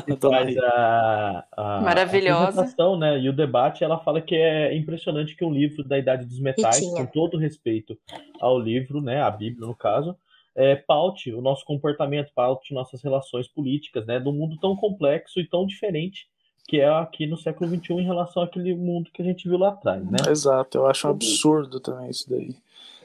que 0.05 0.15
faz 0.15 0.57
a, 0.57 1.45
a, 1.51 1.81
Maravilhosa. 1.81 2.73
A 2.77 2.97
né? 2.97 3.19
E 3.19 3.27
o 3.27 3.33
debate, 3.33 3.83
ela 3.83 3.99
fala 3.99 4.21
que 4.21 4.33
é 4.33 4.73
impressionante 4.75 5.35
que 5.35 5.43
um 5.43 5.51
livro 5.51 5.83
da 5.83 5.97
Idade 5.99 6.25
dos 6.25 6.39
Metais, 6.39 6.79
com 6.79 7.05
todo 7.05 7.37
respeito 7.37 7.97
ao 8.39 8.57
livro, 8.57 9.01
né, 9.01 9.21
a 9.21 9.29
Bíblia 9.29 9.67
no 9.67 9.75
caso, 9.75 10.15
é, 10.55 10.75
paute 10.75 11.33
o 11.33 11.41
nosso 11.41 11.65
comportamento, 11.65 12.31
paute 12.33 12.73
nossas 12.73 13.01
relações 13.01 13.47
políticas, 13.47 14.05
né, 14.05 14.19
do 14.21 14.31
mundo 14.31 14.57
tão 14.61 14.75
complexo 14.75 15.39
e 15.41 15.47
tão 15.47 15.65
diferente 15.65 16.27
que 16.65 16.79
é 16.79 16.87
aqui 16.87 17.27
no 17.27 17.35
século 17.35 17.69
XXI 17.69 17.95
em 17.95 18.05
relação 18.05 18.41
àquele 18.41 18.73
mundo 18.73 19.11
que 19.13 19.21
a 19.21 19.25
gente 19.25 19.49
viu 19.49 19.57
lá 19.57 19.69
atrás, 19.69 20.01
né? 20.09 20.17
Exato, 20.29 20.77
eu 20.77 20.87
acho 20.87 21.07
um 21.07 21.11
absurdo 21.11 21.81
também 21.81 22.09
isso 22.09 22.29
daí. 22.29 22.55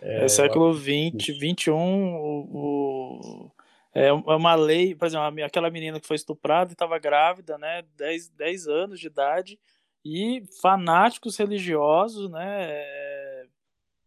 É, 0.01 0.27
é 0.27 0.29
século 0.29 0.73
XX, 0.73 1.37
XXI, 1.37 1.71
o, 1.71 2.47
o 2.53 3.51
é, 3.95 4.09
é 4.09 4.13
uma 4.13 4.55
lei, 4.55 4.95
por 4.95 5.07
exemplo, 5.07 5.45
aquela 5.45 5.71
menina 5.71 6.01
que 6.01 6.07
foi 6.07 6.17
estuprada 6.17 6.71
e 6.71 6.75
estava 6.75 6.99
grávida, 6.99 7.57
né, 7.59 7.83
10, 7.97 8.29
10 8.31 8.69
anos 8.69 9.01
de 9.01 9.07
idade, 9.07 9.59
e 10.05 10.43
fanáticos 10.61 11.37
religiosos, 11.37 12.31
né, 12.31 12.67
é, 12.71 13.47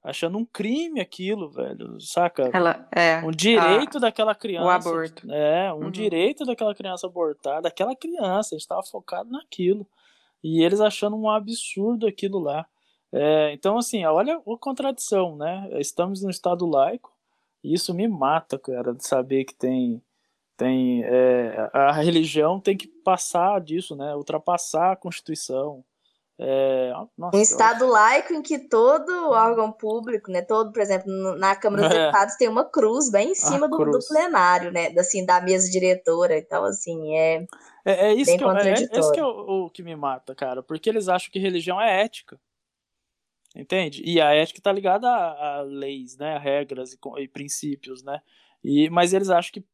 achando 0.04 0.38
um 0.38 0.46
crime 0.46 1.00
aquilo, 1.00 1.50
velho, 1.50 2.00
saca? 2.00 2.50
Ela, 2.54 2.88
é, 2.92 3.18
um 3.20 3.32
direito 3.32 3.98
a, 3.98 4.02
daquela 4.02 4.34
criança. 4.34 4.66
O 4.66 4.70
aborto. 4.70 5.32
É, 5.32 5.74
um 5.74 5.84
uhum. 5.86 5.92
direito 5.92 6.46
daquela 6.46 6.74
criança 6.74 7.08
abortada, 7.08 7.62
daquela 7.62 7.96
criança, 7.96 8.50
a 8.50 8.58
gente 8.58 8.62
estava 8.62 8.84
focado 8.84 9.30
naquilo. 9.30 9.88
E 10.44 10.64
eles 10.64 10.82
achando 10.82 11.16
um 11.16 11.30
absurdo 11.30 12.08
aquilo 12.08 12.40
lá. 12.40 12.66
É, 13.12 13.52
então, 13.54 13.78
assim, 13.78 14.04
olha 14.06 14.38
a 14.38 14.58
contradição, 14.60 15.36
né? 15.36 15.70
Estamos 15.74 16.24
no 16.24 16.32
Estado 16.32 16.66
laico, 16.66 17.12
isso 17.64 17.94
me 17.94 18.08
mata, 18.08 18.58
cara, 18.58 18.94
de 18.94 19.06
saber 19.06 19.46
que 19.46 19.56
tem. 19.56 20.02
tem 20.58 21.04
é, 21.04 21.70
a 21.74 21.92
religião 21.92 22.60
tem 22.60 22.76
que 22.76 22.88
passar 22.88 23.60
disso, 23.62 23.96
né? 23.96 24.16
Ultrapassar 24.16 24.94
a 24.94 24.96
Constituição. 24.96 25.84
É, 26.44 26.92
nossa, 27.16 27.38
um 27.38 27.40
Estado 27.40 27.86
laico 27.86 28.34
em 28.34 28.42
que 28.42 28.58
todo 28.58 29.12
órgão 29.30 29.72
público, 29.72 30.32
né, 30.32 30.42
todo, 30.42 30.72
por 30.72 30.82
exemplo, 30.82 31.38
na 31.38 31.56
Câmara 31.56 31.84
dos 31.84 31.96
é. 31.96 32.00
Deputados 32.00 32.36
tem 32.36 32.48
uma 32.48 32.66
cruz 32.66 33.12
bem 33.12 33.34
em 33.34 33.36
cima 33.36 33.70
do, 33.70 33.78
do, 33.78 34.00
plenário, 34.08 34.72
né, 34.72 34.92
assim, 34.98 35.24
da 35.24 35.40
mesa 35.40 35.70
diretora. 35.70 36.36
Então, 36.36 36.64
assim, 36.64 37.16
é. 37.16 37.46
É, 37.86 38.08
é 38.08 38.14
isso, 38.16 38.36
que, 38.36 38.44
eu, 38.44 38.52
é, 38.52 38.70
é 38.70 38.74
isso 38.74 39.12
que 39.12 39.20
é 39.20 39.24
o, 39.24 39.66
o 39.66 39.70
que 39.70 39.84
me 39.84 39.96
mata, 39.96 40.34
cara, 40.34 40.64
porque 40.64 40.90
eles 40.90 41.08
acham 41.08 41.30
que 41.32 41.38
religião 41.38 41.80
é 41.80 42.02
ética. 42.02 42.40
Entende? 43.56 44.02
E 44.06 44.22
a 44.22 44.34
ética 44.34 44.60
está 44.60 44.72
ligada 44.72 45.10
a, 45.10 45.60
a, 45.60 45.62
leis, 45.62 46.18
né, 46.18 46.36
a 46.36 46.40
regras 46.40 46.94
e, 46.94 47.00
e, 47.20 47.28
princípios, 47.28 48.02
né? 48.04 48.22
E, 48.64 48.90
mas 48.90 49.14
eles 49.14 49.30
acham 49.30 49.52
que 49.52 49.66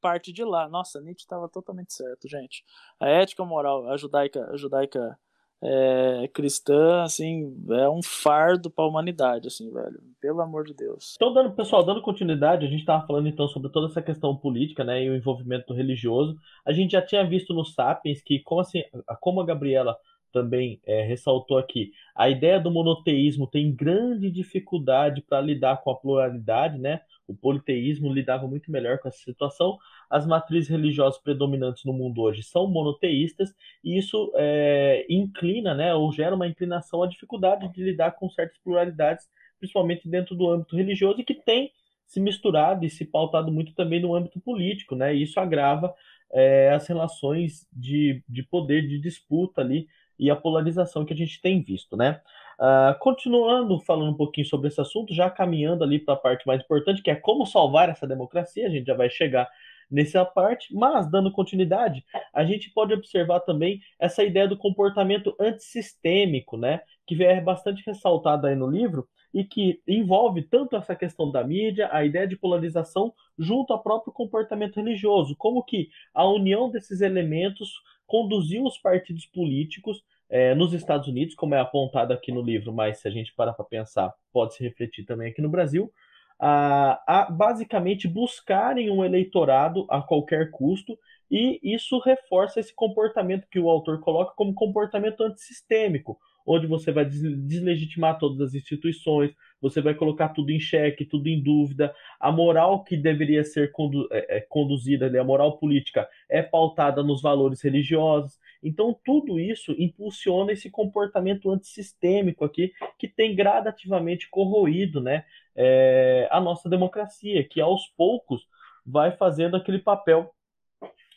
parte 0.00 0.32
de 0.32 0.44
lá. 0.44 0.68
Nossa, 0.68 1.00
Nietzsche 1.00 1.24
estava 1.24 1.48
totalmente 1.48 1.92
certo, 1.92 2.28
gente. 2.28 2.64
A 2.98 3.08
ética 3.08 3.44
moral, 3.44 3.88
a 3.88 3.96
judaica, 3.96 4.48
a 4.50 4.56
judaica 4.56 5.18
é, 5.60 6.28
cristã, 6.32 7.02
assim, 7.02 7.56
é 7.70 7.88
um 7.88 8.00
fardo 8.02 8.70
para 8.70 8.84
a 8.84 8.88
humanidade, 8.88 9.48
assim, 9.48 9.70
velho. 9.72 10.00
Pelo 10.20 10.40
amor 10.40 10.64
de 10.64 10.72
Deus. 10.72 11.14
Então, 11.16 11.32
dando, 11.32 11.52
pessoal, 11.52 11.84
dando 11.84 12.00
continuidade, 12.00 12.64
a 12.64 12.68
gente 12.68 12.80
estava 12.80 13.06
falando 13.06 13.28
então 13.28 13.48
sobre 13.48 13.70
toda 13.70 13.88
essa 13.88 14.00
questão 14.00 14.36
política, 14.36 14.84
né, 14.84 15.02
e 15.02 15.10
o 15.10 15.16
envolvimento 15.16 15.74
religioso. 15.74 16.36
A 16.64 16.72
gente 16.72 16.92
já 16.92 17.02
tinha 17.02 17.28
visto 17.28 17.52
no 17.52 17.64
Sapiens 17.64 18.22
que, 18.22 18.40
como 18.40 18.60
assim, 18.60 18.82
como 19.20 19.40
a 19.40 19.46
Gabriela 19.46 19.96
também 20.38 20.80
é, 20.86 21.02
ressaltou 21.02 21.58
aqui, 21.58 21.90
a 22.14 22.30
ideia 22.30 22.60
do 22.60 22.70
monoteísmo 22.70 23.46
tem 23.46 23.74
grande 23.74 24.30
dificuldade 24.30 25.20
para 25.20 25.40
lidar 25.40 25.78
com 25.78 25.90
a 25.90 25.96
pluralidade, 25.96 26.78
né? 26.78 27.00
O 27.26 27.34
politeísmo 27.34 28.12
lidava 28.12 28.46
muito 28.46 28.70
melhor 28.70 28.98
com 28.98 29.08
essa 29.08 29.18
situação. 29.18 29.76
As 30.08 30.26
matrizes 30.26 30.70
religiosas 30.70 31.20
predominantes 31.20 31.84
no 31.84 31.92
mundo 31.92 32.22
hoje 32.22 32.42
são 32.44 32.68
monoteístas 32.68 33.52
e 33.82 33.98
isso 33.98 34.32
é, 34.36 35.04
inclina, 35.10 35.74
né, 35.74 35.92
ou 35.94 36.12
gera 36.12 36.34
uma 36.34 36.46
inclinação 36.46 37.02
à 37.02 37.08
dificuldade 37.08 37.68
de 37.72 37.82
lidar 37.82 38.12
com 38.12 38.30
certas 38.30 38.58
pluralidades, 38.58 39.26
principalmente 39.58 40.08
dentro 40.08 40.36
do 40.36 40.48
âmbito 40.48 40.76
religioso 40.76 41.20
e 41.20 41.24
que 41.24 41.34
tem 41.34 41.72
se 42.06 42.20
misturado 42.20 42.86
e 42.86 42.90
se 42.90 43.04
pautado 43.04 43.52
muito 43.52 43.74
também 43.74 44.00
no 44.00 44.14
âmbito 44.14 44.40
político, 44.40 44.94
né? 44.94 45.14
E 45.14 45.22
isso 45.22 45.38
agrava 45.38 45.92
é, 46.32 46.70
as 46.70 46.86
relações 46.86 47.66
de, 47.72 48.22
de 48.28 48.42
poder, 48.42 48.86
de 48.86 48.98
disputa 48.98 49.60
ali 49.60 49.86
e 50.18 50.30
a 50.30 50.36
polarização 50.36 51.04
que 51.04 51.12
a 51.12 51.16
gente 51.16 51.40
tem 51.40 51.62
visto, 51.62 51.96
né? 51.96 52.20
Uh, 52.58 52.98
continuando 52.98 53.78
falando 53.80 54.10
um 54.10 54.16
pouquinho 54.16 54.46
sobre 54.46 54.66
esse 54.66 54.80
assunto, 54.80 55.14
já 55.14 55.30
caminhando 55.30 55.84
ali 55.84 55.98
para 55.98 56.14
a 56.14 56.16
parte 56.16 56.46
mais 56.46 56.60
importante, 56.60 57.02
que 57.02 57.10
é 57.10 57.14
como 57.14 57.46
salvar 57.46 57.88
essa 57.88 58.06
democracia, 58.06 58.66
a 58.66 58.70
gente 58.70 58.86
já 58.86 58.94
vai 58.94 59.08
chegar 59.08 59.48
nessa 59.90 60.24
parte, 60.24 60.74
mas 60.74 61.10
dando 61.10 61.30
continuidade, 61.32 62.04
a 62.32 62.44
gente 62.44 62.70
pode 62.70 62.92
observar 62.92 63.40
também 63.40 63.80
essa 63.98 64.22
ideia 64.22 64.46
do 64.46 64.56
comportamento 64.56 65.34
antissistêmico, 65.40 66.56
né, 66.56 66.80
que 67.06 67.22
é 67.24 67.40
bastante 67.40 67.82
ressaltada 67.86 68.48
aí 68.48 68.56
no 68.56 68.68
livro 68.68 69.08
e 69.32 69.44
que 69.44 69.80
envolve 69.86 70.42
tanto 70.42 70.76
essa 70.76 70.94
questão 70.96 71.30
da 71.30 71.44
mídia, 71.44 71.88
a 71.92 72.04
ideia 72.04 72.26
de 72.26 72.36
polarização, 72.36 73.12
junto 73.38 73.72
ao 73.72 73.82
próprio 73.82 74.12
comportamento 74.12 74.76
religioso, 74.76 75.36
como 75.36 75.62
que 75.62 75.88
a 76.14 76.26
união 76.26 76.70
desses 76.70 77.00
elementos 77.00 77.70
conduziu 78.08 78.64
os 78.64 78.78
partidos 78.78 79.26
políticos 79.26 80.02
é, 80.28 80.54
nos 80.54 80.72
Estados 80.72 81.06
Unidos, 81.06 81.34
como 81.34 81.54
é 81.54 81.60
apontado 81.60 82.12
aqui 82.12 82.32
no 82.32 82.42
livro, 82.42 82.72
mas 82.72 82.98
se 82.98 83.06
a 83.06 83.10
gente 83.10 83.32
parar 83.34 83.52
para 83.52 83.64
pensar, 83.64 84.12
pode 84.32 84.54
se 84.54 84.64
refletir 84.64 85.04
também 85.04 85.30
aqui 85.30 85.40
no 85.40 85.48
Brasil, 85.48 85.92
a, 86.40 87.02
a 87.06 87.30
basicamente 87.30 88.08
buscarem 88.08 88.90
um 88.90 89.04
eleitorado 89.04 89.86
a 89.88 90.00
qualquer 90.00 90.50
custo, 90.50 90.98
e 91.30 91.60
isso 91.62 91.98
reforça 91.98 92.58
esse 92.58 92.74
comportamento 92.74 93.46
que 93.50 93.60
o 93.60 93.68
autor 93.68 94.00
coloca 94.00 94.32
como 94.34 94.54
comportamento 94.54 95.22
antissistêmico, 95.22 96.18
onde 96.46 96.66
você 96.66 96.90
vai 96.90 97.04
deslegitimar 97.04 98.18
todas 98.18 98.40
as 98.40 98.54
instituições, 98.54 99.32
você 99.60 99.80
vai 99.80 99.94
colocar 99.94 100.28
tudo 100.30 100.50
em 100.50 100.60
xeque, 100.60 101.04
tudo 101.04 101.28
em 101.28 101.42
dúvida. 101.42 101.94
A 102.20 102.30
moral 102.30 102.84
que 102.84 102.96
deveria 102.96 103.44
ser 103.44 103.72
condu 103.72 104.08
é, 104.10 104.38
é, 104.38 104.40
conduzida, 104.40 105.06
a 105.20 105.24
moral 105.24 105.58
política, 105.58 106.08
é 106.28 106.42
pautada 106.42 107.02
nos 107.02 107.20
valores 107.20 107.60
religiosos. 107.62 108.38
Então, 108.62 108.98
tudo 109.04 109.38
isso 109.38 109.74
impulsiona 109.78 110.52
esse 110.52 110.70
comportamento 110.70 111.50
antissistêmico 111.50 112.44
aqui, 112.44 112.72
que 112.98 113.08
tem 113.08 113.34
gradativamente 113.34 114.28
corroído 114.28 115.00
né, 115.00 115.24
é, 115.56 116.28
a 116.30 116.40
nossa 116.40 116.68
democracia, 116.68 117.42
que 117.44 117.60
aos 117.60 117.86
poucos 117.96 118.46
vai 118.84 119.12
fazendo 119.12 119.56
aquele 119.56 119.78
papel 119.78 120.32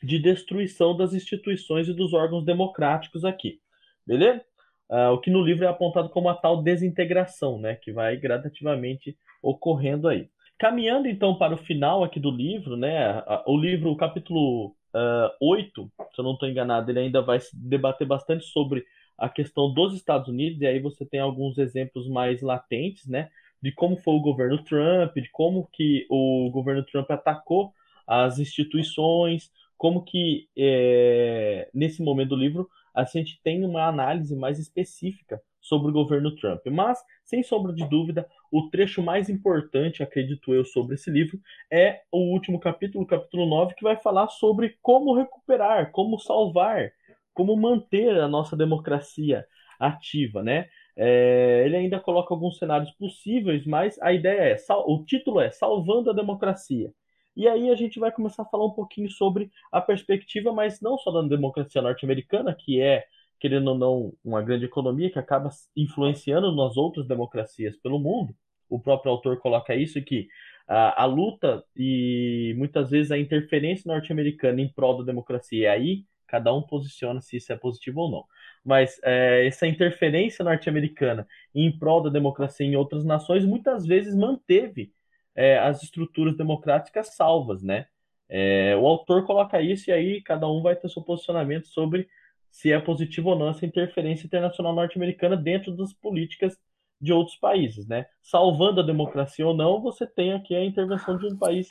de 0.03 0.17
destruição 0.17 0.95
das 0.95 1.13
instituições 1.13 1.87
e 1.87 1.93
dos 1.93 2.13
órgãos 2.13 2.43
democráticos 2.43 3.23
aqui. 3.23 3.61
Beleza? 4.05 4.43
Uh, 4.91 5.11
o 5.13 5.17
que 5.19 5.31
no 5.31 5.41
livro 5.41 5.63
é 5.63 5.67
apontado 5.67 6.09
como 6.09 6.29
a 6.29 6.35
tal 6.35 6.61
desintegração, 6.61 7.57
né, 7.57 7.75
que 7.75 7.91
vai 7.91 8.17
gradativamente 8.17 9.17
ocorrendo 9.41 10.07
aí. 10.07 10.29
Caminhando 10.59 11.07
então 11.07 11.35
para 11.35 11.55
o 11.55 11.57
final 11.57 12.03
aqui 12.03 12.19
do 12.19 12.29
livro, 12.29 12.75
né, 12.77 13.23
o 13.47 13.57
livro, 13.57 13.89
o 13.89 13.97
capítulo 13.97 14.67
uh, 14.93 15.31
8, 15.41 15.91
se 16.13 16.19
eu 16.19 16.23
não 16.23 16.33
estou 16.33 16.47
enganado, 16.47 16.91
ele 16.91 16.99
ainda 16.99 17.21
vai 17.21 17.39
debater 17.53 18.05
bastante 18.05 18.45
sobre 18.45 18.85
a 19.17 19.29
questão 19.29 19.73
dos 19.73 19.95
Estados 19.95 20.27
Unidos, 20.27 20.61
e 20.61 20.67
aí 20.67 20.79
você 20.79 21.05
tem 21.05 21.19
alguns 21.19 21.57
exemplos 21.57 22.07
mais 22.07 22.41
latentes, 22.41 23.07
né, 23.07 23.29
de 23.61 23.71
como 23.71 23.95
foi 23.95 24.15
o 24.15 24.21
governo 24.21 24.63
Trump, 24.63 25.15
de 25.15 25.29
como 25.31 25.67
que 25.71 26.05
o 26.09 26.49
governo 26.51 26.83
Trump 26.83 27.09
atacou 27.09 27.71
as 28.05 28.39
instituições, 28.39 29.51
como 29.77 30.03
que 30.03 30.47
é, 30.57 31.69
nesse 31.73 32.03
momento 32.03 32.29
do 32.29 32.35
livro 32.35 32.67
a 32.93 33.03
gente 33.03 33.39
tem 33.43 33.63
uma 33.65 33.87
análise 33.87 34.35
mais 34.35 34.59
específica 34.59 35.41
sobre 35.61 35.89
o 35.89 35.93
governo 35.93 36.35
Trump. 36.35 36.65
Mas, 36.71 36.99
sem 37.23 37.43
sombra 37.43 37.71
de 37.71 37.87
dúvida, 37.87 38.27
o 38.51 38.69
trecho 38.69 39.01
mais 39.01 39.29
importante, 39.29 40.03
acredito 40.03 40.53
eu, 40.53 40.65
sobre 40.65 40.95
esse 40.95 41.09
livro 41.09 41.39
é 41.71 42.01
o 42.11 42.33
último 42.33 42.59
capítulo, 42.59 43.05
capítulo 43.05 43.45
9, 43.45 43.75
que 43.75 43.83
vai 43.83 43.95
falar 43.95 44.27
sobre 44.27 44.77
como 44.81 45.15
recuperar, 45.15 45.91
como 45.91 46.19
salvar, 46.19 46.91
como 47.33 47.55
manter 47.55 48.19
a 48.19 48.27
nossa 48.27 48.57
democracia 48.57 49.45
ativa, 49.79 50.43
né? 50.43 50.67
É, 50.95 51.63
ele 51.65 51.77
ainda 51.77 51.99
coloca 51.99 52.33
alguns 52.33 52.57
cenários 52.57 52.91
possíveis, 52.91 53.65
mas 53.65 53.99
a 54.01 54.11
ideia 54.11 54.53
é, 54.53 54.57
o 54.85 55.03
título 55.05 55.39
é 55.39 55.49
Salvando 55.49 56.09
a 56.09 56.13
Democracia. 56.13 56.91
E 57.35 57.47
aí 57.47 57.69
a 57.69 57.75
gente 57.75 57.99
vai 57.99 58.11
começar 58.11 58.43
a 58.43 58.45
falar 58.45 58.65
um 58.65 58.71
pouquinho 58.71 59.09
sobre 59.09 59.51
a 59.71 59.81
perspectiva, 59.81 60.51
mas 60.51 60.81
não 60.81 60.97
só 60.97 61.11
da 61.11 61.27
democracia 61.27 61.81
norte-americana, 61.81 62.53
que 62.53 62.81
é, 62.81 63.05
querendo 63.39 63.69
ou 63.69 63.77
não, 63.77 64.13
uma 64.23 64.41
grande 64.41 64.65
economia 64.65 65.09
que 65.09 65.19
acaba 65.19 65.49
influenciando 65.75 66.53
nas 66.55 66.77
outras 66.77 67.07
democracias 67.07 67.77
pelo 67.77 67.99
mundo. 67.99 68.35
O 68.69 68.79
próprio 68.79 69.11
autor 69.11 69.37
coloca 69.39 69.75
isso 69.75 70.01
que 70.01 70.27
a, 70.67 71.03
a 71.03 71.05
luta 71.05 71.63
e 71.75 72.53
muitas 72.57 72.89
vezes 72.89 73.11
a 73.11 73.17
interferência 73.17 73.91
norte-americana 73.91 74.61
em 74.61 74.69
prol 74.71 74.97
da 74.97 75.03
democracia, 75.03 75.59
e 75.59 75.67
aí 75.67 76.05
cada 76.27 76.53
um 76.53 76.61
posiciona 76.61 77.19
se 77.19 77.35
isso 77.37 77.51
é 77.51 77.57
positivo 77.57 78.01
ou 78.01 78.11
não. 78.11 78.23
Mas 78.63 78.99
é, 79.03 79.45
essa 79.45 79.67
interferência 79.67 80.45
norte-americana 80.45 81.27
em 81.53 81.77
prol 81.77 82.01
da 82.01 82.09
democracia 82.09 82.65
em 82.65 82.75
outras 82.77 83.03
nações 83.03 83.43
muitas 83.43 83.85
vezes 83.85 84.15
manteve 84.15 84.93
é, 85.35 85.57
as 85.59 85.83
estruturas 85.83 86.35
democráticas 86.35 87.15
salvas, 87.15 87.63
né? 87.63 87.85
É, 88.29 88.75
o 88.77 88.87
autor 88.87 89.25
coloca 89.25 89.61
isso 89.61 89.89
e 89.89 89.93
aí 89.93 90.21
cada 90.21 90.47
um 90.47 90.61
vai 90.61 90.75
ter 90.75 90.89
seu 90.89 91.01
posicionamento 91.01 91.67
sobre 91.67 92.07
se 92.49 92.71
é 92.71 92.79
positivo 92.79 93.29
ou 93.29 93.37
não 93.37 93.49
essa 93.49 93.65
interferência 93.65 94.25
internacional 94.25 94.73
norte-americana 94.73 95.35
dentro 95.35 95.75
das 95.75 95.93
políticas 95.93 96.57
de 97.01 97.11
outros 97.11 97.35
países, 97.37 97.87
né? 97.87 98.05
Salvando 98.21 98.79
a 98.79 98.85
democracia 98.85 99.45
ou 99.45 99.55
não, 99.55 99.81
você 99.81 100.05
tem 100.05 100.33
aqui 100.33 100.55
a 100.55 100.63
intervenção 100.63 101.17
de 101.17 101.25
um 101.25 101.37
país. 101.37 101.67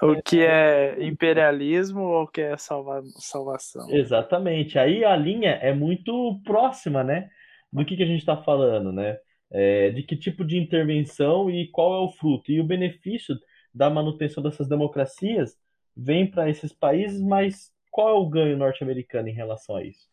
O 0.00 0.20
que 0.22 0.42
é 0.42 0.96
imperialismo 1.04 2.00
ou 2.00 2.22
o 2.22 2.26
que 2.26 2.40
é 2.40 2.56
salva 2.56 3.02
salvação? 3.18 3.90
Exatamente. 3.90 4.78
Aí 4.78 5.04
a 5.04 5.14
linha 5.14 5.50
é 5.50 5.74
muito 5.74 6.40
próxima, 6.44 7.04
né? 7.04 7.28
Do 7.70 7.84
que, 7.84 7.96
que 7.96 8.02
a 8.02 8.06
gente 8.06 8.20
está 8.20 8.36
falando, 8.36 8.90
né? 8.92 9.18
É, 9.52 9.90
de 9.90 10.02
que 10.02 10.16
tipo 10.16 10.44
de 10.44 10.56
intervenção 10.56 11.50
e 11.50 11.68
qual 11.68 11.94
é 11.94 12.00
o 12.00 12.10
fruto. 12.10 12.50
E 12.50 12.60
o 12.60 12.64
benefício 12.64 13.36
da 13.72 13.90
manutenção 13.90 14.42
dessas 14.42 14.66
democracias 14.66 15.56
vem 15.94 16.28
para 16.28 16.48
esses 16.48 16.72
países, 16.72 17.20
mas 17.20 17.70
qual 17.90 18.08
é 18.08 18.12
o 18.12 18.28
ganho 18.28 18.56
norte-americano 18.56 19.28
em 19.28 19.34
relação 19.34 19.76
a 19.76 19.84
isso? 19.84 20.08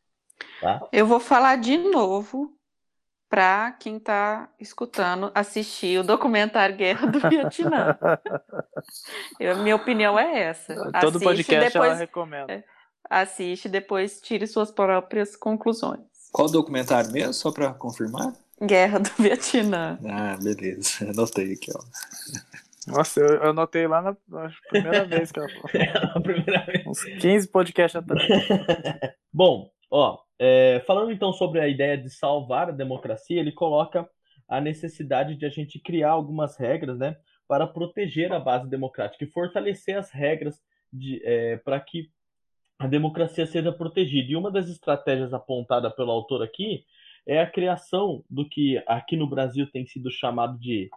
Tá? 0.62 0.86
Eu 0.92 1.08
vou 1.08 1.20
falar 1.20 1.56
de 1.56 1.78
novo 1.78 2.54
para 3.30 3.72
quem 3.74 3.98
está 3.98 4.50
escutando 4.60 5.32
assistir 5.36 6.00
o 6.00 6.04
documentário 6.04 6.76
Guerra 6.76 7.08
do 7.08 7.20
Vietnã. 7.30 7.98
Eu, 9.40 9.58
minha 9.58 9.76
opinião 9.76 10.18
é 10.18 10.40
essa. 10.40 10.76
Todo 11.00 11.18
assiste, 11.18 11.24
podcast 11.24 11.74
depois, 11.74 11.92
ela 11.92 12.00
recomenda. 12.00 12.52
É, 12.52 12.64
assiste, 13.10 13.70
depois 13.70 14.20
tire 14.20 14.48
suas 14.48 14.72
próprias 14.72 15.36
conclusões. 15.36 16.02
Qual 16.32 16.50
documentário 16.50 17.12
mesmo, 17.12 17.34
só 17.34 17.52
para 17.52 17.74
confirmar? 17.74 18.34
Guerra 18.62 19.00
do 19.00 19.10
Vietnã. 19.18 19.98
Ah, 20.06 20.38
beleza. 20.42 21.10
Anotei 21.10 21.54
aqui, 21.54 21.72
ó. 21.76 21.80
Nossa, 22.88 23.20
eu, 23.20 23.44
anotei 23.50 23.88
lá 23.88 24.02
na, 24.02 24.18
na 24.28 24.52
primeira 24.70 25.06
vez 25.06 25.32
que 25.32 25.40
ela 25.40 25.50
falou. 25.50 25.70
É, 25.74 25.94
na 25.94 26.22
primeira 26.22 26.66
vez. 26.66 26.86
Uns 26.86 27.04
15 27.04 27.48
podcasts 27.48 27.96
atrás. 27.96 28.28
Bom, 29.32 29.70
ó, 29.90 30.20
É, 30.40 30.82
falando 30.88 31.12
então 31.12 31.32
sobre 31.32 31.60
a 31.60 31.68
ideia 31.68 31.98
de 31.98 32.10
salvar 32.10 32.70
a 32.70 32.74
democracia, 32.74 33.40
ele 33.40 33.52
coloca 33.52 34.10
a 34.48 34.60
necessidade 34.60 35.36
de 35.36 35.46
a 35.46 35.50
gente 35.50 35.80
criar 35.80 36.10
algumas 36.12 36.58
regras, 36.58 36.98
né, 36.98 37.16
para 37.48 37.68
proteger 37.68 38.32
a 38.34 38.40
base 38.40 38.68
democrática 38.68 39.24
e 39.24 39.32
fortalecer 39.32 39.98
as 39.98 40.12
regras 40.12 40.60
é, 41.24 41.58
para 41.58 41.80
que 41.80 42.10
a 42.80 42.88
democracia 42.88 43.46
seja 43.46 43.72
protegida. 43.72 44.32
E 44.32 44.36
uma 44.36 44.50
das 44.50 44.68
estratégias 44.70 45.34
apontada 45.34 45.92
pelo 45.92 46.12
autor 46.12 46.42
aqui 46.42 46.86
é 47.28 47.40
a 47.40 47.50
criação 47.50 48.24
do 48.30 48.48
que 48.48 48.82
aqui 48.88 49.16
no 49.16 49.30
Brasil 49.30 49.70
tem 49.72 49.86
sido 49.86 50.12
chamado 50.12 50.58
de 50.60 50.90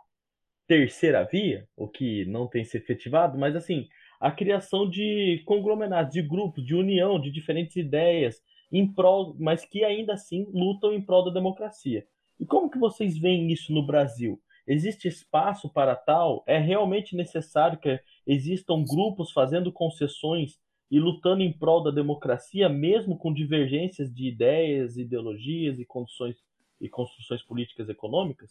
terceira 0.66 1.24
via, 1.24 1.68
o 1.76 1.88
que 1.88 2.24
não 2.26 2.46
tem 2.46 2.64
se 2.64 2.76
efetivado, 2.76 3.38
mas 3.38 3.54
assim, 3.54 3.88
a 4.20 4.30
criação 4.30 4.88
de 4.88 5.42
conglomerados, 5.44 6.12
de 6.12 6.22
grupos, 6.22 6.64
de 6.64 6.74
união, 6.74 7.20
de 7.20 7.30
diferentes 7.30 7.76
ideias, 7.76 8.40
em 8.70 8.86
prol, 8.86 9.36
mas 9.38 9.64
que 9.64 9.84
ainda 9.84 10.14
assim 10.14 10.46
lutam 10.52 10.92
em 10.92 11.02
prol 11.02 11.24
da 11.24 11.30
democracia. 11.30 12.06
E 12.40 12.46
como 12.46 12.70
que 12.70 12.78
vocês 12.78 13.18
veem 13.18 13.52
isso 13.52 13.72
no 13.72 13.84
Brasil? 13.84 14.40
Existe 14.66 15.08
espaço 15.08 15.68
para 15.68 15.94
tal? 15.94 16.42
É 16.46 16.56
realmente 16.56 17.16
necessário 17.16 17.78
que 17.78 18.00
existam 18.26 18.82
grupos 18.82 19.32
fazendo 19.32 19.72
concessões 19.72 20.58
e 20.92 21.00
lutando 21.00 21.42
em 21.42 21.50
prol 21.50 21.82
da 21.82 21.90
democracia, 21.90 22.68
mesmo 22.68 23.16
com 23.16 23.32
divergências 23.32 24.14
de 24.14 24.28
ideias, 24.28 24.98
ideologias 24.98 25.78
e 25.78 25.86
condições 25.86 26.36
e 26.78 26.86
construções 26.86 27.42
políticas 27.42 27.88
e 27.88 27.92
econômicas? 27.92 28.50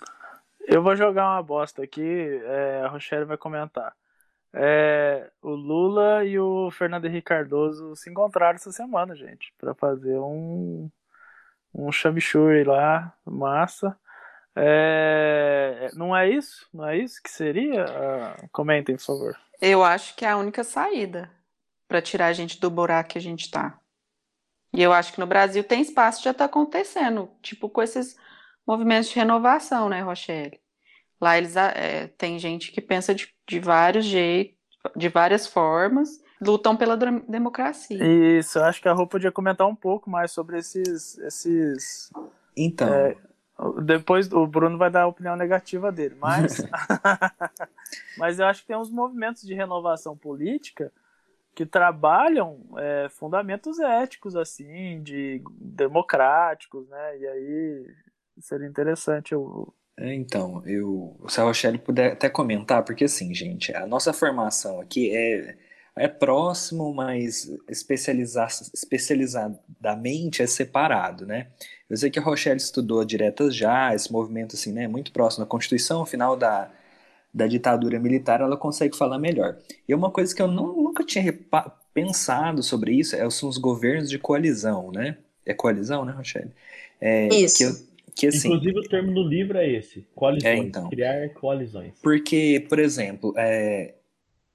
Eu 0.62 0.82
vou 0.82 0.96
jogar 0.96 1.36
uma 1.36 1.44
bosta 1.44 1.84
aqui, 1.84 2.02
é, 2.02 2.82
a 2.84 2.88
Rochelle 2.88 3.26
vai 3.26 3.38
comentar. 3.38 3.94
É, 4.54 5.30
o 5.40 5.52
Lula 5.52 6.26
e 6.26 6.40
o 6.40 6.72
Fernando 6.72 7.06
Henrique 7.06 7.28
Cardoso 7.28 7.96
se 7.96 8.10
encontraram 8.10 8.56
essa 8.56 8.72
semana, 8.72 9.16
gente, 9.16 9.54
para 9.60 9.76
fazer 9.76 10.18
um, 10.18 10.90
um 11.76 11.92
chamichurri 11.92 12.64
lá, 12.64 13.14
massa. 13.24 13.96
É, 14.56 15.92
não 15.94 16.16
é 16.18 16.28
isso? 16.28 16.68
Não 16.74 16.88
é 16.88 16.98
isso 16.98 17.22
que 17.22 17.30
seria? 17.30 17.86
Uh, 17.86 18.50
comentem, 18.52 18.96
por 18.96 19.06
favor. 19.06 19.38
Eu 19.62 19.84
acho 19.84 20.16
que 20.16 20.26
é 20.26 20.32
a 20.32 20.38
única 20.38 20.64
saída 20.64 21.30
para 21.92 22.02
tirar 22.02 22.28
a 22.28 22.34
gente 22.34 22.58
do 22.58 22.70
buraco 22.70 23.10
que 23.10 23.18
a 23.18 23.22
gente 23.22 23.42
está. 23.42 23.78
E 24.74 24.82
eu 24.82 24.94
acho 24.94 25.12
que 25.12 25.20
no 25.20 25.28
Brasil 25.28 25.62
tem 25.62 25.82
espaço 25.82 26.24
já 26.24 26.32
está 26.32 26.46
acontecendo, 26.46 27.30
tipo 27.42 27.68
com 27.68 27.82
esses 27.82 28.16
movimentos 28.66 29.10
de 29.10 29.16
renovação, 29.18 29.90
né, 29.90 30.00
Rochelle? 30.00 30.58
Lá 31.20 31.38
eles 31.38 31.58
é, 31.58 32.08
tem 32.18 32.40
gente 32.40 32.72
que 32.72 32.80
pensa 32.80 33.14
de, 33.14 33.28
de 33.46 33.60
vários 33.60 34.06
jeitos, 34.06 34.56
de 34.96 35.10
várias 35.10 35.46
formas, 35.46 36.24
lutam 36.42 36.78
pela 36.78 36.96
democracia. 36.96 38.00
Isso, 38.40 38.58
eu 38.58 38.64
acho 38.64 38.82
que 38.82 38.88
a 38.88 38.94
Rô 38.94 39.06
podia 39.06 39.32
comentar 39.32 39.68
um 39.68 39.76
pouco 39.76 40.10
mais 40.10 40.32
sobre 40.32 40.60
esses. 40.60 41.18
esses 41.18 42.10
então. 42.56 42.88
É, 42.88 43.18
depois 43.84 44.32
o 44.32 44.48
Bruno 44.48 44.78
vai 44.78 44.90
dar 44.90 45.02
a 45.02 45.08
opinião 45.08 45.36
negativa 45.36 45.92
dele, 45.92 46.16
mas. 46.18 46.66
mas 48.18 48.40
eu 48.40 48.46
acho 48.46 48.62
que 48.62 48.68
tem 48.68 48.78
uns 48.78 48.90
movimentos 48.90 49.44
de 49.44 49.54
renovação 49.54 50.16
política 50.16 50.90
que 51.54 51.66
trabalham 51.66 52.60
é, 52.78 53.10
fundamentos 53.10 53.80
éticos, 53.80 54.36
assim, 54.36 55.02
de 55.04 55.42
democráticos, 55.60 56.88
né? 56.88 57.18
E 57.20 57.28
aí 57.28 57.88
seria 58.40 58.68
interessante 58.68 59.34
eu. 59.34 59.74
É, 59.98 60.14
então, 60.14 60.64
eu, 60.66 61.20
se 61.28 61.40
a 61.40 61.44
Rochelle 61.44 61.78
puder 61.78 62.14
até 62.14 62.30
comentar, 62.30 62.84
porque 62.84 63.04
assim, 63.04 63.34
gente, 63.34 63.76
a 63.76 63.86
nossa 63.86 64.14
formação 64.14 64.80
aqui 64.80 65.16
é, 65.16 65.58
é 65.96 66.08
próximo, 66.08 66.94
mas 66.94 67.52
especializar, 67.70 68.48
especializadamente 68.74 70.42
é 70.42 70.48
separado, 70.48 71.26
né? 71.26 71.48
Eu 71.90 71.98
sei 71.98 72.10
que 72.10 72.18
a 72.18 72.22
Rochelle 72.22 72.58
estudou 72.58 73.04
diretas 73.04 73.54
já, 73.54 73.94
esse 73.94 74.12
movimento 74.12 74.56
assim, 74.56 74.72
né, 74.72 74.88
muito 74.88 75.12
próximo 75.12 75.44
à 75.44 75.48
Constituição, 75.48 76.06
final 76.06 76.38
da, 76.38 76.72
da 77.34 77.48
ditadura 77.48 78.00
militar, 78.00 78.42
ela 78.42 78.58
consegue 78.58 78.96
falar 78.98 79.18
melhor. 79.18 79.58
E 79.88 79.96
uma 79.96 80.12
coisa 80.12 80.36
que 80.36 80.42
eu 80.42 80.48
não, 80.48 80.76
nunca 80.76 81.04
tinha 81.04 81.34
pensado 81.94 82.62
sobre 82.62 82.94
isso 82.94 83.16
é, 83.16 83.30
são 83.30 83.48
os 83.48 83.58
governos 83.58 84.10
de 84.10 84.20
coalizão, 84.20 84.92
né? 84.92 85.18
É 85.46 85.54
coalizão, 85.54 86.06
né, 86.06 86.12
Rochelle? 86.12 86.52
É, 87.00 87.28
isso. 87.34 87.58
Que 87.58 87.64
eu, 87.64 87.92
que, 88.16 88.28
assim, 88.28 88.50
Inclusive 88.50 88.80
o 88.80 88.84
termo 88.84 89.14
do 89.14 89.24
livro 89.24 89.58
é 89.58 89.70
esse, 89.70 90.06
coalizões, 90.14 90.54
é, 90.54 90.58
então, 90.58 90.90
criar 90.90 91.30
coalizões. 91.30 91.94
Porque, 92.02 92.66
por 92.68 92.78
exemplo, 92.78 93.34
é, 93.38 93.94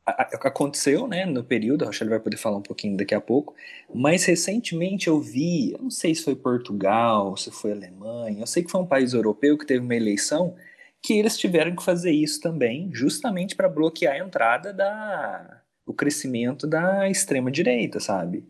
aconteceu, 0.07 1.09
né, 1.09 1.27
no 1.27 1.43
período, 1.43 1.83
a 1.83 1.87
Rochelle 1.87 2.11
vai 2.11 2.21
poder 2.21 2.37
falar 2.37 2.59
um 2.59 2.63
pouquinho 2.63 2.97
daqui 2.97 3.15
a 3.15 3.21
pouco, 3.21 3.55
mas 3.93 4.25
recentemente 4.25 5.09
eu 5.09 5.19
vi, 5.21 5.73
eu 5.73 5.79
não 5.83 5.91
sei 5.91 6.15
se 6.15 6.23
foi 6.23 6.37
Portugal, 6.37 7.37
se 7.37 7.51
foi 7.51 7.73
Alemanha, 7.73 8.41
eu 8.41 8.47
sei 8.47 8.63
que 8.63 8.71
foi 8.71 8.81
um 8.81 8.87
país 8.87 9.15
europeu 9.15 9.59
que 9.59 9.67
teve 9.67 9.81
uma 9.81 9.97
eleição 9.97 10.55
que 11.03 11.15
eles 11.15 11.39
tiveram 11.39 11.75
que 11.75 11.83
fazer 11.83 12.11
isso 12.11 12.41
também, 12.41 12.91
justamente 12.93 13.55
para 13.55 13.69
bloquear 13.69 14.15
a 14.15 14.19
entrada 14.19 14.73
da 14.73 15.63
o 15.87 15.95
crescimento 15.95 16.67
da 16.67 17.09
extrema 17.09 17.51
direita, 17.51 18.01
sabe? 18.01 18.45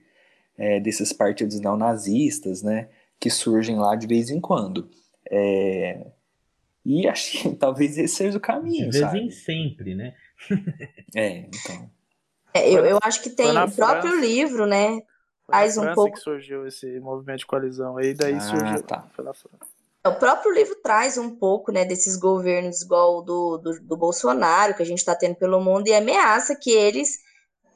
É, 0.56 0.80
desses 0.80 1.12
partidos 1.12 1.60
neonazistas, 1.60 2.62
né? 2.62 2.88
que 3.18 3.30
surgem 3.30 3.76
lá 3.76 3.96
de 3.96 4.06
vez 4.06 4.30
em 4.30 4.40
quando. 4.40 4.88
É... 5.30 6.06
E 6.84 7.06
acho 7.08 7.32
que 7.32 7.50
talvez 7.56 7.98
esse 7.98 8.14
seja 8.14 8.38
o 8.38 8.40
caminho. 8.40 8.90
De 8.90 8.98
vez 8.98 9.04
sabe? 9.04 9.20
em 9.20 9.30
sempre, 9.30 9.94
né? 9.94 10.14
é, 11.14 11.38
então. 11.38 11.90
É, 12.54 12.70
eu, 12.70 12.84
eu 12.84 12.98
acho 13.02 13.22
que 13.22 13.30
tem 13.30 13.50
o 13.50 13.70
próprio 13.70 14.12
França. 14.12 14.26
livro, 14.26 14.66
né? 14.66 15.02
Faz 15.46 15.76
um 15.78 15.92
pouco. 15.94 16.14
que 16.14 16.20
surgiu 16.20 16.66
esse 16.66 16.98
movimento 17.00 17.40
de 17.40 17.46
coalizão 17.46 17.96
aí, 17.96 18.14
daí 18.14 18.34
ah, 18.34 18.40
surgiu. 18.40 18.82
Tá. 18.82 19.06
Foi 19.14 19.24
na 19.24 19.32
França. 19.32 19.75
O 20.08 20.18
próprio 20.18 20.52
livro 20.52 20.76
traz 20.82 21.18
um 21.18 21.36
pouco, 21.36 21.72
né, 21.72 21.84
desses 21.84 22.16
governos 22.16 22.82
igual 22.82 23.22
do, 23.22 23.58
do, 23.58 23.80
do 23.80 23.96
Bolsonaro, 23.96 24.74
que 24.74 24.82
a 24.82 24.86
gente 24.86 24.98
está 24.98 25.14
tendo 25.14 25.36
pelo 25.36 25.60
mundo, 25.60 25.88
e 25.88 25.94
ameaça 25.94 26.56
que 26.56 26.70
eles 26.70 27.18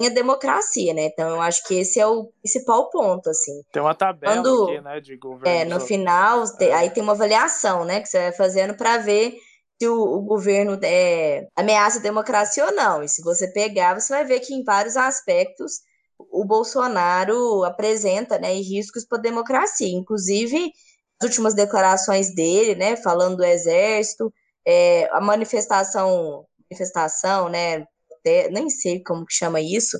a 0.07 0.09
democracia, 0.09 0.95
né? 0.95 1.07
Então 1.07 1.29
eu 1.29 1.43
acho 1.43 1.67
que 1.67 1.75
esse 1.75 2.01
é 2.01 2.07
o 2.07 2.33
principal 2.43 2.89
ponto, 2.91 3.29
assim. 3.29 3.63
Tem 3.73 3.83
uma 3.83 3.95
tabela 3.95 4.35
Quando, 4.35 4.65
aqui, 4.65 4.81
né, 4.81 5.01
de 5.01 5.17
governo. 5.17 5.49
É, 5.49 5.65
no 5.65 5.81
final, 5.81 6.45
é. 6.61 6.73
aí 6.73 6.91
tem 6.91 7.03
uma 7.03 7.13
avaliação, 7.13 7.85
né, 7.85 8.01
que 8.01 8.09
você 8.09 8.19
vai 8.19 8.33
fazendo 8.33 8.75
para 8.75 8.99
ver 8.99 9.35
se 9.81 9.89
o, 9.89 9.95
o, 9.95 10.23
governo 10.23 10.79
é, 10.83 11.47
ameaça 11.57 11.99
a 11.99 12.03
democracia 12.03 12.65
ou 12.65 12.73
não. 12.73 13.03
E 13.03 13.09
se 13.09 13.23
você 13.23 13.49
pegar, 13.49 13.99
você 13.99 14.13
vai 14.13 14.25
ver 14.25 14.41
que 14.41 14.55
em 14.55 14.65
vários 14.65 14.97
aspectos 14.97 15.81
o 16.19 16.45
Bolsonaro 16.45 17.65
apresenta, 17.65 18.39
né, 18.39 18.53
riscos 18.55 19.05
para 19.05 19.19
a 19.19 19.23
democracia. 19.23 19.89
Inclusive, 19.89 20.73
as 21.21 21.29
últimas 21.29 21.55
declarações 21.55 22.35
dele, 22.35 22.75
né, 22.75 22.97
falando 22.97 23.37
do 23.37 23.45
exército, 23.45 24.33
é, 24.67 25.09
a 25.13 25.21
manifestação, 25.21 26.47
manifestação, 26.71 27.49
né, 27.49 27.87
até, 28.19 28.51
nem 28.51 28.71
sei 28.71 29.03
como 29.03 29.27
que 29.27 29.35
chama 29.35 29.61
isso, 29.61 29.99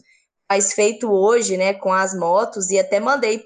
mas 0.49 0.73
feito 0.73 1.11
hoje, 1.11 1.57
né, 1.57 1.75
com 1.75 1.93
as 1.93 2.15
motos, 2.15 2.71
e 2.71 2.79
até 2.79 2.99
mandei 2.99 3.45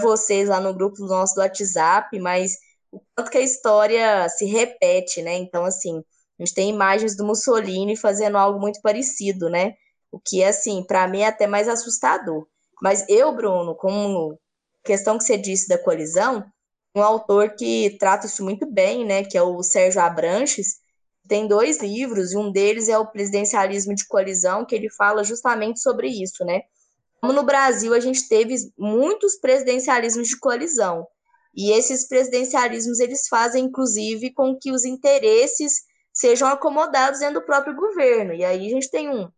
vocês 0.00 0.48
lá 0.48 0.60
no 0.60 0.74
grupo 0.74 1.04
nosso 1.06 1.34
do 1.34 1.40
WhatsApp, 1.40 2.18
mas 2.18 2.56
o 2.90 3.00
quanto 3.14 3.30
que 3.30 3.38
a 3.38 3.42
história 3.42 4.28
se 4.28 4.44
repete, 4.44 5.22
né? 5.22 5.34
Então, 5.34 5.64
assim, 5.64 6.02
a 6.38 6.44
gente 6.44 6.54
tem 6.54 6.70
imagens 6.70 7.16
do 7.16 7.24
Mussolini 7.24 7.96
fazendo 7.96 8.36
algo 8.36 8.60
muito 8.60 8.80
parecido, 8.82 9.48
né? 9.48 9.74
O 10.12 10.18
que, 10.18 10.44
assim, 10.44 10.84
para 10.84 11.08
mim 11.08 11.22
é 11.22 11.26
até 11.26 11.46
mais 11.46 11.68
assustador. 11.68 12.46
Mas 12.82 13.04
eu, 13.08 13.34
Bruno, 13.34 13.74
como 13.74 14.38
questão 14.84 15.16
que 15.16 15.24
você 15.24 15.36
disse 15.36 15.68
da 15.68 15.78
colisão, 15.78 16.44
um 16.94 17.02
autor 17.02 17.54
que 17.56 17.96
trata 17.98 18.26
isso 18.26 18.44
muito 18.44 18.66
bem, 18.66 19.04
né? 19.04 19.24
Que 19.24 19.36
é 19.36 19.42
o 19.42 19.62
Sérgio 19.62 20.00
Abranches, 20.00 20.76
tem 21.26 21.48
dois 21.48 21.80
livros, 21.80 22.32
e 22.32 22.36
um 22.36 22.52
deles 22.52 22.88
é 22.88 22.98
o 22.98 23.06
Presidencialismo 23.06 23.94
de 23.94 24.06
Coalizão, 24.06 24.64
que 24.64 24.74
ele 24.74 24.90
fala 24.90 25.24
justamente 25.24 25.80
sobre 25.80 26.08
isso, 26.08 26.44
né? 26.44 26.62
Como 27.20 27.32
no 27.32 27.42
Brasil 27.42 27.94
a 27.94 28.00
gente 28.00 28.28
teve 28.28 28.54
muitos 28.78 29.36
presidencialismos 29.36 30.28
de 30.28 30.38
coalizão, 30.38 31.06
e 31.54 31.72
esses 31.72 32.06
presidencialismos 32.06 33.00
eles 33.00 33.26
fazem, 33.28 33.64
inclusive, 33.64 34.34
com 34.34 34.58
que 34.60 34.70
os 34.70 34.84
interesses 34.84 35.84
sejam 36.12 36.48
acomodados 36.48 37.20
dentro 37.20 37.40
do 37.40 37.46
próprio 37.46 37.74
governo. 37.74 38.34
E 38.34 38.44
aí 38.44 38.66
a 38.66 38.70
gente 38.70 38.90
tem 38.90 39.08
um 39.08 39.28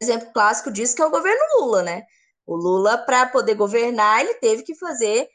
exemplo 0.00 0.32
clássico 0.32 0.70
disso, 0.70 0.94
que 0.94 1.02
é 1.02 1.06
o 1.06 1.10
governo 1.10 1.40
Lula, 1.58 1.82
né? 1.82 2.02
O 2.46 2.56
Lula, 2.56 2.98
para 2.98 3.26
poder 3.26 3.54
governar, 3.54 4.20
ele 4.20 4.34
teve 4.34 4.62
que 4.62 4.74
fazer 4.74 5.28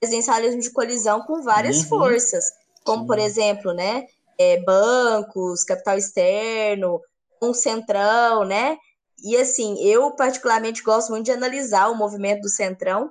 presidencialismo 0.00 0.60
de 0.60 0.70
coalizão 0.70 1.22
com 1.22 1.42
várias 1.42 1.78
uhum. 1.78 1.88
forças, 1.88 2.44
como, 2.84 3.02
Sim. 3.02 3.06
por 3.06 3.18
exemplo, 3.18 3.72
né, 3.72 4.06
é, 4.38 4.60
bancos, 4.62 5.64
capital 5.64 5.96
externo, 5.96 7.00
um 7.42 7.52
centrão, 7.52 8.44
né? 8.44 8.76
E 9.22 9.36
assim, 9.36 9.82
eu 9.82 10.10
particularmente 10.12 10.82
gosto 10.82 11.10
muito 11.10 11.24
de 11.24 11.32
analisar 11.32 11.88
o 11.88 11.96
movimento 11.96 12.42
do 12.42 12.48
centrão, 12.48 13.10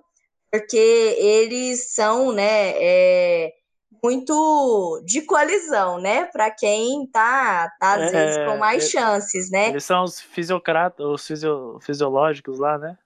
porque 0.52 0.78
eles 0.78 1.94
são, 1.94 2.32
né, 2.32 2.74
é, 2.78 3.54
muito 4.04 5.02
de 5.04 5.22
coalizão, 5.22 6.00
né? 6.00 6.26
Para 6.26 6.52
quem 6.52 7.08
tá, 7.12 7.72
tá 7.80 7.96
às 7.96 8.02
é, 8.02 8.12
vezes 8.12 8.46
com 8.46 8.58
mais 8.58 8.86
é, 8.86 8.88
chances, 8.88 9.50
né? 9.50 9.70
Eles 9.70 9.84
são 9.84 10.04
os 10.04 10.20
fisiocratas, 10.20 11.06
os 11.06 11.26
fisio, 11.26 11.80
fisiológicos 11.82 12.60
lá, 12.60 12.78
né? 12.78 12.98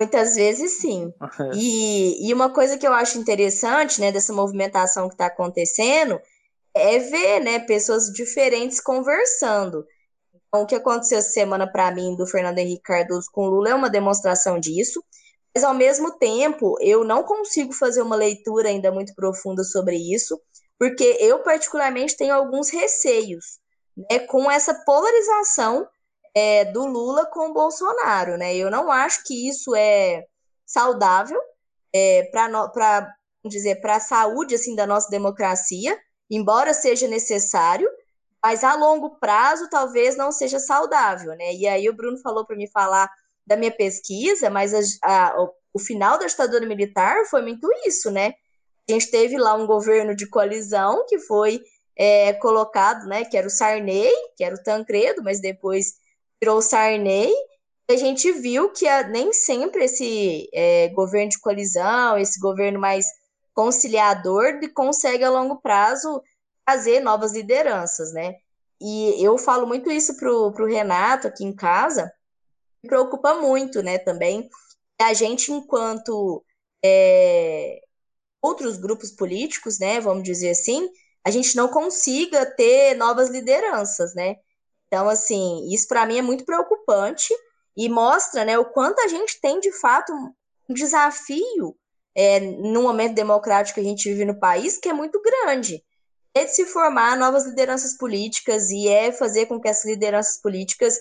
Muitas 0.00 0.36
vezes 0.36 0.78
sim. 0.78 1.12
E, 1.54 2.28
e 2.28 2.34
uma 2.34 2.52
coisa 2.52 2.78
que 2.78 2.86
eu 2.86 2.92
acho 2.92 3.18
interessante, 3.18 4.00
né, 4.00 4.12
dessa 4.12 4.32
movimentação 4.32 5.08
que 5.08 5.14
está 5.14 5.26
acontecendo, 5.26 6.20
é 6.74 6.98
ver, 6.98 7.40
né, 7.40 7.58
pessoas 7.60 8.06
diferentes 8.12 8.80
conversando. 8.80 9.84
Então, 10.48 10.62
o 10.62 10.66
que 10.66 10.74
aconteceu 10.74 11.18
essa 11.18 11.30
semana 11.30 11.70
para 11.70 11.90
mim 11.90 12.16
do 12.16 12.26
Fernando 12.26 12.58
Henrique 12.58 12.82
Cardoso 12.82 13.28
com 13.32 13.46
Lula 13.46 13.70
é 13.70 13.74
uma 13.74 13.90
demonstração 13.90 14.58
disso. 14.58 15.02
Mas, 15.54 15.64
ao 15.64 15.74
mesmo 15.74 16.16
tempo, 16.18 16.76
eu 16.80 17.04
não 17.04 17.22
consigo 17.22 17.72
fazer 17.72 18.02
uma 18.02 18.16
leitura 18.16 18.68
ainda 18.68 18.92
muito 18.92 19.14
profunda 19.14 19.64
sobre 19.64 19.96
isso, 19.96 20.40
porque 20.78 21.16
eu, 21.20 21.42
particularmente, 21.42 22.16
tenho 22.16 22.34
alguns 22.34 22.70
receios 22.70 23.58
né, 23.96 24.20
com 24.20 24.50
essa 24.50 24.72
polarização 24.84 25.86
é, 26.34 26.64
do 26.66 26.86
Lula 26.86 27.26
com 27.26 27.50
o 27.50 27.54
Bolsonaro. 27.54 28.36
Né? 28.36 28.56
Eu 28.56 28.70
não 28.70 28.90
acho 28.90 29.24
que 29.24 29.48
isso 29.48 29.74
é 29.74 30.24
saudável 30.66 31.40
é, 31.92 32.24
para 32.32 33.14
dizer 33.44 33.80
para 33.80 33.96
a 33.96 34.00
saúde 34.00 34.54
assim 34.54 34.74
da 34.74 34.86
nossa 34.86 35.08
democracia, 35.08 35.98
embora 36.30 36.74
seja 36.74 37.06
necessário, 37.06 37.88
mas 38.42 38.62
a 38.62 38.74
longo 38.74 39.18
prazo 39.18 39.68
talvez 39.70 40.16
não 40.16 40.30
seja 40.30 40.58
saudável, 40.58 41.34
né? 41.36 41.54
E 41.54 41.66
aí 41.66 41.88
o 41.88 41.94
Bruno 41.94 42.18
falou 42.18 42.46
para 42.46 42.56
me 42.56 42.68
falar 42.70 43.10
da 43.46 43.56
minha 43.56 43.70
pesquisa, 43.70 44.50
mas 44.50 44.72
a, 45.02 45.28
a, 45.28 45.48
o, 45.72 45.78
final 45.78 46.18
da 46.18 46.26
ditadura 46.26 46.66
militar 46.66 47.24
foi 47.26 47.42
muito 47.42 47.68
isso, 47.84 48.10
né? 48.10 48.34
A 48.88 48.92
gente 48.92 49.10
teve 49.10 49.36
lá 49.36 49.54
um 49.54 49.66
governo 49.66 50.14
de 50.14 50.28
coalizão 50.28 51.04
que 51.08 51.18
foi 51.18 51.60
é, 51.96 52.32
colocado, 52.34 53.06
né? 53.06 53.24
Que 53.24 53.36
era 53.36 53.46
o 53.46 53.50
Sarney, 53.50 54.12
que 54.36 54.44
era 54.44 54.54
o 54.54 54.62
Tancredo, 54.62 55.22
mas 55.22 55.40
depois 55.40 55.94
virou 56.40 56.62
Sarney. 56.62 57.32
A 57.90 57.96
gente 57.96 58.30
viu 58.32 58.70
que 58.70 58.86
a, 58.86 59.06
nem 59.06 59.32
sempre 59.32 59.84
esse 59.84 60.48
é, 60.52 60.88
governo 60.88 61.30
de 61.30 61.40
coalizão, 61.40 62.18
esse 62.18 62.38
governo 62.38 62.78
mais 62.78 63.06
conciliador, 63.54 64.60
consegue 64.74 65.24
a 65.24 65.30
longo 65.30 65.60
prazo 65.60 66.22
trazer 66.66 67.00
novas 67.00 67.32
lideranças, 67.32 68.12
né? 68.12 68.36
E 68.80 69.24
eu 69.24 69.36
falo 69.38 69.66
muito 69.66 69.90
isso 69.90 70.16
pro, 70.16 70.52
pro 70.52 70.66
Renato 70.66 71.26
aqui 71.26 71.44
em 71.44 71.52
casa, 71.52 72.12
me 72.82 72.88
preocupa 72.88 73.34
muito, 73.34 73.82
né, 73.82 73.98
também, 73.98 74.48
a 75.00 75.12
gente, 75.12 75.52
enquanto 75.52 76.44
é, 76.84 77.80
outros 78.40 78.76
grupos 78.76 79.10
políticos, 79.10 79.78
né, 79.78 80.00
vamos 80.00 80.22
dizer 80.22 80.50
assim, 80.50 80.88
a 81.24 81.30
gente 81.30 81.56
não 81.56 81.68
consiga 81.68 82.46
ter 82.46 82.94
novas 82.94 83.28
lideranças, 83.30 84.14
né? 84.14 84.36
Então, 84.88 85.08
assim, 85.08 85.68
isso 85.72 85.86
para 85.86 86.04
mim 86.06 86.18
é 86.18 86.22
muito 86.22 86.44
preocupante 86.44 87.32
e 87.76 87.88
mostra, 87.88 88.44
né, 88.44 88.58
o 88.58 88.64
quanto 88.64 89.00
a 89.00 89.06
gente 89.06 89.40
tem 89.40 89.60
de 89.60 89.70
fato 89.70 90.12
um 90.68 90.74
desafio 90.74 91.76
é, 92.16 92.40
no 92.40 92.82
momento 92.82 93.14
democrático 93.14 93.76
que 93.76 93.86
a 93.86 93.88
gente 93.88 94.08
vive 94.08 94.24
no 94.24 94.40
país, 94.40 94.76
que 94.78 94.88
é 94.88 94.92
muito 94.92 95.20
grande. 95.22 95.82
É 96.34 96.44
de 96.44 96.54
se 96.54 96.66
formar 96.66 97.16
novas 97.16 97.46
lideranças 97.46 97.96
políticas 97.96 98.70
e 98.70 98.88
é 98.88 99.12
fazer 99.12 99.46
com 99.46 99.60
que 99.60 99.68
essas 99.68 99.84
lideranças 99.84 100.40
políticas 100.40 100.98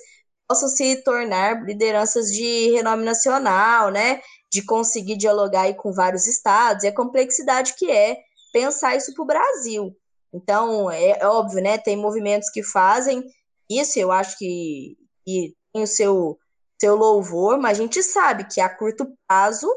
possam 0.47 0.69
se 0.69 1.03
tornar 1.03 1.63
lideranças 1.65 2.27
de 2.27 2.71
renome 2.71 3.03
nacional, 3.03 3.91
né? 3.91 4.21
De 4.51 4.63
conseguir 4.63 5.17
dialogar 5.17 5.73
com 5.75 5.91
vários 5.91 6.25
estados, 6.27 6.83
e 6.83 6.87
a 6.87 6.95
complexidade 6.95 7.73
que 7.77 7.91
é 7.91 8.17
pensar 8.53 8.95
isso 8.95 9.13
para 9.13 9.23
o 9.23 9.27
Brasil. 9.27 9.95
Então, 10.33 10.89
é, 10.89 11.19
é, 11.19 11.27
óbvio, 11.27 11.61
né? 11.61 11.77
Tem 11.77 11.97
movimentos 11.97 12.49
que 12.49 12.63
fazem 12.63 13.23
isso, 13.69 13.99
eu 13.99 14.11
acho 14.11 14.37
que, 14.37 14.97
tem 15.25 15.83
o 15.83 15.87
seu, 15.87 16.37
seu 16.79 16.95
louvor, 16.95 17.57
mas 17.59 17.77
a 17.77 17.81
gente 17.81 18.01
sabe 18.01 18.45
que 18.45 18.61
a 18.61 18.69
curto 18.69 19.07
prazo 19.27 19.69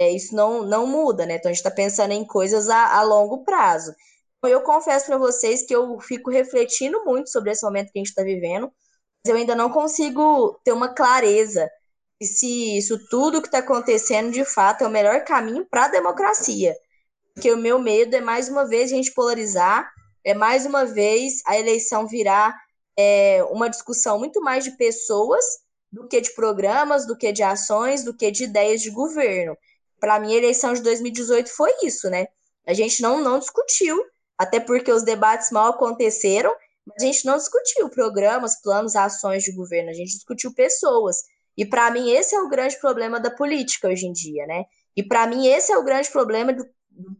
é, 0.00 0.10
isso 0.10 0.34
não, 0.34 0.62
não 0.64 0.86
muda, 0.86 1.26
né? 1.26 1.36
Então 1.36 1.50
a 1.50 1.52
gente 1.52 1.58
está 1.58 1.70
pensando 1.70 2.12
em 2.12 2.24
coisas 2.24 2.68
a, 2.68 2.96
a 2.96 3.02
longo 3.02 3.44
prazo. 3.44 3.94
Então, 4.38 4.50
eu 4.50 4.62
confesso 4.62 5.06
para 5.06 5.18
vocês 5.18 5.66
que 5.66 5.74
eu 5.74 5.98
fico 6.00 6.30
refletindo 6.30 7.04
muito 7.04 7.30
sobre 7.30 7.50
esse 7.50 7.64
momento 7.64 7.90
que 7.90 7.98
a 7.98 8.00
gente 8.00 8.10
está 8.10 8.22
vivendo 8.22 8.70
eu 9.26 9.36
ainda 9.36 9.54
não 9.54 9.70
consigo 9.70 10.58
ter 10.64 10.72
uma 10.72 10.94
clareza 10.94 11.68
de 12.20 12.26
se 12.26 12.78
isso 12.78 12.98
tudo 13.08 13.40
que 13.40 13.48
está 13.48 13.58
acontecendo 13.58 14.30
de 14.30 14.44
fato 14.44 14.82
é 14.82 14.86
o 14.86 14.90
melhor 14.90 15.24
caminho 15.24 15.66
para 15.66 15.84
a 15.84 15.88
democracia. 15.88 16.74
Porque 17.34 17.52
o 17.52 17.56
meu 17.56 17.78
medo 17.78 18.16
é 18.16 18.20
mais 18.20 18.48
uma 18.48 18.66
vez 18.66 18.92
a 18.92 18.96
gente 18.96 19.12
polarizar, 19.12 19.88
é 20.24 20.34
mais 20.34 20.66
uma 20.66 20.84
vez 20.84 21.34
a 21.46 21.58
eleição 21.58 22.06
virar 22.06 22.56
é, 22.98 23.44
uma 23.50 23.70
discussão 23.70 24.18
muito 24.18 24.40
mais 24.40 24.64
de 24.64 24.72
pessoas 24.72 25.44
do 25.90 26.06
que 26.08 26.20
de 26.20 26.34
programas, 26.34 27.06
do 27.06 27.16
que 27.16 27.32
de 27.32 27.42
ações, 27.42 28.04
do 28.04 28.14
que 28.14 28.30
de 28.30 28.44
ideias 28.44 28.82
de 28.82 28.90
governo. 28.90 29.56
Para 30.00 30.20
mim, 30.20 30.34
a 30.34 30.38
eleição 30.38 30.74
de 30.74 30.82
2018 30.82 31.48
foi 31.48 31.72
isso, 31.82 32.10
né? 32.10 32.26
A 32.66 32.74
gente 32.74 33.00
não, 33.00 33.22
não 33.22 33.38
discutiu, 33.38 33.96
até 34.36 34.60
porque 34.60 34.92
os 34.92 35.02
debates 35.02 35.50
mal 35.50 35.70
aconteceram 35.70 36.54
a 36.96 37.02
gente 37.02 37.24
não 37.24 37.36
discutiu 37.36 37.88
programas, 37.90 38.60
planos, 38.60 38.96
ações 38.96 39.42
de 39.42 39.52
governo, 39.52 39.90
a 39.90 39.94
gente 39.94 40.12
discutiu 40.12 40.54
pessoas. 40.54 41.16
E 41.56 41.66
para 41.66 41.90
mim 41.90 42.10
esse 42.10 42.34
é 42.34 42.40
o 42.40 42.48
grande 42.48 42.78
problema 42.78 43.20
da 43.20 43.30
política 43.30 43.88
hoje 43.88 44.06
em 44.06 44.12
dia, 44.12 44.46
né? 44.46 44.64
E 44.96 45.02
para 45.02 45.26
mim 45.26 45.46
esse 45.46 45.72
é 45.72 45.76
o 45.76 45.84
grande 45.84 46.10
problema 46.10 46.52
do, 46.52 46.64
do 46.90 47.16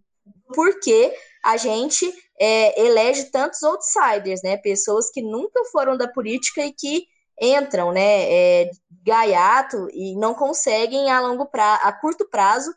porquê 0.54 1.12
a 1.48 1.56
gente 1.56 2.04
é, 2.38 2.78
elege 2.78 3.30
tantos 3.30 3.62
outsiders, 3.62 4.42
né? 4.42 4.58
Pessoas 4.58 5.10
que 5.10 5.22
nunca 5.22 5.64
foram 5.72 5.96
da 5.96 6.06
política 6.06 6.62
e 6.62 6.74
que 6.74 7.06
entram, 7.40 7.90
né? 7.90 8.30
É, 8.30 8.70
gaiato 9.02 9.88
e 9.92 10.14
não 10.16 10.34
conseguem 10.34 11.10
a 11.10 11.20
longo 11.20 11.46
prazo, 11.46 11.80
a 11.84 11.92
curto 11.92 12.28
prazo, 12.28 12.70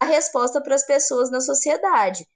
a 0.00 0.06
resposta 0.06 0.60
para 0.60 0.74
as 0.74 0.84
pessoas 0.84 1.30
na 1.30 1.40
sociedade. 1.40 2.26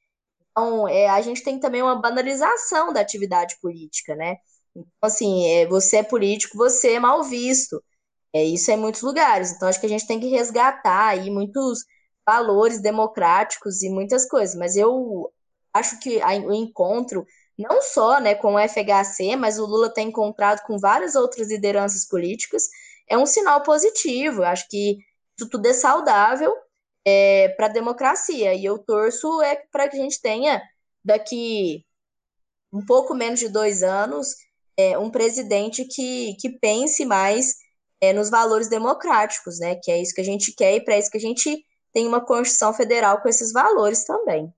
Então, 0.52 0.86
é, 0.88 1.08
a 1.08 1.20
gente 1.22 1.42
tem 1.42 1.58
também 1.58 1.82
uma 1.82 2.00
banalização 2.00 2.92
da 2.92 3.00
atividade 3.00 3.56
política, 3.60 4.14
né? 4.14 4.36
Então, 4.76 4.92
assim, 5.02 5.44
é, 5.48 5.66
você 5.66 5.98
é 5.98 6.02
político, 6.04 6.56
você 6.56 6.92
é 6.94 7.00
mal 7.00 7.24
visto. 7.24 7.82
É 8.32 8.44
isso 8.44 8.70
em 8.70 8.76
muitos 8.76 9.02
lugares. 9.02 9.52
Então, 9.52 9.68
acho 9.68 9.80
que 9.80 9.86
a 9.86 9.88
gente 9.88 10.06
tem 10.06 10.20
que 10.20 10.28
resgatar 10.28 11.08
aí 11.08 11.30
muitos 11.30 11.80
valores 12.24 12.80
democráticos 12.80 13.82
e 13.82 13.90
muitas 13.90 14.28
coisas. 14.28 14.54
Mas 14.56 14.76
eu 14.76 15.32
acho 15.72 15.98
que 16.00 16.18
o 16.18 16.52
encontro, 16.52 17.26
não 17.58 17.82
só 17.82 18.20
né, 18.20 18.34
com 18.34 18.54
o 18.54 18.58
FHC, 18.58 19.36
mas 19.36 19.58
o 19.58 19.66
Lula 19.66 19.92
tem 19.92 20.08
encontrado 20.08 20.62
com 20.66 20.78
várias 20.78 21.14
outras 21.14 21.48
lideranças 21.48 22.06
políticas, 22.06 22.68
é 23.08 23.16
um 23.18 23.26
sinal 23.26 23.62
positivo. 23.62 24.42
Eu 24.42 24.46
acho 24.46 24.68
que 24.68 24.98
isso 25.38 25.48
tudo 25.48 25.66
é 25.66 25.72
saudável 25.72 26.54
é, 27.04 27.48
para 27.50 27.66
a 27.66 27.70
democracia. 27.70 28.54
E 28.54 28.64
eu 28.64 28.78
torço 28.78 29.42
é 29.42 29.56
para 29.70 29.88
que 29.88 29.96
a 29.96 30.00
gente 30.00 30.20
tenha, 30.20 30.62
daqui 31.04 31.84
um 32.72 32.84
pouco 32.84 33.14
menos 33.14 33.40
de 33.40 33.48
dois 33.48 33.82
anos, 33.82 34.36
é, 34.76 34.96
um 34.98 35.10
presidente 35.10 35.84
que, 35.84 36.36
que 36.40 36.48
pense 36.48 37.04
mais 37.04 37.56
é, 38.00 38.12
nos 38.12 38.30
valores 38.30 38.68
democráticos, 38.68 39.58
né? 39.58 39.76
Que 39.76 39.90
é 39.90 40.00
isso 40.00 40.14
que 40.14 40.20
a 40.20 40.24
gente 40.24 40.52
quer 40.52 40.76
e 40.76 40.84
para 40.84 40.98
isso 40.98 41.10
que 41.10 41.18
a 41.18 41.20
gente 41.20 41.64
tem 41.92 42.06
uma 42.06 42.24
Constituição 42.24 42.72
Federal 42.72 43.20
com 43.20 43.28
esses 43.28 43.52
valores 43.52 44.04
também. 44.04 44.52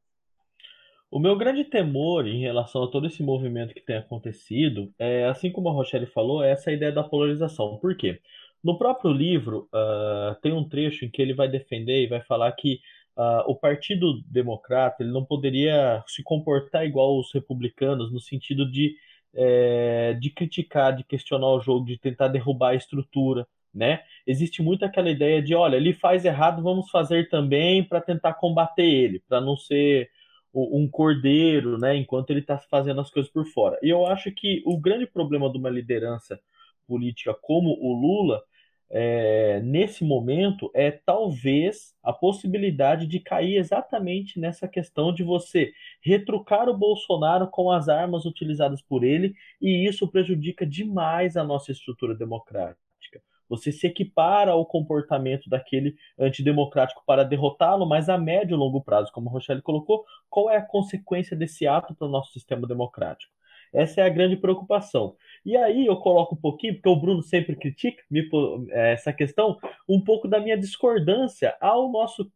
O 1.13 1.19
meu 1.19 1.37
grande 1.37 1.63
temor 1.63 2.27
em 2.27 2.41
relação 2.41 2.83
a 2.83 2.89
todo 2.89 3.07
esse 3.07 3.23
movimento 3.23 3.75
que 3.75 3.83
tem 3.83 3.99
acontecido 3.99 4.91
é, 4.99 5.27
assim 5.27 5.53
como 5.53 5.69
a 5.69 5.73
Rochelle 5.73 6.07
falou, 6.07 6.43
é 6.43 6.53
essa 6.53 6.73
ideia 6.73 6.91
da 6.91 7.05
polarização. 7.05 7.77
Por 7.77 7.95
quê? 7.95 8.19
No 8.65 8.79
próprio 8.79 9.13
livro, 9.13 9.69
uh, 9.75 10.35
tem 10.41 10.55
um 10.55 10.67
trecho 10.67 11.05
em 11.05 11.11
que 11.11 11.21
ele 11.21 11.35
vai 11.35 11.49
defender 11.49 12.03
e 12.03 12.07
vai 12.07 12.23
falar 12.23 12.51
que 12.53 12.81
uh, 13.15 13.45
o 13.47 13.55
Partido 13.55 14.23
Democrata 14.27 15.03
ele 15.03 15.13
não 15.13 15.23
poderia 15.23 16.03
se 16.07 16.23
comportar 16.23 16.87
igual 16.87 17.19
os 17.21 17.31
republicanos 17.31 18.11
no 18.11 18.19
sentido 18.19 18.65
de, 18.65 18.97
é, 19.35 20.15
de 20.15 20.31
criticar, 20.31 20.97
de 20.97 21.05
questionar 21.05 21.49
o 21.49 21.61
jogo, 21.61 21.85
de 21.85 21.99
tentar 21.99 22.29
derrubar 22.29 22.71
a 22.71 22.77
estrutura. 22.77 23.47
Né? 23.75 24.01
Existe 24.27 24.63
muito 24.63 24.83
aquela 24.83 25.11
ideia 25.11 25.43
de, 25.43 25.55
olha, 25.55 25.77
ele 25.77 25.93
faz 25.93 26.25
errado, 26.25 26.63
vamos 26.63 26.91
fazer 26.91 27.29
também 27.29 27.85
para 27.85 28.01
tentar 28.01 28.33
combater 28.33 28.87
ele, 28.87 29.23
para 29.29 29.43
não 29.43 29.59
ser 29.59 30.09
um 30.55 30.89
cordeiro, 30.89 31.79
né, 31.79 31.97
enquanto 31.97 32.31
ele 32.31 32.41
está 32.41 32.59
fazendo 32.59 33.01
as 33.01 33.11
coisas 33.11 33.31
por 33.33 33.47
fora. 33.47 33.79
E 33.83 33.89
eu 33.89 34.07
acho 34.07 34.31
que 34.31 34.63
o 34.67 34.79
grande 34.79 35.07
problema 35.07 35.51
de 35.51 35.59
uma 35.59 35.71
liderança 35.71 36.39
política 36.87 37.35
como 37.35 37.71
o 37.81 37.95
Lula 37.95 38.43
é, 38.95 39.61
nesse 39.65 40.05
momento 40.05 40.71
é 40.75 40.91
talvez 40.91 41.95
a 42.03 42.13
possibilidade 42.13 43.07
de 43.07 43.19
cair 43.19 43.57
exatamente 43.57 44.39
nessa 44.39 44.69
questão 44.69 45.15
de 45.15 45.23
você 45.23 45.73
retrucar 46.03 46.69
o 46.69 46.77
Bolsonaro 46.77 47.49
com 47.49 47.71
as 47.71 47.89
armas 47.89 48.27
utilizadas 48.27 48.83
por 48.83 49.03
ele, 49.03 49.35
e 49.61 49.89
isso 49.89 50.07
prejudica 50.07 50.67
demais 50.67 51.39
a 51.39 51.45
nossa 51.45 51.73
estrutura 51.73 52.15
democrática. 52.15 52.92
Você 53.53 53.71
se 53.71 53.87
equipara 53.87 54.53
ao 54.53 54.65
comportamento 54.65 55.51
daquele 55.51 55.95
antidemocrático 56.19 57.03
para 57.07 57.23
derrotá-lo, 57.23 57.85
mas 57.85 58.09
a 58.09 58.17
médio 58.17 58.55
e 58.55 58.59
longo 58.59 58.81
prazo, 58.81 59.13
como 59.13 59.29
o 59.29 59.33
Rochelle 59.33 59.61
colocou, 59.61 60.07
qual 60.31 60.49
é 60.49 60.57
a 60.57 60.67
consequência 60.67 61.37
desse 61.37 61.67
ato 61.67 61.95
para 61.95 62.09
o 62.09 62.11
nosso 62.11 62.33
sistema 62.33 62.67
democrático? 62.67 63.31
Essa 63.71 64.01
é 64.01 64.05
a 64.05 64.09
grande 64.09 64.39
preocupação. 64.39 65.17
E 65.45 65.55
aí 65.55 65.85
eu 65.85 65.97
coloco 65.99 66.35
um 66.35 66.41
pouquinho, 66.41 66.75
porque 66.75 66.89
o 66.89 66.97
Bruno 66.97 67.23
sempre 67.23 67.55
critica 67.55 68.03
me, 68.11 68.27
é, 68.71 68.95
essa 68.95 69.13
questão, 69.13 69.59
um 69.87 70.01
pouco 70.01 70.27
da 70.27 70.41
minha 70.41 70.57
discordância 70.57 71.55
ao 71.61 71.93
nosso 71.93 72.33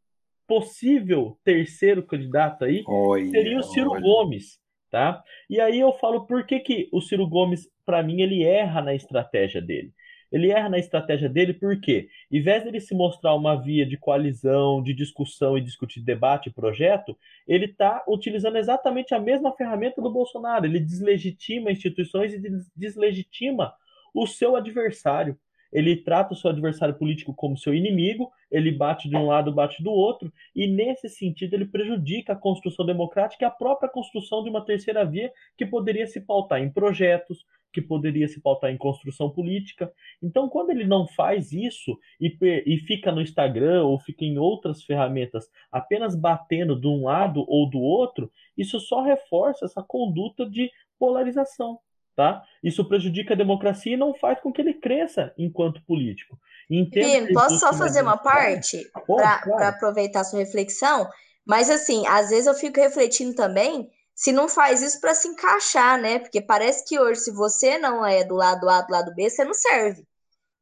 possível 0.47 1.39
terceiro 1.43 2.03
candidato 2.03 2.67
aí, 2.67 2.85
olha, 2.87 3.31
seria 3.31 3.59
o 3.59 3.63
Ciro 3.63 3.93
olha. 3.93 4.03
Gomes, 4.03 4.61
tá? 4.91 5.23
E 5.49 5.59
aí 5.61 5.81
eu 5.81 5.95
falo 5.95 6.27
por 6.27 6.45
que, 6.45 6.61
que 6.61 6.91
o 6.93 7.01
Ciro 7.01 7.27
Gomes, 7.27 7.67
para 7.87 8.03
mim, 8.03 8.21
ele 8.21 8.45
erra 8.45 8.83
na 8.83 8.95
estratégia 8.95 9.63
dele. 9.63 9.93
Ele 10.31 10.51
erra 10.51 10.69
na 10.69 10.79
estratégia 10.79 11.29
dele 11.29 11.55
porque, 11.55 12.09
em 12.31 12.41
vez 12.41 12.65
dele 12.65 12.81
se 12.81 12.95
mostrar 12.95 13.35
uma 13.35 13.55
via 13.55 13.87
de 13.87 13.97
coalizão, 13.97 14.83
de 14.83 14.93
discussão 14.93 15.57
e 15.57 15.61
discutir 15.61 16.01
debate 16.01 16.49
e 16.49 16.53
projeto, 16.53 17.17
ele 17.47 17.67
está 17.67 18.03
utilizando 18.09 18.57
exatamente 18.57 19.15
a 19.15 19.19
mesma 19.19 19.53
ferramenta 19.53 20.03
do 20.03 20.11
Bolsonaro. 20.11 20.67
Ele 20.67 20.81
deslegitima 20.81 21.71
instituições 21.71 22.33
e 22.35 22.41
deslegitima 22.75 23.75
o 24.15 24.27
seu 24.27 24.57
adversário. 24.57 25.39
Ele 25.73 25.97
trata 25.97 26.33
o 26.33 26.37
seu 26.37 26.51
adversário 26.51 26.95
político 26.95 27.35
como 27.35 27.59
seu 27.59 27.75
inimigo, 27.75 28.31
ele 28.51 28.71
bate 28.71 29.09
de 29.09 29.17
um 29.17 29.27
lado, 29.27 29.53
bate 29.53 29.83
do 29.83 29.91
outro, 29.91 30.33
e 30.55 30.67
nesse 30.67 31.09
sentido 31.09 31.55
ele 31.55 31.67
prejudica 31.67 32.33
a 32.33 32.37
construção 32.37 32.87
democrática 32.87 33.45
e 33.45 33.47
a 33.47 33.51
própria 33.51 33.89
construção 33.89 34.43
de 34.43 34.49
uma 34.49 34.65
terceira 34.65 35.05
via 35.05 35.31
que 35.57 35.67
poderia 35.67 36.07
se 36.07 36.21
pautar 36.21 36.63
em 36.63 36.71
projetos, 36.71 37.45
que 37.77 37.83
poderia 37.83 38.27
se 38.27 38.41
pautar 38.41 38.71
em 38.71 38.79
construção 38.79 39.29
política. 39.29 39.93
Então, 40.23 40.49
quando 40.49 40.71
ele 40.71 40.87
não 40.87 41.07
faz 41.07 41.53
isso 41.53 41.99
e, 42.19 42.35
e 42.65 42.79
fica 42.79 43.13
no 43.13 43.21
Instagram 43.21 43.85
ou 43.85 44.01
fica 44.01 44.25
em 44.25 44.39
outras 44.39 44.83
ferramentas 44.83 45.45
apenas 45.71 46.17
batendo 46.17 46.81
de 46.81 46.87
um 46.87 47.05
lado 47.05 47.45
ou 47.47 47.69
do 47.69 47.79
outro, 47.79 48.33
isso 48.57 48.81
só 48.81 49.03
reforça 49.03 49.67
essa 49.67 49.83
conduta 49.87 50.49
de 50.49 50.71
polarização. 50.99 51.79
Tá? 52.15 52.43
Isso 52.65 52.83
prejudica 52.89 53.35
a 53.35 53.37
democracia 53.37 53.93
e 53.93 53.97
não 53.97 54.15
faz 54.15 54.41
com 54.41 54.51
que 54.51 54.63
ele 54.63 54.73
cresça 54.73 55.35
enquanto 55.37 55.85
político. 55.85 56.39
Pino, 56.67 57.35
posso 57.35 57.59
só 57.59 57.75
fazer 57.75 58.01
uma 58.01 58.17
parte 58.17 58.91
para 59.07 59.43
claro. 59.43 59.65
aproveitar 59.65 60.21
a 60.21 60.25
sua 60.25 60.39
reflexão? 60.39 61.07
Mas 61.47 61.69
assim, 61.69 62.07
às 62.07 62.31
vezes 62.31 62.47
eu 62.47 62.55
fico 62.55 62.81
refletindo 62.81 63.35
também 63.35 63.91
se 64.17 64.33
não 64.33 64.49
faz 64.49 64.81
isso 64.81 64.99
para 64.99 65.15
se 65.15 65.29
encaixar, 65.29 66.01
né? 66.01 66.19
Porque 66.19 66.41
parece 66.41 66.87
que 66.87 66.99
hoje, 66.99 67.21
se 67.21 67.31
você 67.31 67.77
não 67.77 68.05
é 68.05 68.25
do 68.25 68.35
lado 68.35 68.69
A, 68.71 68.81
do 68.81 68.91
lado 68.91 69.15
B, 69.15 69.29
você 69.29 69.45
não 69.45 69.53
serve. 69.53 70.07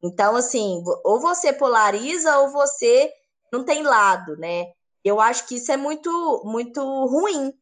Então, 0.03 0.35
assim, 0.35 0.83
ou 1.05 1.21
você 1.21 1.53
polariza 1.53 2.37
ou 2.39 2.51
você 2.51 3.11
não 3.53 3.65
tem 3.65 3.85
lado, 3.85 4.37
né? 4.37 4.67
Eu 5.05 5.21
acho 5.21 5.47
que 5.47 5.57
isso 5.57 5.71
é 5.71 5.77
muito, 5.77 6.43
muito 6.45 6.83
ruim. 7.07 7.53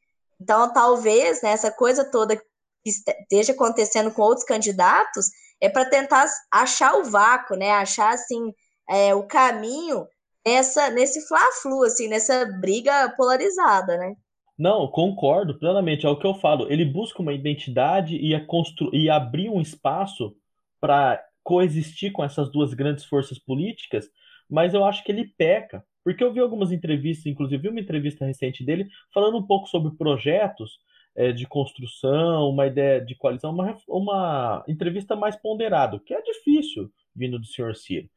Então, 0.41 0.73
talvez, 0.73 1.43
né, 1.43 1.51
essa 1.51 1.71
coisa 1.71 2.05
toda 2.05 2.37
que 2.37 2.45
esteja 2.87 3.53
acontecendo 3.53 4.11
com 4.11 4.23
outros 4.23 4.47
candidatos 4.47 5.27
é 5.61 5.69
para 5.69 5.85
tentar 5.85 6.27
achar 6.51 6.97
o 6.97 7.05
vácuo, 7.05 7.55
né? 7.55 7.71
Achar, 7.73 8.15
assim, 8.15 8.53
é, 8.89 9.15
o 9.15 9.27
caminho 9.27 10.09
nessa, 10.45 10.89
nesse 10.91 11.21
fla-flu, 11.29 11.85
assim, 11.85 12.09
nessa 12.09 12.47
briga 12.47 13.11
polarizada, 13.17 13.99
né? 13.99 14.15
Não, 14.63 14.87
concordo 14.87 15.59
plenamente. 15.59 16.07
É 16.07 16.09
o 16.09 16.17
que 16.17 16.25
eu 16.25 16.35
falo. 16.35 16.71
Ele 16.71 16.85
busca 16.85 17.21
uma 17.21 17.33
identidade 17.33 18.17
e, 18.17 18.33
a 18.33 18.47
constru... 18.47 18.95
e 18.95 19.11
abrir 19.11 19.51
um 19.51 19.61
espaço 19.61 20.37
para 20.81 21.21
coexistir 21.43 22.13
com 22.13 22.23
essas 22.23 22.49
duas 22.49 22.73
grandes 22.73 23.05
forças 23.05 23.41
políticas, 23.41 24.09
mas 24.49 24.73
eu 24.73 24.85
acho 24.85 25.03
que 25.03 25.11
ele 25.11 25.35
peca. 25.37 25.85
Porque 26.05 26.23
eu 26.23 26.33
vi 26.33 26.39
algumas 26.39 26.71
entrevistas, 26.71 27.27
inclusive 27.27 27.69
uma 27.69 27.81
entrevista 27.81 28.25
recente 28.25 28.65
dele, 28.65 28.87
falando 29.13 29.37
um 29.37 29.43
pouco 29.45 29.67
sobre 29.69 29.97
projetos 29.97 30.79
é, 31.17 31.33
de 31.33 31.45
construção, 31.45 32.49
uma 32.49 32.69
ideia 32.69 33.01
de 33.05 33.17
coalizão, 33.17 33.51
uma, 33.51 33.77
uma 33.89 34.65
entrevista 34.69 35.17
mais 35.17 35.35
ponderada, 35.35 35.99
que 35.99 36.15
é 36.15 36.23
difícil 36.23 36.89
vindo 37.17 37.37
do 37.37 37.47
senhor 37.47 37.75
Ciro. 37.75 38.09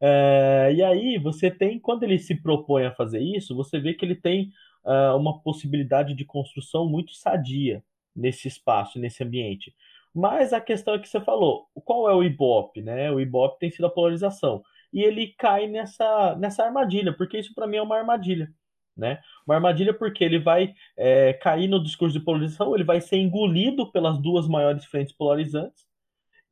É, 0.00 0.72
e 0.74 0.82
aí 0.82 1.16
você 1.18 1.48
tem, 1.48 1.78
quando 1.78 2.02
ele 2.02 2.18
se 2.18 2.34
propõe 2.42 2.86
a 2.86 2.94
fazer 2.94 3.20
isso, 3.20 3.54
você 3.54 3.78
vê 3.78 3.94
que 3.94 4.04
ele 4.04 4.16
tem 4.16 4.50
uh, 4.84 5.16
uma 5.16 5.40
possibilidade 5.40 6.14
de 6.14 6.24
construção 6.24 6.88
muito 6.88 7.14
sadia 7.14 7.82
nesse 8.14 8.48
espaço, 8.48 8.98
nesse 8.98 9.22
ambiente. 9.22 9.74
Mas 10.14 10.52
a 10.52 10.60
questão 10.60 10.94
é 10.94 10.98
que 10.98 11.08
você 11.08 11.20
falou, 11.20 11.68
qual 11.84 12.08
é 12.08 12.14
o 12.14 12.22
Ibope, 12.22 12.82
né? 12.82 13.10
O 13.10 13.18
Ibope 13.20 13.58
tem 13.58 13.70
sido 13.70 13.86
a 13.86 13.90
polarização. 13.90 14.62
E 14.92 15.02
ele 15.02 15.28
cai 15.38 15.66
nessa, 15.66 16.36
nessa 16.36 16.64
armadilha, 16.64 17.12
porque 17.14 17.38
isso 17.38 17.54
para 17.54 17.66
mim 17.66 17.78
é 17.78 17.82
uma 17.82 17.96
armadilha. 17.96 18.52
Né? 18.94 19.18
Uma 19.46 19.54
armadilha 19.54 19.94
porque 19.94 20.22
ele 20.22 20.38
vai 20.38 20.74
é, 20.96 21.32
cair 21.32 21.66
no 21.66 21.82
discurso 21.82 22.18
de 22.18 22.22
polarização, 22.22 22.74
ele 22.74 22.84
vai 22.84 23.00
ser 23.00 23.16
engolido 23.16 23.90
pelas 23.90 24.18
duas 24.18 24.46
maiores 24.46 24.84
frentes 24.84 25.14
polarizantes. 25.14 25.86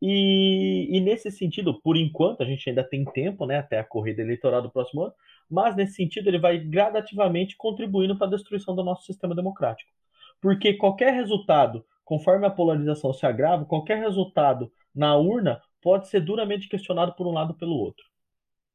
E, 0.01 0.89
e 0.91 1.01
nesse 1.01 1.31
sentido, 1.31 1.79
por 1.83 1.97
enquanto, 1.99 2.43
a 2.43 2.47
gente 2.47 2.67
ainda 2.69 2.83
tem 2.83 3.05
tempo 3.05 3.45
né, 3.45 3.59
até 3.59 3.79
a 3.79 3.85
corrida 3.85 4.23
eleitoral 4.23 4.63
do 4.63 4.71
próximo 4.71 5.03
ano, 5.03 5.13
mas 5.51 5.75
nesse 5.75 5.95
sentido 5.95 6.29
ele 6.29 6.39
vai 6.39 6.59
gradativamente 6.59 7.57
contribuindo 7.57 8.17
para 8.17 8.27
a 8.27 8.31
destruição 8.31 8.75
do 8.75 8.85
nosso 8.85 9.05
sistema 9.05 9.35
democrático. 9.35 9.91
Porque 10.41 10.75
qualquer 10.75 11.13
resultado, 11.13 11.85
conforme 12.05 12.47
a 12.47 12.51
polarização 12.51 13.13
se 13.13 13.27
agrava, 13.27 13.65
qualquer 13.65 13.99
resultado 13.99 14.71
na 14.95 15.17
urna 15.17 15.61
pode 15.83 16.09
ser 16.09 16.21
duramente 16.21 16.69
questionado 16.69 17.13
por 17.13 17.27
um 17.27 17.33
lado 17.33 17.51
ou 17.51 17.57
pelo 17.57 17.75
outro. 17.75 18.05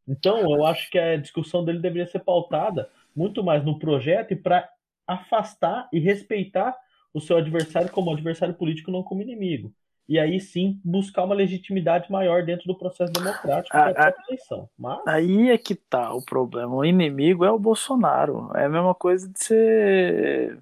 Então, 0.07 0.39
eu 0.51 0.65
acho 0.65 0.89
que 0.91 0.99
a 0.99 1.17
discussão 1.17 1.63
dele 1.63 1.79
deveria 1.79 2.05
ser 2.05 2.19
pautada 2.19 2.89
muito 3.15 3.43
mais 3.43 3.63
no 3.63 3.79
projeto 3.79 4.33
e 4.33 4.35
para 4.35 4.69
afastar 5.07 5.87
e 5.91 5.99
respeitar 5.99 6.75
o 7.13 7.21
seu 7.21 7.37
adversário 7.37 7.91
como 7.91 8.11
adversário 8.11 8.53
político, 8.53 8.91
não 8.91 9.01
como 9.01 9.21
inimigo 9.21 9.73
e 10.07 10.19
aí 10.19 10.39
sim 10.39 10.79
buscar 10.83 11.23
uma 11.23 11.35
legitimidade 11.35 12.11
maior 12.11 12.43
dentro 12.43 12.67
do 12.67 12.77
processo 12.77 13.11
democrático 13.11 13.75
da 13.75 13.93
própria 13.93 14.23
eleição. 14.27 14.69
Mas... 14.77 14.99
Aí 15.07 15.49
é 15.49 15.57
que 15.57 15.75
tá 15.75 16.13
o 16.13 16.23
problema. 16.23 16.75
O 16.75 16.85
inimigo 16.85 17.43
é 17.43 17.51
o 17.51 17.59
Bolsonaro. 17.59 18.51
É 18.55 18.65
a 18.65 18.69
mesma 18.69 18.93
coisa 18.93 19.27
de 19.27 19.43
ser 19.43 20.59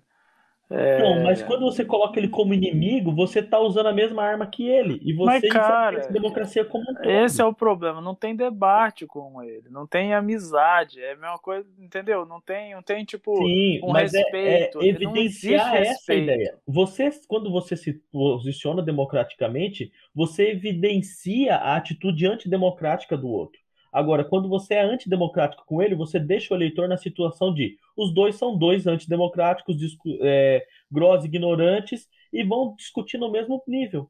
é... 0.75 0.99
Não, 0.99 1.23
mas 1.23 1.43
quando 1.43 1.61
você 1.61 1.85
coloca 1.85 2.19
ele 2.19 2.27
como 2.27 2.51
inimigo, 2.51 3.13
você 3.13 3.39
está 3.39 3.59
usando 3.59 3.85
a 3.85 3.93
mesma 3.93 4.23
arma 4.23 4.47
que 4.47 4.67
ele. 4.67 4.99
E 5.03 5.13
você 5.13 5.25
mas, 5.25 5.53
cara, 5.53 6.03
a 6.03 6.11
democracia 6.11 6.65
como 6.65 6.83
um 6.89 6.95
todo. 6.95 7.07
Esse 7.07 7.41
é 7.41 7.45
o 7.45 7.53
problema. 7.53 8.01
Não 8.01 8.15
tem 8.15 8.35
debate 8.35 9.05
com 9.05 9.43
ele. 9.43 9.69
Não 9.69 9.85
tem 9.85 10.15
amizade. 10.15 10.99
É 10.99 11.11
a 11.11 11.15
mesma 11.15 11.37
coisa, 11.37 11.69
entendeu? 11.77 12.25
Não 12.25 12.41
tem, 12.41 12.73
não 12.73 12.81
tem 12.81 13.05
tipo, 13.05 13.37
Sim, 13.37 13.81
um 13.83 13.91
respeito. 13.91 14.81
É, 14.81 14.85
é 14.85 14.89
evidenciar 14.89 15.75
essa 15.75 15.89
respeito. 15.91 16.23
ideia. 16.23 16.57
Você, 16.67 17.11
quando 17.27 17.51
você 17.51 17.77
se 17.77 17.93
posiciona 18.11 18.81
democraticamente, 18.81 19.91
você 20.13 20.49
evidencia 20.49 21.55
a 21.55 21.75
atitude 21.75 22.25
antidemocrática 22.25 23.15
do 23.15 23.27
outro. 23.27 23.62
Agora, 23.93 24.23
quando 24.23 24.49
você 24.49 24.73
é 24.73 24.83
antidemocrático 24.83 25.63
com 25.67 25.79
ele, 25.79 25.93
você 25.93 26.19
deixa 26.19 26.51
o 26.51 26.57
eleitor 26.57 26.89
na 26.89 26.97
situação 26.97 27.53
de 27.53 27.77
os 27.95 28.11
dois 28.11 28.35
são 28.35 28.57
dois 28.57 28.87
antidemocráticos, 28.87 29.77
é, 30.21 30.65
grossos, 30.91 31.25
ignorantes, 31.25 32.07
e 32.31 32.43
vão 32.43 32.75
discutir 32.75 33.19
no 33.19 33.31
mesmo 33.31 33.61
nível. 33.67 34.09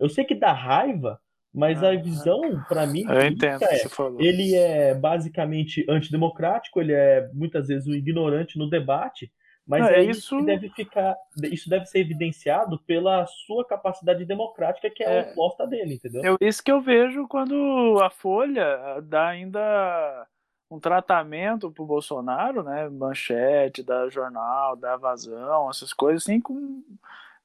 Eu 0.00 0.08
sei 0.08 0.24
que 0.24 0.34
dá 0.34 0.52
raiva, 0.52 1.20
mas 1.52 1.84
a 1.84 1.94
visão, 1.94 2.40
para 2.68 2.86
mim, 2.86 3.04
eu 3.06 3.26
entendo 3.26 3.62
é, 3.64 3.78
ele 4.18 4.54
é 4.54 4.94
basicamente 4.94 5.84
antidemocrático, 5.88 6.80
ele 6.80 6.92
é 6.92 7.28
muitas 7.34 7.68
vezes 7.68 7.86
um 7.86 7.92
ignorante 7.92 8.58
no 8.58 8.70
debate, 8.70 9.30
mas 9.68 9.86
é, 9.86 9.96
é 9.96 10.04
isso 10.04 10.40
deve 10.40 10.70
ficar, 10.70 11.14
isso 11.44 11.68
deve 11.68 11.84
ser 11.84 11.98
evidenciado 11.98 12.78
pela 12.86 13.26
sua 13.26 13.66
capacidade 13.66 14.24
democrática, 14.24 14.88
que 14.88 15.04
é, 15.04 15.18
é 15.18 15.32
oposta 15.32 15.66
dele, 15.66 15.94
entendeu? 15.94 16.38
É 16.40 16.48
isso 16.48 16.64
que 16.64 16.72
eu 16.72 16.80
vejo 16.80 17.28
quando 17.28 18.00
a 18.02 18.08
Folha 18.08 18.98
dá 19.02 19.28
ainda 19.28 20.26
um 20.70 20.80
tratamento 20.80 21.70
pro 21.70 21.84
Bolsonaro, 21.84 22.62
né? 22.62 22.88
Manchete, 22.88 23.82
da 23.82 24.08
jornal, 24.08 24.74
da 24.74 24.96
vazão, 24.96 25.68
essas 25.68 25.92
coisas 25.92 26.22
assim, 26.22 26.40
com, 26.40 26.82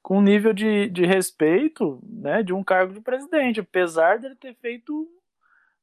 com 0.02 0.18
um 0.18 0.22
nível 0.22 0.54
de, 0.54 0.88
de 0.88 1.04
respeito, 1.04 2.00
né? 2.02 2.42
De 2.42 2.54
um 2.54 2.64
cargo 2.64 2.94
de 2.94 3.00
presidente, 3.02 3.60
apesar 3.60 4.18
dele 4.18 4.34
ter 4.34 4.54
feito 4.54 5.06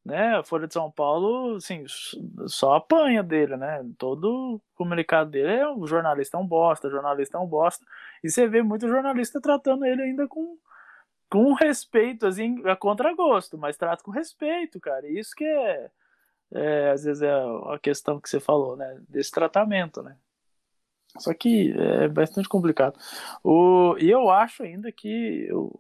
né, 0.04 0.38
a 0.38 0.44
Folha 0.44 0.68
de 0.68 0.74
São 0.74 0.90
Paulo, 0.90 1.56
assim, 1.56 1.86
só 2.48 2.76
apanha 2.76 3.22
dele, 3.22 3.56
né? 3.56 3.86
Todo 3.98 4.60
comunicado 4.76 5.30
dele 5.30 5.54
é 5.54 5.68
o 5.68 5.86
jornalista 5.86 6.38
é 6.38 6.40
um 6.40 6.48
bosta, 6.48 6.88
o 6.88 6.92
jornalista 6.92 7.38
é 7.38 7.40
um 7.40 7.46
bosta. 7.46 7.86
E 8.24 8.30
você 8.30 8.48
vê 8.48 8.64
muito 8.64 8.88
jornalista 8.88 9.40
tratando 9.40 9.86
ele 9.86 10.02
ainda 10.02 10.28
com, 10.28 10.58
com 11.30 11.54
respeito, 11.54 12.26
assim, 12.26 12.62
a 12.68 12.76
contragosto, 12.76 13.58
mas 13.58 13.78
trata 13.78 14.04
com 14.04 14.12
respeito, 14.12 14.80
cara. 14.80 15.08
E 15.08 15.20
isso 15.20 15.36
que 15.36 15.46
é, 15.46 15.92
é, 16.54 16.92
às 16.92 17.04
vezes 17.04 17.22
é 17.22 17.32
a 17.32 17.78
questão 17.80 18.20
que 18.20 18.30
você 18.30 18.40
falou, 18.40 18.76
né? 18.76 19.00
Desse 19.08 19.32
tratamento, 19.32 20.02
né? 20.02 20.18
Só 21.20 21.34
que 21.34 21.74
é 21.78 22.08
bastante 22.08 22.50
complicado. 22.50 22.98
O, 23.44 23.96
e 24.00 24.10
eu 24.10 24.30
acho 24.32 24.64
ainda 24.64 24.92
que 24.92 25.46
eu, 25.48 25.80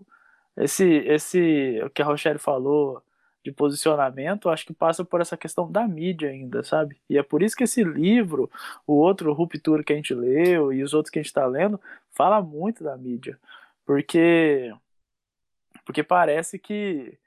esse, 0.58 0.86
esse, 0.86 1.82
o 1.84 1.90
que 1.90 2.02
a 2.02 2.06
Rochelle 2.06 2.38
falou 2.38 3.02
de 3.44 3.52
posicionamento, 3.52 4.50
acho 4.50 4.66
que 4.66 4.74
passa 4.74 5.04
por 5.04 5.22
essa 5.22 5.36
questão 5.36 5.72
da 5.72 5.88
mídia 5.88 6.30
ainda, 6.30 6.64
sabe? 6.64 7.02
E 7.10 7.18
é 7.18 7.24
por 7.24 7.42
isso 7.42 7.56
que 7.56 7.64
esse 7.64 7.84
livro, 7.84 8.50
o 8.86 8.94
outro 8.94 9.34
Ruptura 9.34 9.84
que 9.84 9.94
a 9.94 9.96
gente 9.96 10.14
leu 10.14 10.72
e 10.72 10.84
os 10.84 10.94
outros 10.94 11.12
que 11.12 11.20
a 11.20 11.22
gente 11.22 11.30
está 11.30 11.46
lendo, 11.46 11.80
fala 12.12 12.42
muito 12.42 12.84
da 12.84 12.96
mídia. 12.98 13.40
Porque 13.86 14.74
Porque 15.86 16.04
parece 16.04 16.60
que 16.60 17.18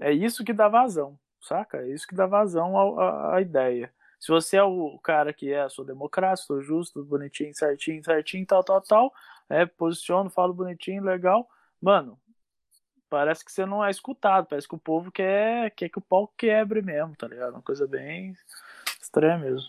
é 0.00 0.12
isso 0.12 0.44
que 0.44 0.52
dá 0.52 0.68
vazão, 0.68 1.18
saca? 1.40 1.78
É 1.78 1.88
isso 1.88 2.06
que 2.06 2.14
dá 2.14 2.26
vazão 2.26 2.98
à, 2.98 3.40
ideia. 3.40 3.92
Se 4.18 4.28
você 4.28 4.56
é 4.56 4.62
o 4.62 4.98
cara 4.98 5.32
que 5.32 5.52
é, 5.52 5.68
sou 5.68 5.84
democrata, 5.84 6.36
sou 6.36 6.62
justo, 6.62 7.04
bonitinho, 7.04 7.54
certinho, 7.54 8.02
certinho, 8.04 8.46
tal, 8.46 8.62
tal, 8.64 8.80
tal, 8.82 9.14
é, 9.48 9.66
posiciono, 9.66 10.30
falo 10.30 10.52
bonitinho, 10.54 11.02
legal, 11.02 11.48
mano, 11.80 12.18
parece 13.10 13.44
que 13.44 13.50
você 13.50 13.66
não 13.66 13.84
é 13.84 13.90
escutado, 13.90 14.46
parece 14.46 14.68
que 14.68 14.74
o 14.74 14.78
povo 14.78 15.10
quer, 15.10 15.72
quer 15.72 15.88
que 15.88 15.98
o 15.98 16.02
pau 16.02 16.32
quebre 16.38 16.80
mesmo, 16.80 17.14
tá 17.16 17.26
ligado? 17.26 17.54
Uma 17.54 17.62
coisa 17.62 17.86
bem 17.86 18.32
estranha 19.02 19.36
mesmo. 19.36 19.68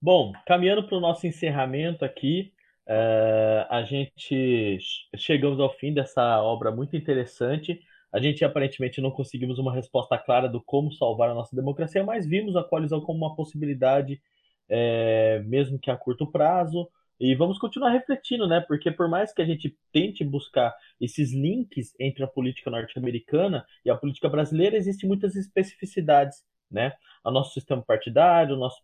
Bom, 0.00 0.32
caminhando 0.46 0.82
para 0.86 0.96
o 0.96 1.00
nosso 1.00 1.26
encerramento 1.26 2.04
aqui, 2.04 2.52
é, 2.86 3.66
a 3.70 3.82
gente 3.82 4.78
chegamos 5.16 5.60
ao 5.60 5.72
fim 5.74 5.92
dessa 5.92 6.42
obra 6.42 6.70
muito 6.70 6.96
interessante. 6.96 7.80
A 8.12 8.20
gente 8.20 8.44
aparentemente 8.44 9.00
não 9.00 9.10
conseguimos 9.10 9.58
uma 9.58 9.74
resposta 9.74 10.18
clara 10.18 10.48
do 10.48 10.62
como 10.62 10.92
salvar 10.92 11.30
a 11.30 11.34
nossa 11.34 11.54
democracia, 11.54 12.04
mas 12.04 12.26
vimos 12.26 12.56
a 12.56 12.62
coalizão 12.62 13.00
como 13.00 13.18
uma 13.18 13.34
possibilidade, 13.34 14.20
é, 14.68 15.42
mesmo 15.46 15.78
que 15.78 15.90
a 15.90 15.96
curto 15.96 16.26
prazo. 16.26 16.88
E 17.18 17.34
vamos 17.34 17.58
continuar 17.58 17.90
refletindo, 17.90 18.46
né? 18.46 18.60
Porque 18.60 18.90
por 18.90 19.08
mais 19.08 19.32
que 19.32 19.40
a 19.40 19.44
gente 19.44 19.76
tente 19.92 20.24
buscar 20.24 20.74
esses 21.00 21.32
links 21.32 21.94
entre 21.98 22.24
a 22.24 22.26
política 22.26 22.70
norte-americana 22.70 23.64
e 23.84 23.90
a 23.90 23.96
política 23.96 24.28
brasileira, 24.28 24.76
existem 24.76 25.08
muitas 25.08 25.36
especificidades, 25.36 26.42
né? 26.70 26.92
O 27.24 27.30
nosso 27.30 27.54
sistema 27.54 27.82
partidário, 27.82 28.54
o 28.54 28.58
nosso 28.58 28.82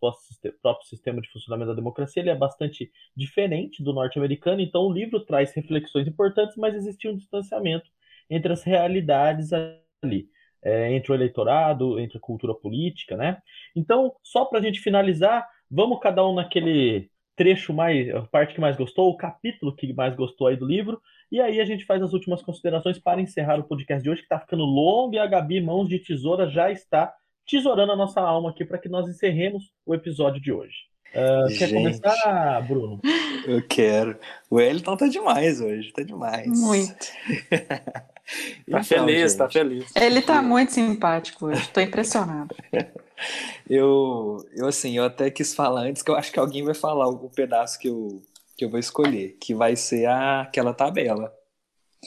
próprio 0.63 0.89
sistema 0.89 1.21
de 1.21 1.31
funcionamento 1.31 1.71
da 1.71 1.75
democracia, 1.75 2.23
ele 2.23 2.31
é 2.31 2.35
bastante 2.35 2.91
diferente 3.15 3.83
do 3.83 3.93
norte-americano, 3.93 4.63
então 4.63 4.83
o 4.83 4.93
livro 4.93 5.21
traz 5.21 5.53
reflexões 5.53 6.07
importantes, 6.07 6.57
mas 6.57 6.75
existe 6.75 7.09
um 7.09 7.17
distanciamento 7.17 7.91
entre 8.31 8.53
as 8.53 8.63
realidades 8.63 9.51
ali, 9.53 10.29
é, 10.63 10.93
entre 10.95 11.13
o 11.13 11.15
eleitorado, 11.15 11.99
entre 11.99 12.17
a 12.17 12.21
cultura 12.21 12.55
política, 12.55 13.17
né? 13.17 13.43
Então, 13.75 14.15
só 14.23 14.45
para 14.45 14.59
a 14.59 14.63
gente 14.63 14.81
finalizar, 14.81 15.47
vamos 15.71 16.01
cada 16.01 16.27
um 16.27 16.35
naquele 16.35 17.10
trecho 17.41 17.73
mais, 17.73 18.15
a 18.15 18.21
parte 18.21 18.53
que 18.53 18.61
mais 18.61 18.77
gostou, 18.77 19.09
o 19.09 19.17
capítulo 19.17 19.75
que 19.75 19.91
mais 19.95 20.15
gostou 20.15 20.49
aí 20.49 20.57
do 20.59 20.67
livro, 20.67 21.01
e 21.33 21.41
aí 21.41 21.59
a 21.59 21.65
gente 21.65 21.87
faz 21.87 22.03
as 22.03 22.13
últimas 22.13 22.43
considerações 22.43 22.99
para 22.99 23.19
encerrar 23.19 23.59
o 23.59 23.65
podcast 23.65 24.03
de 24.03 24.11
hoje, 24.11 24.21
que 24.21 24.27
está 24.27 24.39
ficando 24.39 24.63
longo 24.63 25.15
e 25.15 25.19
a 25.19 25.27
Gabi, 25.27 25.59
mãos 25.59 25.89
de 25.89 25.99
tesoura, 25.99 26.51
já 26.51 26.71
está 26.71 27.11
tesourando 27.49 27.93
a 27.93 27.97
nossa 27.97 28.21
alma 28.21 28.51
aqui 28.51 28.63
para 28.63 28.77
que 28.77 28.91
nós 28.91 29.09
encerremos 29.09 29.73
o 29.87 29.95
episódio 29.95 30.39
de 30.39 30.53
hoje. 30.53 30.75
Uh, 31.15 31.59
quer 31.59 31.73
começar, 31.73 32.61
Bruno? 32.69 33.01
Eu 33.47 33.67
quero. 33.67 34.19
O 34.51 34.61
Elton 34.61 34.97
tá 34.99 35.09
demais 35.09 35.63
hoje, 35.63 35.95
tá 35.95 36.03
demais. 36.03 36.47
Muito. 36.47 37.07
tá 38.71 38.81
então, 38.81 38.85
feliz, 38.85 39.35
tá 39.35 39.45
gente, 39.45 39.53
tá 39.55 39.61
feliz. 39.61 39.97
Ele 39.97 40.23
tá 40.23 40.43
muito 40.43 40.73
simpático 40.73 41.47
hoje, 41.47 41.69
tô 41.71 41.81
impressionado. 41.81 42.55
eu, 43.69 44.45
eu, 44.57 44.67
assim, 44.67 44.97
eu 44.97 45.05
até 45.05 45.31
quis 45.31 45.55
falar 45.55 45.83
antes 45.83 46.03
que 46.03 46.11
eu 46.11 46.17
acho 46.17 46.33
que 46.33 46.39
alguém 46.39 46.65
vai 46.65 46.75
falar 46.75 47.09
o 47.09 47.29
pedaço 47.31 47.79
que 47.79 47.89
eu, 47.89 48.23
que 48.57 48.65
eu 48.65 48.71
vou 48.71 48.79
escolher, 48.79 49.37
que 49.41 49.55
vai 49.55 49.77
ser 49.77 50.07
a, 50.07 50.43
aquela 50.43 50.73
tabela. 50.73 51.33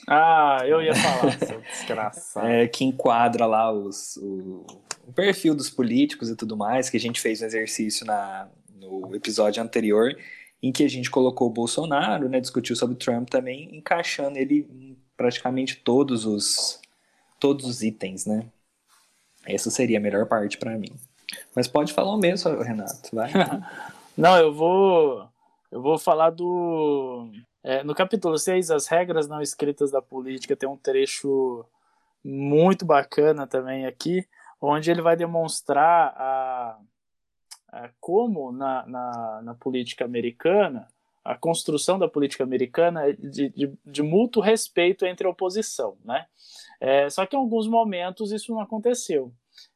Ah, 0.07 0.59
eu 0.65 0.81
ia 0.81 0.95
falar, 0.95 1.37
seu 1.45 1.61
desgraçado. 1.61 2.47
É, 2.47 2.67
que 2.67 2.83
enquadra 2.83 3.45
lá 3.45 3.71
os, 3.71 4.17
o, 4.17 4.65
o 5.07 5.13
perfil 5.13 5.53
dos 5.53 5.69
políticos 5.69 6.29
e 6.29 6.35
tudo 6.35 6.57
mais, 6.57 6.89
que 6.89 6.97
a 6.97 6.99
gente 6.99 7.21
fez 7.21 7.41
um 7.41 7.45
exercício 7.45 8.05
na, 8.05 8.49
no 8.75 9.15
episódio 9.15 9.61
anterior, 9.61 10.15
em 10.61 10.71
que 10.71 10.83
a 10.83 10.89
gente 10.89 11.11
colocou 11.11 11.47
o 11.47 11.53
Bolsonaro, 11.53 12.29
né, 12.29 12.39
discutiu 12.39 12.75
sobre 12.75 12.95
o 12.95 12.97
Trump 12.97 13.29
também, 13.29 13.75
encaixando 13.75 14.37
ele 14.37 14.92
praticamente 15.15 15.77
todos 15.77 16.25
os, 16.25 16.79
todos 17.39 17.65
os 17.65 17.81
itens, 17.81 18.25
né? 18.25 18.45
Essa 19.45 19.69
seria 19.69 19.97
a 19.97 20.01
melhor 20.01 20.25
parte 20.25 20.57
para 20.57 20.77
mim. 20.77 20.91
Mas 21.55 21.67
pode 21.67 21.93
falar 21.93 22.13
o 22.13 22.17
mesmo, 22.17 22.61
Renato, 22.61 23.09
vai. 23.13 23.31
Não, 24.17 24.37
eu 24.37 24.53
vou 24.53 25.27
eu 25.71 25.81
vou 25.81 25.97
falar 25.97 26.29
do 26.29 27.31
é, 27.63 27.81
no 27.81 27.95
capítulo 27.95 28.37
6, 28.37 28.69
as 28.71 28.87
regras 28.87 29.27
não 29.27 29.41
escritas 29.41 29.89
da 29.89 30.01
política, 30.01 30.55
tem 30.55 30.67
um 30.67 30.75
trecho 30.75 31.65
muito 32.23 32.85
bacana 32.85 33.47
também 33.47 33.85
aqui, 33.85 34.27
onde 34.59 34.91
ele 34.91 35.01
vai 35.01 35.15
demonstrar 35.15 36.13
a, 36.17 36.77
a 37.69 37.89
como 38.01 38.51
na, 38.51 38.85
na, 38.85 39.41
na, 39.41 39.55
política 39.55 40.03
americana, 40.03 40.87
a 41.23 41.35
construção 41.35 41.97
da 41.97 42.07
política 42.07 42.43
americana 42.43 43.07
é 43.07 43.13
de, 43.13 43.49
de, 43.49 43.73
de 43.85 44.03
mútuo 44.03 44.41
respeito 44.41 45.05
entre 45.05 45.25
a 45.25 45.29
oposição, 45.29 45.97
né? 46.03 46.25
É, 46.79 47.09
só 47.09 47.25
que 47.25 47.35
em 47.35 47.39
alguns 47.39 47.67
momentos 47.67 48.31
isso 48.31 48.51
não 48.51 48.59
aconteceu. 48.59 49.31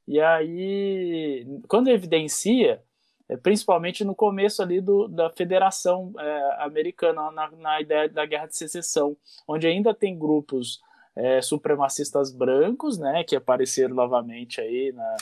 E 0.06 0.20
aí, 0.20 1.46
quando 1.68 1.90
evidencia, 1.90 2.82
é, 3.30 3.38
principalmente 3.38 4.04
no 4.04 4.16
começo 4.16 4.62
ali 4.62 4.82
do, 4.82 5.08
da 5.08 5.30
Federação 5.30 6.14
é, 6.20 6.64
Americana, 6.64 7.32
na, 7.32 7.52
na, 7.52 7.82
ideia 7.82 8.10
da 8.10 8.26
Guerra 8.26 8.48
de 8.48 8.58
Secessão, 8.58 9.16
onde 9.48 9.68
ainda 9.68 9.94
tem 9.94 10.18
grupos 10.18 10.82
é, 11.16 11.42
supremacistas 11.42 12.32
brancos, 12.32 12.98
né, 12.98 13.24
que 13.24 13.36
apareceram 13.36 13.96
novamente 13.96 14.60
aí 14.60 14.92
na, 14.94 15.18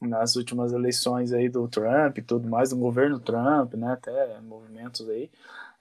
nas 0.00 0.36
últimas 0.36 0.72
eleições 0.72 1.32
aí 1.32 1.48
do 1.48 1.68
Trump 1.68 2.18
e 2.18 2.22
tudo 2.22 2.48
mais, 2.48 2.70
do 2.70 2.76
governo 2.76 3.20
Trump, 3.20 3.74
né, 3.74 3.92
até 3.92 4.40
movimentos 4.40 5.08
aí, 5.08 5.30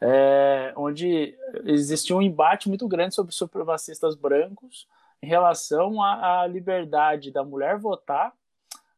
é, 0.02 0.74
onde 0.76 1.36
existia 1.66 2.16
um 2.16 2.22
embate 2.22 2.68
muito 2.68 2.88
grande 2.88 3.16
sobre 3.16 3.34
supremacistas 3.34 4.16
brancos 4.16 4.88
em 5.22 5.28
relação 5.28 6.02
à, 6.02 6.42
à 6.42 6.48
liberdade 6.48 7.32
da 7.32 7.44
mulher 7.44 7.78
votar 7.78 8.34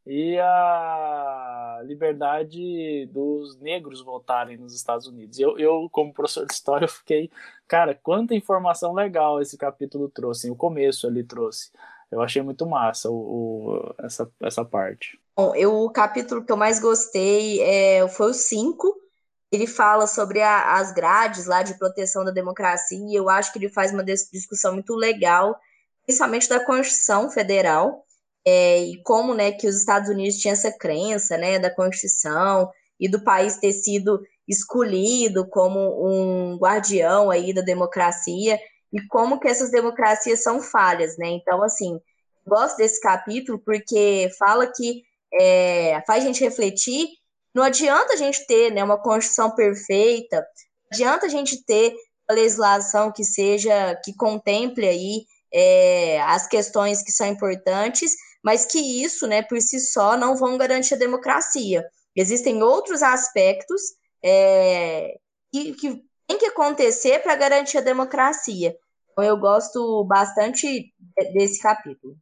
e 0.05 0.37
a 0.39 1.81
liberdade 1.83 3.05
dos 3.07 3.55
negros 3.59 4.01
votarem 4.01 4.57
nos 4.57 4.73
Estados 4.73 5.07
Unidos. 5.07 5.39
Eu, 5.39 5.57
eu 5.59 5.87
como 5.91 6.13
professor 6.13 6.45
de 6.45 6.53
história, 6.53 6.87
fiquei, 6.87 7.29
cara, 7.67 7.93
quanta 7.93 8.33
informação 8.33 8.93
legal 8.93 9.41
esse 9.41 9.57
capítulo 9.57 10.09
trouxe, 10.09 10.49
o 10.49 10.55
começo 10.55 11.07
ali 11.07 11.23
trouxe. 11.23 11.71
Eu 12.11 12.21
achei 12.21 12.41
muito 12.41 12.65
massa 12.67 13.09
o, 13.09 13.13
o, 13.13 13.95
essa, 13.99 14.29
essa 14.41 14.65
parte. 14.65 15.17
Bom, 15.35 15.55
eu, 15.55 15.73
o 15.73 15.89
capítulo 15.89 16.43
que 16.43 16.51
eu 16.51 16.57
mais 16.57 16.79
gostei 16.79 17.61
é, 17.61 18.07
foi 18.07 18.31
o 18.31 18.33
5. 18.33 18.93
Ele 19.51 19.65
fala 19.65 20.05
sobre 20.07 20.41
a, 20.41 20.75
as 20.75 20.91
grades 20.91 21.45
lá 21.45 21.63
de 21.63 21.73
proteção 21.75 22.25
da 22.25 22.31
democracia, 22.31 22.97
e 22.99 23.15
eu 23.15 23.29
acho 23.29 23.51
que 23.51 23.59
ele 23.59 23.69
faz 23.69 23.93
uma 23.93 24.03
discussão 24.03 24.73
muito 24.73 24.93
legal, 24.95 25.57
principalmente 26.03 26.49
da 26.49 26.63
Constituição 26.63 27.29
Federal 27.29 28.05
é, 28.45 28.83
e 28.83 29.01
como 29.03 29.33
né, 29.33 29.51
que 29.51 29.67
os 29.67 29.77
Estados 29.77 30.09
Unidos 30.09 30.37
tinham 30.37 30.53
essa 30.53 30.71
crença 30.71 31.37
né, 31.37 31.59
da 31.59 31.73
Constituição 31.73 32.69
e 32.99 33.07
do 33.07 33.23
país 33.23 33.57
ter 33.57 33.73
sido 33.73 34.21
escolhido 34.47 35.47
como 35.47 35.79
um 36.05 36.57
guardião 36.57 37.29
aí 37.29 37.53
da 37.53 37.61
democracia 37.61 38.59
e 38.91 39.01
como 39.07 39.39
que 39.39 39.47
essas 39.47 39.71
democracias 39.71 40.43
são 40.43 40.61
falhas, 40.61 41.17
né? 41.17 41.27
Então, 41.29 41.63
assim, 41.63 41.99
gosto 42.45 42.77
desse 42.77 42.99
capítulo 42.99 43.59
porque 43.59 44.29
fala 44.37 44.67
que 44.67 45.03
é, 45.33 46.01
faz 46.05 46.23
a 46.23 46.27
gente 46.27 46.43
refletir. 46.43 47.07
Não 47.53 47.63
adianta 47.63 48.13
a 48.13 48.17
gente 48.17 48.45
ter 48.47 48.71
né, 48.71 48.83
uma 48.83 49.01
Constituição 49.01 49.51
perfeita, 49.51 50.37
não 50.37 50.45
adianta 50.93 51.25
a 51.25 51.29
gente 51.29 51.63
ter 51.65 51.93
uma 52.29 52.35
legislação 52.35 53.11
que 53.11 53.23
seja, 53.23 53.95
que 54.03 54.15
contemple 54.15 54.87
aí 54.87 55.25
é, 55.53 56.21
as 56.21 56.47
questões 56.47 57.03
que 57.03 57.11
são 57.11 57.27
importantes, 57.27 58.15
mas 58.43 58.65
que 58.65 58.79
isso, 58.79 59.27
né, 59.27 59.41
por 59.41 59.59
si 59.61 59.79
só, 59.79 60.15
não 60.17 60.35
vão 60.35 60.57
garantir 60.57 60.93
a 60.93 60.97
democracia. 60.97 61.85
Existem 62.15 62.63
outros 62.63 63.03
aspectos 63.03 63.81
é, 64.23 65.17
que, 65.51 65.73
que 65.73 66.03
tem 66.31 66.37
que 66.37 66.45
acontecer 66.45 67.19
para 67.21 67.35
garantir 67.35 67.77
a 67.77 67.81
democracia. 67.81 68.75
Então, 69.11 69.23
eu 69.23 69.37
gosto 69.37 70.03
bastante 70.05 70.93
desse 71.33 71.61
capítulo. 71.61 72.15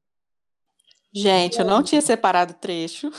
Gente, 1.14 1.60
eu 1.60 1.66
não 1.66 1.84
tinha 1.84 2.02
separado 2.02 2.56
trecho. 2.56 3.12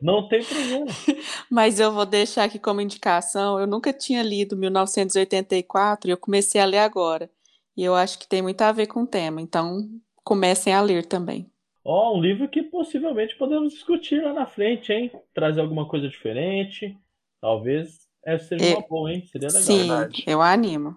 Não 0.00 0.28
tem 0.28 0.44
problema. 0.44 0.86
Mas 1.50 1.80
eu 1.80 1.90
vou 1.92 2.06
deixar 2.06 2.44
aqui 2.44 2.60
como 2.60 2.80
indicação. 2.80 3.58
Eu 3.58 3.66
nunca 3.66 3.92
tinha 3.92 4.22
lido 4.22 4.56
1984 4.56 6.08
e 6.08 6.12
eu 6.12 6.16
comecei 6.16 6.60
a 6.60 6.64
ler 6.64 6.78
agora. 6.78 7.28
E 7.76 7.82
eu 7.82 7.94
acho 7.96 8.18
que 8.18 8.28
tem 8.28 8.40
muito 8.40 8.62
a 8.62 8.70
ver 8.70 8.86
com 8.86 9.02
o 9.02 9.06
tema. 9.06 9.40
Então, 9.40 9.88
comecem 10.22 10.72
a 10.72 10.80
ler 10.80 11.06
também. 11.06 11.50
Ó, 11.84 12.12
oh, 12.12 12.16
um 12.16 12.20
livro 12.20 12.48
que 12.48 12.62
possivelmente 12.62 13.36
podemos 13.36 13.72
discutir 13.72 14.22
lá 14.22 14.32
na 14.32 14.46
frente, 14.46 14.92
hein? 14.92 15.10
Trazer 15.34 15.60
alguma 15.60 15.88
coisa 15.88 16.08
diferente. 16.08 16.96
Talvez 17.40 18.03
essa 18.26 18.56
seja 18.56 18.76
uma 18.76 18.88
boa, 18.88 19.12
hein? 19.12 19.24
Seria 19.26 19.48
legal. 19.48 19.62
Sim, 19.62 19.88
verdade. 19.88 20.24
eu 20.26 20.42
animo. 20.42 20.96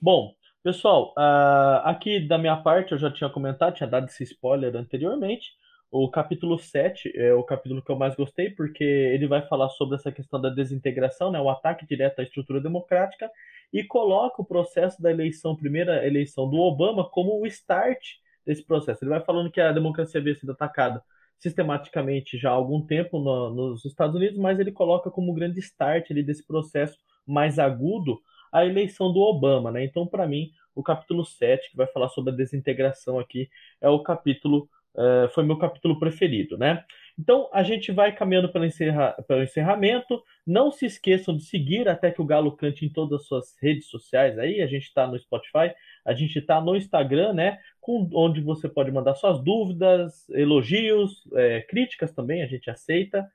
Bom, 0.00 0.32
pessoal, 0.62 1.14
uh, 1.16 1.80
aqui 1.84 2.20
da 2.20 2.38
minha 2.38 2.56
parte 2.56 2.92
eu 2.92 2.98
já 2.98 3.10
tinha 3.10 3.30
comentado, 3.30 3.74
tinha 3.74 3.88
dado 3.88 4.06
esse 4.06 4.24
spoiler 4.24 4.76
anteriormente. 4.76 5.46
O 5.90 6.10
capítulo 6.10 6.58
7 6.58 7.12
é 7.16 7.32
o 7.32 7.42
capítulo 7.42 7.82
que 7.82 7.90
eu 7.90 7.96
mais 7.96 8.14
gostei, 8.14 8.50
porque 8.50 8.84
ele 8.84 9.26
vai 9.26 9.46
falar 9.48 9.70
sobre 9.70 9.96
essa 9.96 10.12
questão 10.12 10.38
da 10.38 10.50
desintegração, 10.50 11.30
né, 11.32 11.40
o 11.40 11.48
ataque 11.48 11.86
direto 11.86 12.20
à 12.20 12.22
estrutura 12.22 12.60
democrática, 12.60 13.30
e 13.72 13.82
coloca 13.82 14.42
o 14.42 14.44
processo 14.44 15.00
da 15.00 15.10
eleição, 15.10 15.56
primeira 15.56 16.06
eleição 16.06 16.48
do 16.48 16.58
Obama, 16.58 17.08
como 17.08 17.40
o 17.40 17.46
start 17.46 18.02
desse 18.44 18.64
processo. 18.64 19.02
Ele 19.02 19.10
vai 19.10 19.24
falando 19.24 19.50
que 19.50 19.60
a 19.60 19.72
democracia 19.72 20.20
havia 20.20 20.34
sido 20.34 20.52
atacada 20.52 21.02
sistematicamente 21.38 22.36
já 22.36 22.50
há 22.50 22.54
algum 22.54 22.84
tempo 22.84 23.18
no, 23.18 23.50
nos 23.50 23.84
Estados 23.84 24.16
Unidos, 24.16 24.38
mas 24.38 24.58
ele 24.58 24.72
coloca 24.72 25.10
como 25.10 25.34
grande 25.34 25.60
start 25.60 26.10
ali 26.10 26.22
desse 26.22 26.46
processo 26.46 26.98
mais 27.26 27.58
agudo 27.58 28.20
a 28.52 28.64
eleição 28.64 29.12
do 29.12 29.20
Obama. 29.20 29.70
Né? 29.70 29.84
Então, 29.84 30.06
para 30.06 30.26
mim, 30.26 30.50
o 30.74 30.82
capítulo 30.82 31.24
7, 31.24 31.70
que 31.70 31.76
vai 31.76 31.86
falar 31.86 32.08
sobre 32.08 32.32
a 32.32 32.36
desintegração 32.36 33.18
aqui, 33.18 33.48
é 33.80 33.88
o 33.88 34.02
capítulo 34.02 34.68
uh, 34.94 35.28
foi 35.32 35.44
meu 35.44 35.58
capítulo 35.58 35.98
preferido, 35.98 36.56
né? 36.56 36.84
Então 37.18 37.48
a 37.52 37.64
gente 37.64 37.90
vai 37.90 38.14
caminhando 38.14 38.48
pelo, 38.48 38.64
encerra, 38.64 39.12
pelo 39.26 39.42
encerramento. 39.42 40.22
Não 40.46 40.70
se 40.70 40.86
esqueçam 40.86 41.36
de 41.36 41.42
seguir 41.42 41.88
até 41.88 42.12
que 42.12 42.22
o 42.22 42.24
Galo 42.24 42.52
cante 42.52 42.86
em 42.86 42.88
todas 42.88 43.20
as 43.20 43.26
suas 43.26 43.56
redes 43.60 43.86
sociais 43.86 44.38
aí. 44.38 44.62
A 44.62 44.66
gente 44.66 44.84
está 44.84 45.06
no 45.06 45.18
Spotify, 45.18 45.74
a 46.04 46.14
gente 46.14 46.38
está 46.38 46.60
no 46.60 46.76
Instagram, 46.76 47.32
né? 47.32 47.58
Com, 47.80 48.08
onde 48.14 48.40
você 48.40 48.68
pode 48.68 48.92
mandar 48.92 49.16
suas 49.16 49.42
dúvidas, 49.42 50.28
elogios, 50.30 51.28
é, 51.34 51.62
críticas 51.62 52.12
também, 52.12 52.42
a 52.42 52.46
gente 52.46 52.70
aceita. 52.70 53.28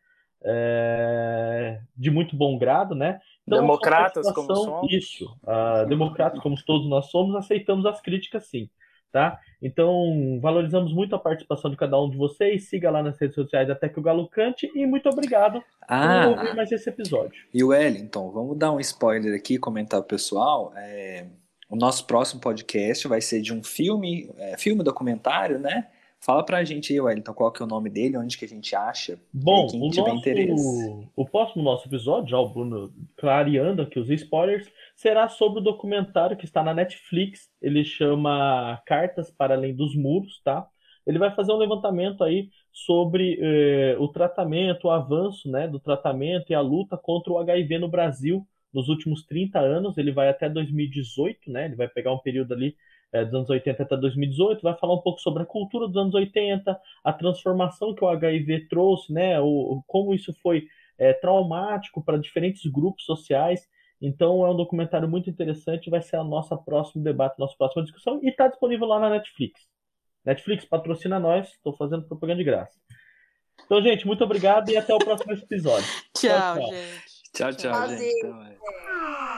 É, 0.45 1.79
de 1.95 2.11
muito 2.11 2.35
bom 2.35 2.57
grado, 2.57 2.95
né? 2.95 3.19
Então, 3.47 3.59
democratas 3.59 4.29
como 4.31 4.53
somos. 4.53 4.91
Isso, 4.91 5.37
uh, 5.43 5.87
democratas 5.87 6.41
como 6.41 6.61
todos 6.65 6.85
nós 6.85 7.05
somos, 7.05 7.33
aceitamos 7.35 7.85
as 7.85 8.01
críticas 8.01 8.47
sim 8.47 8.69
tá? 9.13 9.39
Então, 9.61 10.39
valorizamos 10.41 10.91
muito 10.91 11.15
a 11.15 11.19
participação 11.19 11.69
de 11.71 11.77
cada 11.77 11.97
um 12.01 12.09
de 12.09 12.17
vocês. 12.17 12.67
Siga 12.67 12.89
lá 12.89 13.01
nas 13.01 13.17
redes 13.17 13.35
sociais 13.35 13.69
até 13.69 13.87
que 13.87 13.99
o 13.99 14.01
Galo 14.01 14.27
cante 14.27 14.69
e 14.75 14.85
muito 14.85 15.07
obrigado 15.07 15.63
ah, 15.87 16.23
por 16.23 16.39
ouvir 16.39 16.55
mais 16.55 16.71
esse 16.71 16.89
episódio. 16.89 17.45
E 17.53 17.63
o 17.63 17.67
Wellington, 17.67 18.31
vamos 18.31 18.57
dar 18.57 18.73
um 18.73 18.79
spoiler 18.79 19.33
aqui, 19.35 19.57
comentar 19.59 20.01
pro 20.01 20.09
pessoal. 20.09 20.73
É, 20.75 21.27
o 21.69 21.75
nosso 21.75 22.05
próximo 22.05 22.41
podcast 22.41 23.07
vai 23.07 23.21
ser 23.21 23.41
de 23.41 23.53
um 23.53 23.63
filme, 23.63 24.29
é, 24.37 24.57
filme 24.57 24.83
documentário, 24.83 25.59
né? 25.59 25.87
Fala 26.23 26.41
pra 26.41 26.63
gente 26.63 26.93
aí, 26.93 27.01
Wellington, 27.01 27.33
qual 27.33 27.51
que 27.51 27.61
é 27.61 27.65
o 27.65 27.67
nome 27.67 27.89
dele, 27.89 28.17
onde 28.17 28.37
que 28.37 28.45
a 28.45 28.47
gente 28.47 28.73
acha. 28.73 29.19
Bom, 29.33 29.67
quem 29.67 29.85
o, 29.85 29.89
tiver 29.89 30.07
nosso, 30.07 30.19
interesse. 30.19 31.09
o 31.17 31.25
próximo 31.25 31.61
nosso 31.61 31.85
episódio, 31.85 32.29
já 32.29 32.39
o 32.39 32.47
Bruno 32.47 32.93
clareando 33.17 33.81
aqui 33.81 33.99
os 33.99 34.09
spoilers, 34.09 34.71
será 34.95 35.27
sobre 35.27 35.59
o 35.59 35.63
documentário 35.63 36.37
que 36.37 36.45
está 36.45 36.63
na 36.63 36.73
Netflix. 36.73 37.49
Ele 37.61 37.83
chama 37.83 38.81
Cartas 38.85 39.29
para 39.29 39.53
Além 39.53 39.75
dos 39.75 39.97
Muros, 39.97 40.41
tá? 40.45 40.65
Ele 41.05 41.19
vai 41.19 41.35
fazer 41.35 41.51
um 41.51 41.57
levantamento 41.57 42.23
aí 42.23 42.47
sobre 42.71 43.37
eh, 43.41 43.97
o 43.99 44.07
tratamento, 44.07 44.85
o 44.85 44.91
avanço 44.91 45.51
né, 45.51 45.67
do 45.67 45.77
tratamento 45.77 46.53
e 46.53 46.55
a 46.55 46.61
luta 46.61 46.97
contra 46.97 47.33
o 47.33 47.37
HIV 47.37 47.79
no 47.79 47.89
Brasil 47.89 48.47
nos 48.73 48.87
últimos 48.87 49.25
30 49.25 49.59
anos. 49.59 49.97
Ele 49.97 50.13
vai 50.13 50.29
até 50.29 50.47
2018, 50.47 51.51
né? 51.51 51.65
Ele 51.65 51.75
vai 51.75 51.89
pegar 51.89 52.13
um 52.13 52.19
período 52.19 52.53
ali 52.53 52.77
é, 53.13 53.23
dos 53.23 53.33
anos 53.33 53.49
80 53.49 53.83
até 53.83 53.95
2018, 53.95 54.61
vai 54.61 54.75
falar 54.75 54.95
um 54.95 55.01
pouco 55.01 55.21
sobre 55.21 55.43
a 55.43 55.45
cultura 55.45 55.87
dos 55.87 55.95
anos 55.95 56.15
80, 56.15 56.77
a 57.03 57.13
transformação 57.13 57.93
que 57.93 58.03
o 58.03 58.09
HIV 58.09 58.67
trouxe, 58.67 59.13
né, 59.13 59.39
o, 59.39 59.83
como 59.87 60.13
isso 60.13 60.33
foi 60.41 60.67
é, 60.97 61.13
traumático 61.13 62.03
para 62.03 62.17
diferentes 62.17 62.69
grupos 62.69 63.05
sociais. 63.05 63.69
Então 64.01 64.45
é 64.45 64.49
um 64.49 64.57
documentário 64.57 65.07
muito 65.07 65.29
interessante, 65.29 65.89
vai 65.89 66.01
ser 66.01 66.17
a 66.17 66.23
nossa 66.23 66.57
próximo 66.57 67.03
debate, 67.03 67.39
nossa 67.39 67.55
próxima 67.55 67.83
discussão 67.83 68.19
e 68.21 68.29
está 68.29 68.47
disponível 68.47 68.87
lá 68.87 68.99
na 68.99 69.09
Netflix. 69.11 69.61
Netflix 70.25 70.65
patrocina 70.65 71.19
nós, 71.19 71.49
estou 71.49 71.73
fazendo 71.73 72.07
propaganda 72.07 72.39
de 72.39 72.43
graça. 72.43 72.77
Então, 73.65 73.81
gente, 73.81 74.07
muito 74.07 74.23
obrigado 74.23 74.69
e 74.69 74.77
até 74.77 74.93
o 74.93 74.99
próximo 74.99 75.33
episódio. 75.33 75.87
tchau, 76.17 76.57
tchau, 76.57 76.61
gente. 76.71 77.13
Tchau, 77.33 77.53
tchau, 77.53 77.87
gente. 77.89 79.32